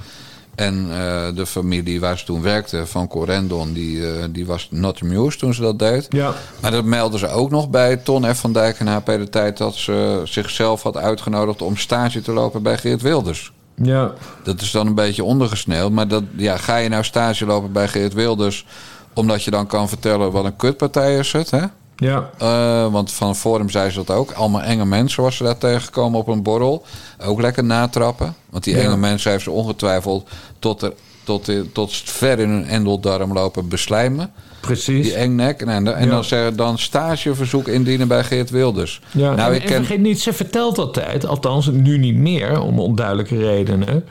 [0.54, 5.00] En eh, de familie waar ze toen werkte, van Corendon, die, eh, die was not
[5.02, 6.06] amused toen ze dat deed.
[6.08, 6.34] Ja.
[6.60, 8.38] Maar dat meldden ze ook nog bij Ton F.
[8.40, 9.56] van Dijk en HP de tijd...
[9.56, 13.52] dat ze zichzelf had uitgenodigd om stage te lopen bij Geert Wilders.
[13.82, 14.12] Ja.
[14.42, 15.92] Dat is dan een beetje ondergesneeuwd.
[15.92, 18.66] Maar dat, ja, ga je nou stage lopen bij Geert Wilders...
[19.14, 21.62] omdat je dan kan vertellen wat een kutpartij is het, hè?
[22.00, 22.30] Ja.
[22.38, 24.32] Eh, want van Forum zei ze dat ook.
[24.32, 26.84] Allemaal enge mensen was ze daar tegengekomen op een borrel.
[27.24, 28.34] Ook lekker natrappen.
[28.50, 28.82] Want die Ja.
[28.82, 30.28] enge mensen heeft ze ongetwijfeld
[30.58, 30.92] tot, er,
[31.24, 34.30] tot, tot ver in hun endeldarm lopen beslijmen.
[34.60, 35.04] Precies.
[35.06, 35.60] Die engnek.
[35.60, 36.10] En, en, Ja.
[36.10, 39.00] dan zeggen dan stageverzoek indienen bij Geert Wilders.
[39.10, 39.76] Ja, nou, en, ik en ken...
[39.84, 44.04] vergeet niet, ze vertelt altijd, althans nu niet meer, om onduidelijke redenen,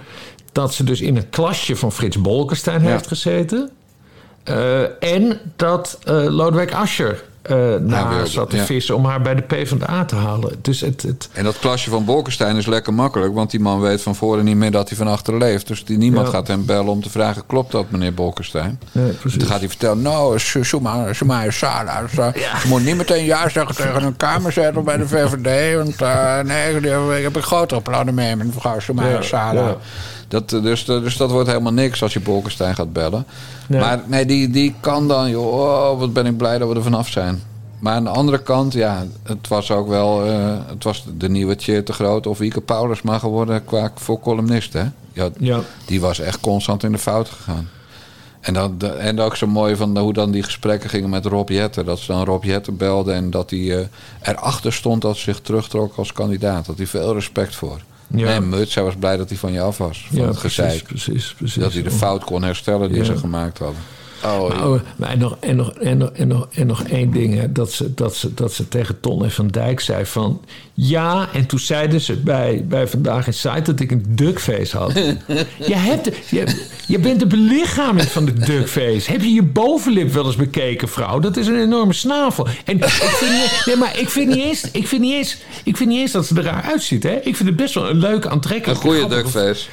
[0.52, 2.90] dat ze dus in het klasje van Frits Bolkestein Ja.
[2.90, 3.70] heeft gezeten.
[4.44, 8.66] Eh, en dat eh, Lodewijk Asscher eh naar wilde, zat te ja.
[8.66, 10.56] vissen om haar bij de PvdA te halen.
[10.62, 13.34] Dus het, het, En dat klasje van Bolkestein is lekker makkelijk.
[13.34, 15.68] Want die man weet van voren niet meer dat hij van achter leeft.
[15.68, 16.34] Dus die, niemand Ja.
[16.34, 17.44] gaat hem bellen om te vragen...
[17.48, 18.80] klopt dat, meneer Bolkestein?
[18.92, 19.40] Nee, precies.
[19.40, 20.02] Dan gaat hij vertellen...
[20.02, 22.04] nou, Suma Suma Sala.
[22.34, 25.76] Je moet niet meteen ja zeggen tegen een kamerzetel bij de VVD.
[25.76, 26.76] Want eh, nee,
[27.18, 29.78] ik heb een grotere plannen mee met mevrouw Ja, Sala.
[30.28, 33.26] Dat, eh, dus, dus dat wordt helemaal niks als je Bolkestein gaat bellen.
[33.68, 33.80] Nee.
[33.80, 35.30] Maar nee, die, die kan dan...
[35.30, 37.42] Joh, oh, wat ben ik blij dat we er vanaf zijn.
[37.80, 40.26] Maar aan de andere kant, ja, het was ook wel...
[40.26, 44.74] eh, het was de nieuwe Tjeer te groot of Wieke Paulusma geworden qua voor columnist,
[44.74, 44.84] hè?
[45.14, 45.60] Ja, Ja.
[45.86, 47.70] Die was echt constant in de fout gegaan.
[48.40, 51.50] En, dan, de- en ook zo mooi van hoe dan die gesprekken gingen met Rob
[51.50, 51.86] Jetten.
[51.86, 53.86] Dat ze dan Rob Jetten belde en dat hij eh,
[54.22, 56.66] erachter stond dat ze zich terugtrok als kandidaat.
[56.66, 57.80] Dat hij veel respect voor.
[58.08, 58.28] Ja.
[58.28, 60.06] En Muts, hij was blij dat hij van je af was.
[60.10, 60.84] Van ja, het precies, gezeik.
[60.84, 61.62] precies, precies.
[61.64, 63.04] Dat hij de fout kon herstellen die Ja.
[63.04, 63.82] ze gemaakt hadden.
[64.24, 67.12] Oh, Maar, oh, maar en, nog, en, nog, en, nog, en, nog, en nog één
[67.12, 67.36] ding.
[67.36, 70.42] Hè, dat, ze, dat, ze, dat ze tegen Ton en Van Dijk zei van...
[70.80, 74.94] Ja, en toen zeiden ze bij, bij Vandaag in Site dat ik een duckface had.
[75.68, 79.12] je, hebt, je, je bent de belichaming van de duckface.
[79.12, 81.20] Heb je je bovenlip wel eens bekeken, vrouw?
[81.20, 82.48] Dat is een enorme snavel.
[82.66, 85.78] En ik vind niet, nee, maar ik vind niet eens, ik vind niet eens, ik
[85.78, 87.04] vind niet eens dat ze er raar uitziet.
[87.04, 87.16] Hè?
[87.16, 88.82] Ik vind het best wel een leuke, een aantrekkelijke...
[88.82, 89.68] goede grappige- duckface.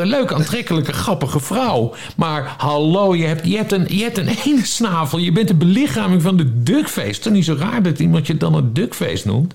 [0.00, 1.94] een leuke, aantrekkelijke, grappige vrouw.
[2.16, 5.18] Maar hallo, je hebt, je, hebt een, je hebt een ene snavel.
[5.18, 7.00] Je bent de belichaming van de duckface.
[7.06, 9.54] Het is toch niet zo raar dat iemand je dan een duckface noemt?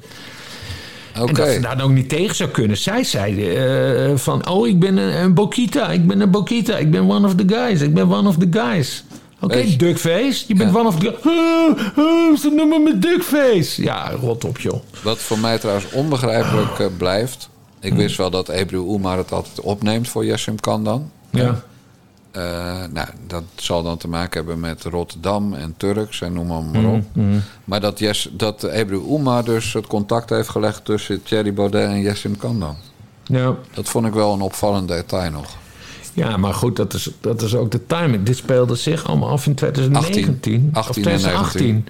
[1.14, 2.78] En dat ze daar ook niet tegen zou kunnen.
[2.78, 5.90] Zij zei eh, van, oh, ik ben een, een Bokita.
[5.92, 6.78] Ik ben een Bokita.
[6.78, 7.82] Ik ben one of the guys.
[7.82, 9.04] Ik ben one of the guys.
[9.42, 10.44] Oké, je- duckface.
[10.48, 10.80] Je bent Ja.
[10.80, 11.26] one of the guys.
[11.26, 13.84] Uh, uh, ze noemen me duckface.
[13.84, 14.80] Ja, rot op, joh.
[15.04, 17.50] Wat voor mij trouwens onbegrijpelijk eh, blijft.
[17.82, 21.12] Ik wist wel dat Ebru Oemar het altijd opneemt voor Jessim Kandan.
[21.30, 21.62] Ja.
[22.32, 22.42] Eh,
[22.92, 26.94] nou, dat zal dan te maken hebben met Rotterdam en Turks en noem maar, maar
[26.94, 27.04] op.
[27.14, 31.90] Mhm, Maar dat, Jes, dat Ebru Oemar dus het contact heeft gelegd tussen Thierry Baudet
[31.90, 32.76] en Jessim Kandan.
[33.24, 33.56] Ja.
[33.74, 35.58] Dat vond ik wel een opvallend detail nog.
[36.14, 38.24] Ja, maar goed, dat is, dat is ook de timing.
[38.24, 40.70] Dit speelde zich allemaal af in 2019.
[40.74, 41.88] 18 of en 2018.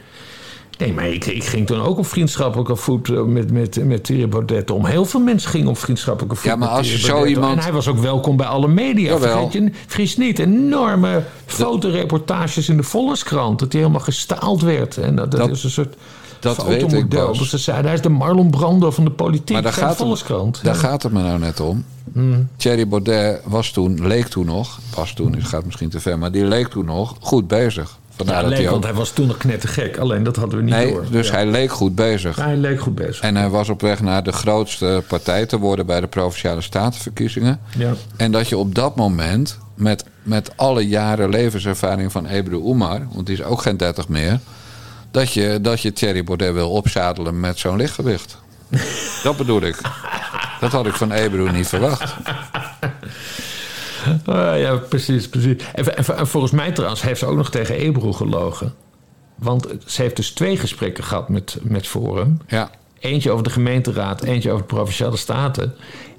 [0.80, 4.28] Nee, maar ik, ik ging toen ook op vriendschappelijke voet eh, met, met, met Thierry
[4.30, 4.86] Baudet om.
[4.86, 7.64] Heel veel mensen gingen op vriendschappelijke voet Ja, maar met als je zo iemand- En
[7.64, 9.18] hij was ook welkom bij alle media.
[9.18, 13.60] Vergeet je, vergis niet, enorme fotoreportages in de Volkskrant.
[13.60, 14.98] Dat hij helemaal gestaald werd.
[14.98, 15.96] En dat, dat, Dat- is een soort
[16.40, 17.12] dat weet ik.
[17.12, 19.50] Dus ze zeiden, hij is de Marlon Brando van de politiek.
[19.50, 20.60] Maar daar de gaat, het, Volkskrant.
[20.64, 20.80] daar Ja.
[20.80, 21.86] gaat het me nou net om.
[22.14, 22.48] Mm.
[22.58, 26.32] Thierry Baudet was toen, leek toen nog, was toen, het gaat misschien te ver, maar
[26.32, 27.99] die leek toen nog goed bezig.
[28.28, 29.98] Ja, dat leek, hij ook, want hij was toen nog knettergek.
[29.98, 31.06] Alleen dat hadden we niet nee, door.
[31.12, 31.34] dus Ja.
[31.34, 32.36] hij leek goed bezig.
[32.38, 33.20] Ja, hij leek goed bezig.
[33.20, 37.60] En hij was op weg naar de grootste partij te worden bij de provinciale statenverkiezingen.
[37.78, 37.94] Ja.
[38.16, 43.26] En dat je op dat moment, met, met alle jaren levenservaring van Ebru Oemar, want
[43.26, 44.40] die is ook geen 30 meer,
[45.12, 48.38] dat je, dat je Thierry Baudet wil opzadelen met zo'n lichtgewicht.
[49.24, 49.78] dat bedoel ik.
[50.60, 52.14] Dat had ik van Ebru niet verwacht.
[54.26, 55.56] Ah, ja, precies, precies.
[55.74, 58.74] En, en- en volgens mij trouwens heeft ze ook nog tegen Ebro gelogen.
[59.36, 62.38] Want ze heeft dus twee gesprekken gehad met, met Forum.
[62.48, 62.70] Ja.
[63.00, 65.74] Eentje over de gemeenteraad, eentje over de Provinciale Staten.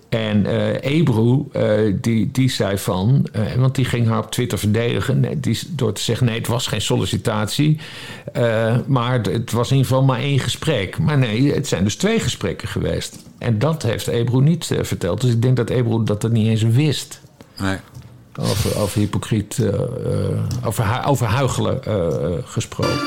[0.09, 3.27] En eh Ebro, eh, die, die zei van...
[3.33, 5.21] eh, want die ging haar op Twitter verdedigen...
[5.21, 7.79] nee, die, door te zeggen, nee, het was geen sollicitatie.
[8.87, 10.99] maar het- het was in ieder geval maar één gesprek.
[10.99, 13.17] Maar nee, het zijn dus twee gesprekken geweest.
[13.39, 15.21] En dat heeft Ebro niet verteld.
[15.21, 17.21] Dus ik denk dat Ebro dat er niet eens wist.
[17.61, 17.77] Nee.
[18.41, 22.99] Over, hypocriet, eh, eh, over, over huichelen eh, eh, gesproken.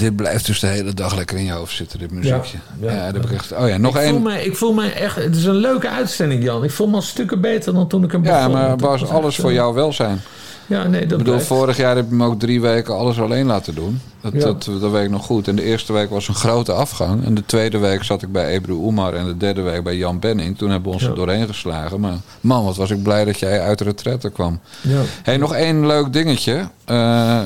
[0.00, 2.58] Dit blijft dus de hele dag lekker in je hoofd zitten, dit muziekje.
[2.80, 3.04] Ja, ja.
[3.12, 3.52] dat heb ik echt...
[3.52, 4.22] Oh ja, nog ik, voel één...
[4.22, 5.16] mij, ik voel mij echt...
[5.16, 6.64] Het is een leuke uitzending, Jan.
[6.64, 8.52] Ik voel me al stukken beter dan toen ik hem Ja, begon.
[8.52, 10.20] maar Dat Bas, was alles voor jouw welzijn.
[10.66, 11.46] Ja, nee, dat Ik bedoel, blijft.
[11.46, 14.00] vorig jaar heb je me ook drie weken alles alleen laten doen.
[14.20, 14.38] Dat, Ja.
[14.40, 15.48] dat, dat weet ik nog goed.
[15.48, 17.24] En de eerste week was een grote afgang.
[17.24, 19.14] En de tweede week zat ik bij Ebru Oemar.
[19.14, 20.58] En de derde week bij Jan Benning.
[20.58, 21.08] Toen hebben we ons Ja.
[21.10, 22.00] er doorheen geslagen.
[22.00, 24.60] Maar man, wat was ik blij dat jij uit de retraite kwam.
[24.80, 25.00] Ja.
[25.22, 26.68] hey, nog één leuk dingetje.
[26.84, 27.40] Eh,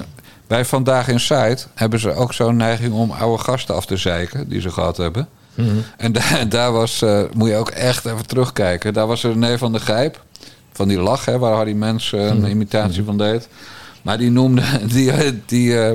[0.54, 4.48] bij Vandaag in Site hebben ze ook zo'n neiging om oude gasten af te zeiken.
[4.48, 5.28] Die ze gehad hebben.
[5.54, 5.68] Mhm.
[5.96, 8.92] En daar, daar was, eh, moet je ook echt even terugkijken.
[8.92, 10.24] Daar was er René van der Gijp.
[10.72, 13.48] Van die lach, hè, waar Harry Mens eh, een imitatie van deed.
[14.02, 14.62] Maar die noemde,
[14.94, 15.12] die,
[15.46, 15.92] die, eh,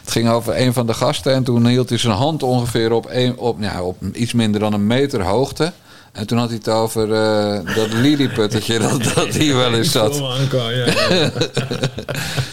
[0.00, 1.34] het ging over een van de gasten.
[1.34, 4.72] En toen hield hij zijn hand ongeveer op, een, op, ja, op iets minder dan
[4.72, 5.72] een meter hoogte.
[6.16, 10.22] En toen had hij het over eh, dat liliputtertje dat, dat hier wel eens zat.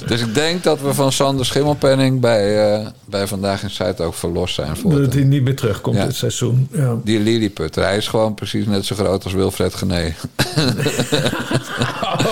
[0.07, 4.13] Dus ik denk dat we van Sander Schimmelpenning bij, eh, bij Vandaag in Zuid ook
[4.13, 4.75] verlost zijn.
[4.77, 6.05] Voor Dat hij niet meer terugkomt Ja.
[6.05, 6.67] dit seizoen.
[6.71, 6.95] Ja.
[7.03, 7.83] die liliputter.
[7.83, 10.13] Hij is gewoon precies net zo groot als Wilfred Gené.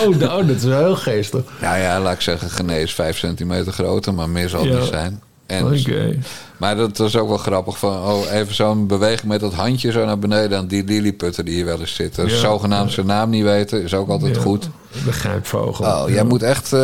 [0.04, 1.42] Oh, nou, dat is wel heel geestig.
[1.62, 4.80] Ja, ja, laat ik zeggen, Gené is 5 centimeter groter, maar meer zal het Ja.
[4.80, 5.22] niet zijn.
[5.46, 6.18] En, Oké.
[6.62, 7.78] Maar dat was ook wel grappig.
[7.78, 10.58] Van, oh, even zo'n beweging met dat handje zo naar beneden.
[10.58, 12.16] aan die lilliputter die hier wel eens zit.
[12.16, 12.38] Dus Ja.
[12.40, 14.70] Zogenaamd zijn naam niet weten is ook altijd goed.
[15.06, 15.86] De grijpvogel.
[15.86, 16.80] Oh, jij moet echt, eh,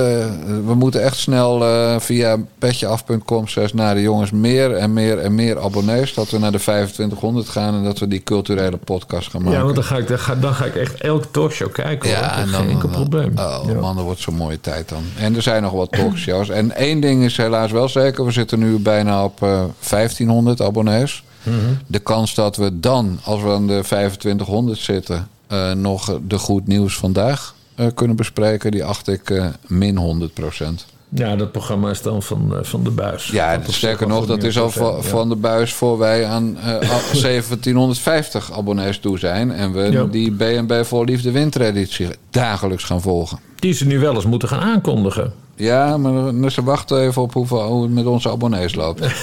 [0.65, 5.59] we moeten echt snel eh, via petjeaf.com naar de jongens meer en meer en meer
[5.59, 6.13] abonnees.
[6.13, 9.57] Dat we naar de 2500 gaan en dat we die culturele podcast gaan maken.
[9.57, 12.09] Ja, want dan ga, ik, dan, ga, dan ga ik echt elke talkshow kijken.
[12.09, 12.17] hoor.
[12.19, 13.31] Ja, Dat en dan, geen enkel probleem.
[13.37, 13.73] Oh Ja.
[13.73, 15.03] man, dat wordt zo'n mooie tijd dan.
[15.19, 16.49] En er zijn nog wat talkshows.
[16.49, 18.25] en één ding is helaas wel zeker.
[18.25, 21.23] We zitten nu bijna op eh 1500 abonnees.
[21.43, 21.55] Mhm.
[21.87, 25.27] De kans dat we dan, als we aan de 2500 zitten...
[25.47, 27.56] eh, nog de goed nieuws vandaag eh,
[27.93, 28.71] kunnen bespreken...
[28.71, 30.85] die acht ik eh, min 100 procent.
[31.09, 33.27] Ja, dat programma is dan van, eh, van de buis.
[33.27, 36.73] Ja, is sterker nog, dat is al van, van de buis voor wij aan eh,
[36.73, 39.51] al 1750 abonnees toe zijn.
[39.51, 40.03] En we Ja.
[40.03, 43.39] die BNB voor Liefde wintereditie dagelijks gaan volgen.
[43.59, 45.33] Die ze nu wel eens moeten gaan aankondigen.
[45.55, 48.99] Ja, maar ze wachten even op hoeveel, hoe het met onze abonnees loopt.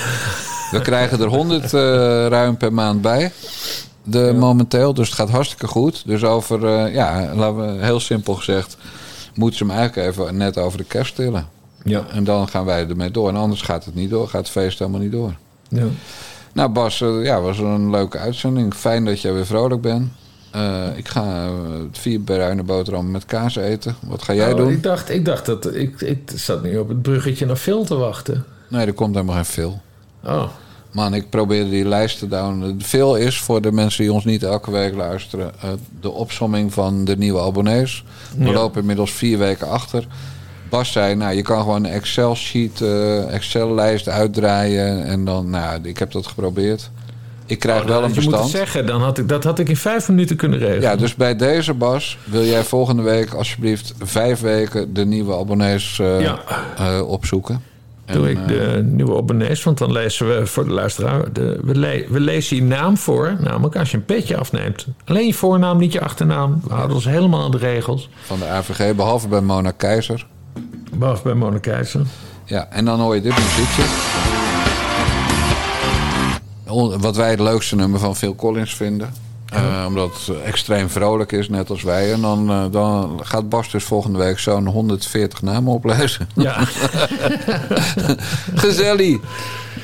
[0.71, 1.81] We krijgen er 100 eh,
[2.27, 3.33] ruim per maand bij.
[4.05, 6.03] De, Momenteel, dus het gaat hartstikke goed.
[6.07, 8.77] Dus over, eh, ja, laten we heel simpel gezegd,
[9.35, 11.47] moeten ze hem eigenlijk even net over de kerst tillen.
[11.85, 12.07] Ja.
[12.13, 13.29] En dan gaan wij ermee door.
[13.29, 15.35] En anders gaat het niet door, gaat het feest helemaal niet door.
[15.69, 15.85] Ja.
[16.53, 18.75] Nou Bas, eh, ja, was een leuke uitzending.
[18.75, 20.13] Fijn dat jij weer vrolijk bent.
[20.51, 21.49] Eh, ik ga
[21.93, 23.97] vier bruine boterhammen met kaas eten.
[24.01, 24.71] Wat ga jij Oh, doen?
[24.71, 27.95] Ik dacht, ik dacht dat ik, ik zat nu op het bruggetje naar Phil te
[27.95, 28.45] wachten.
[28.69, 29.81] Nee, er komt helemaal geen veel.
[30.25, 30.45] Oh.
[30.95, 32.83] Man, ik probeerde die lijst te downloaden.
[32.83, 35.53] Veel is voor de mensen die ons niet elke week luisteren...
[35.61, 35.69] eh,
[36.01, 38.05] de opsomming van de nieuwe abonnees.
[38.37, 38.53] We Ja.
[38.53, 40.07] lopen inmiddels vier weken achter.
[40.69, 45.05] Bas zei, nou, je kan gewoon een Excel-sheet, eh, Excel-lijst uitdraaien.
[45.05, 46.91] En dan, nou, ik heb dat geprobeerd.
[47.47, 48.43] Ik krijg Oh, wel dat een had je bestand.
[48.43, 50.81] moeten zeggen, dan had ik, dat had ik in vijf minuten kunnen regelen.
[50.83, 55.99] Ja, dus bij deze Bas, wil jij volgende week alsjeblieft vijf weken de nieuwe abonnees
[55.99, 56.39] eh, Ja.
[56.77, 57.09] eh,
[58.05, 61.33] Doe ik eh, de nieuwe abonnees, want dan lezen we voor de luisteraar...
[61.33, 64.87] De, we, le- we lezen je naam voor, namelijk als je een petje afneemt.
[65.05, 66.61] Alleen je voornaam, niet je achternaam.
[66.67, 68.09] We houden ons helemaal aan de regels.
[68.25, 70.27] van de AVG, behalve bij Mona Keizer.
[70.95, 72.01] Behalve bij Mona Keizer.
[72.45, 73.83] Ja, en dan hoor je dit muziekje.
[76.99, 79.13] Wat wij het leukste nummer van Phil Collins vinden.
[79.55, 82.13] Eh, omdat het extreem vrolijk is, net als wij.
[82.13, 86.29] En dan, eh, dan gaat Bas dus volgende week zo'n 140 namen oplezen.
[86.35, 86.57] Ja.
[88.55, 89.19] Gezellig.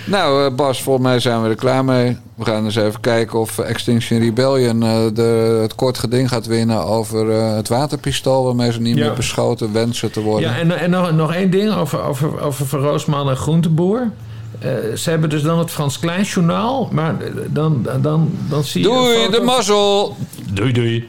[0.05, 2.17] Nou, eh, Bas, volgens mij zijn we er klaar mee.
[2.35, 6.85] We gaan eens even kijken of Extinction Rebellion eh, de, het kort geding gaat winnen
[6.85, 8.45] over het waterpistool.
[8.45, 9.05] Waarmee ze niet Ja.
[9.07, 10.51] meer beschoten wensen te worden.
[10.51, 14.11] Ja, en, en nog, nog één ding over, over, over Roosman en Groenteboer.
[14.61, 17.17] Eh, ze hebben dus dan het Frans Klein journaal, maar
[17.49, 18.89] dan, dan, dan zie je...
[18.89, 20.17] Doei, de mazzel!
[20.53, 21.09] Doei, doei.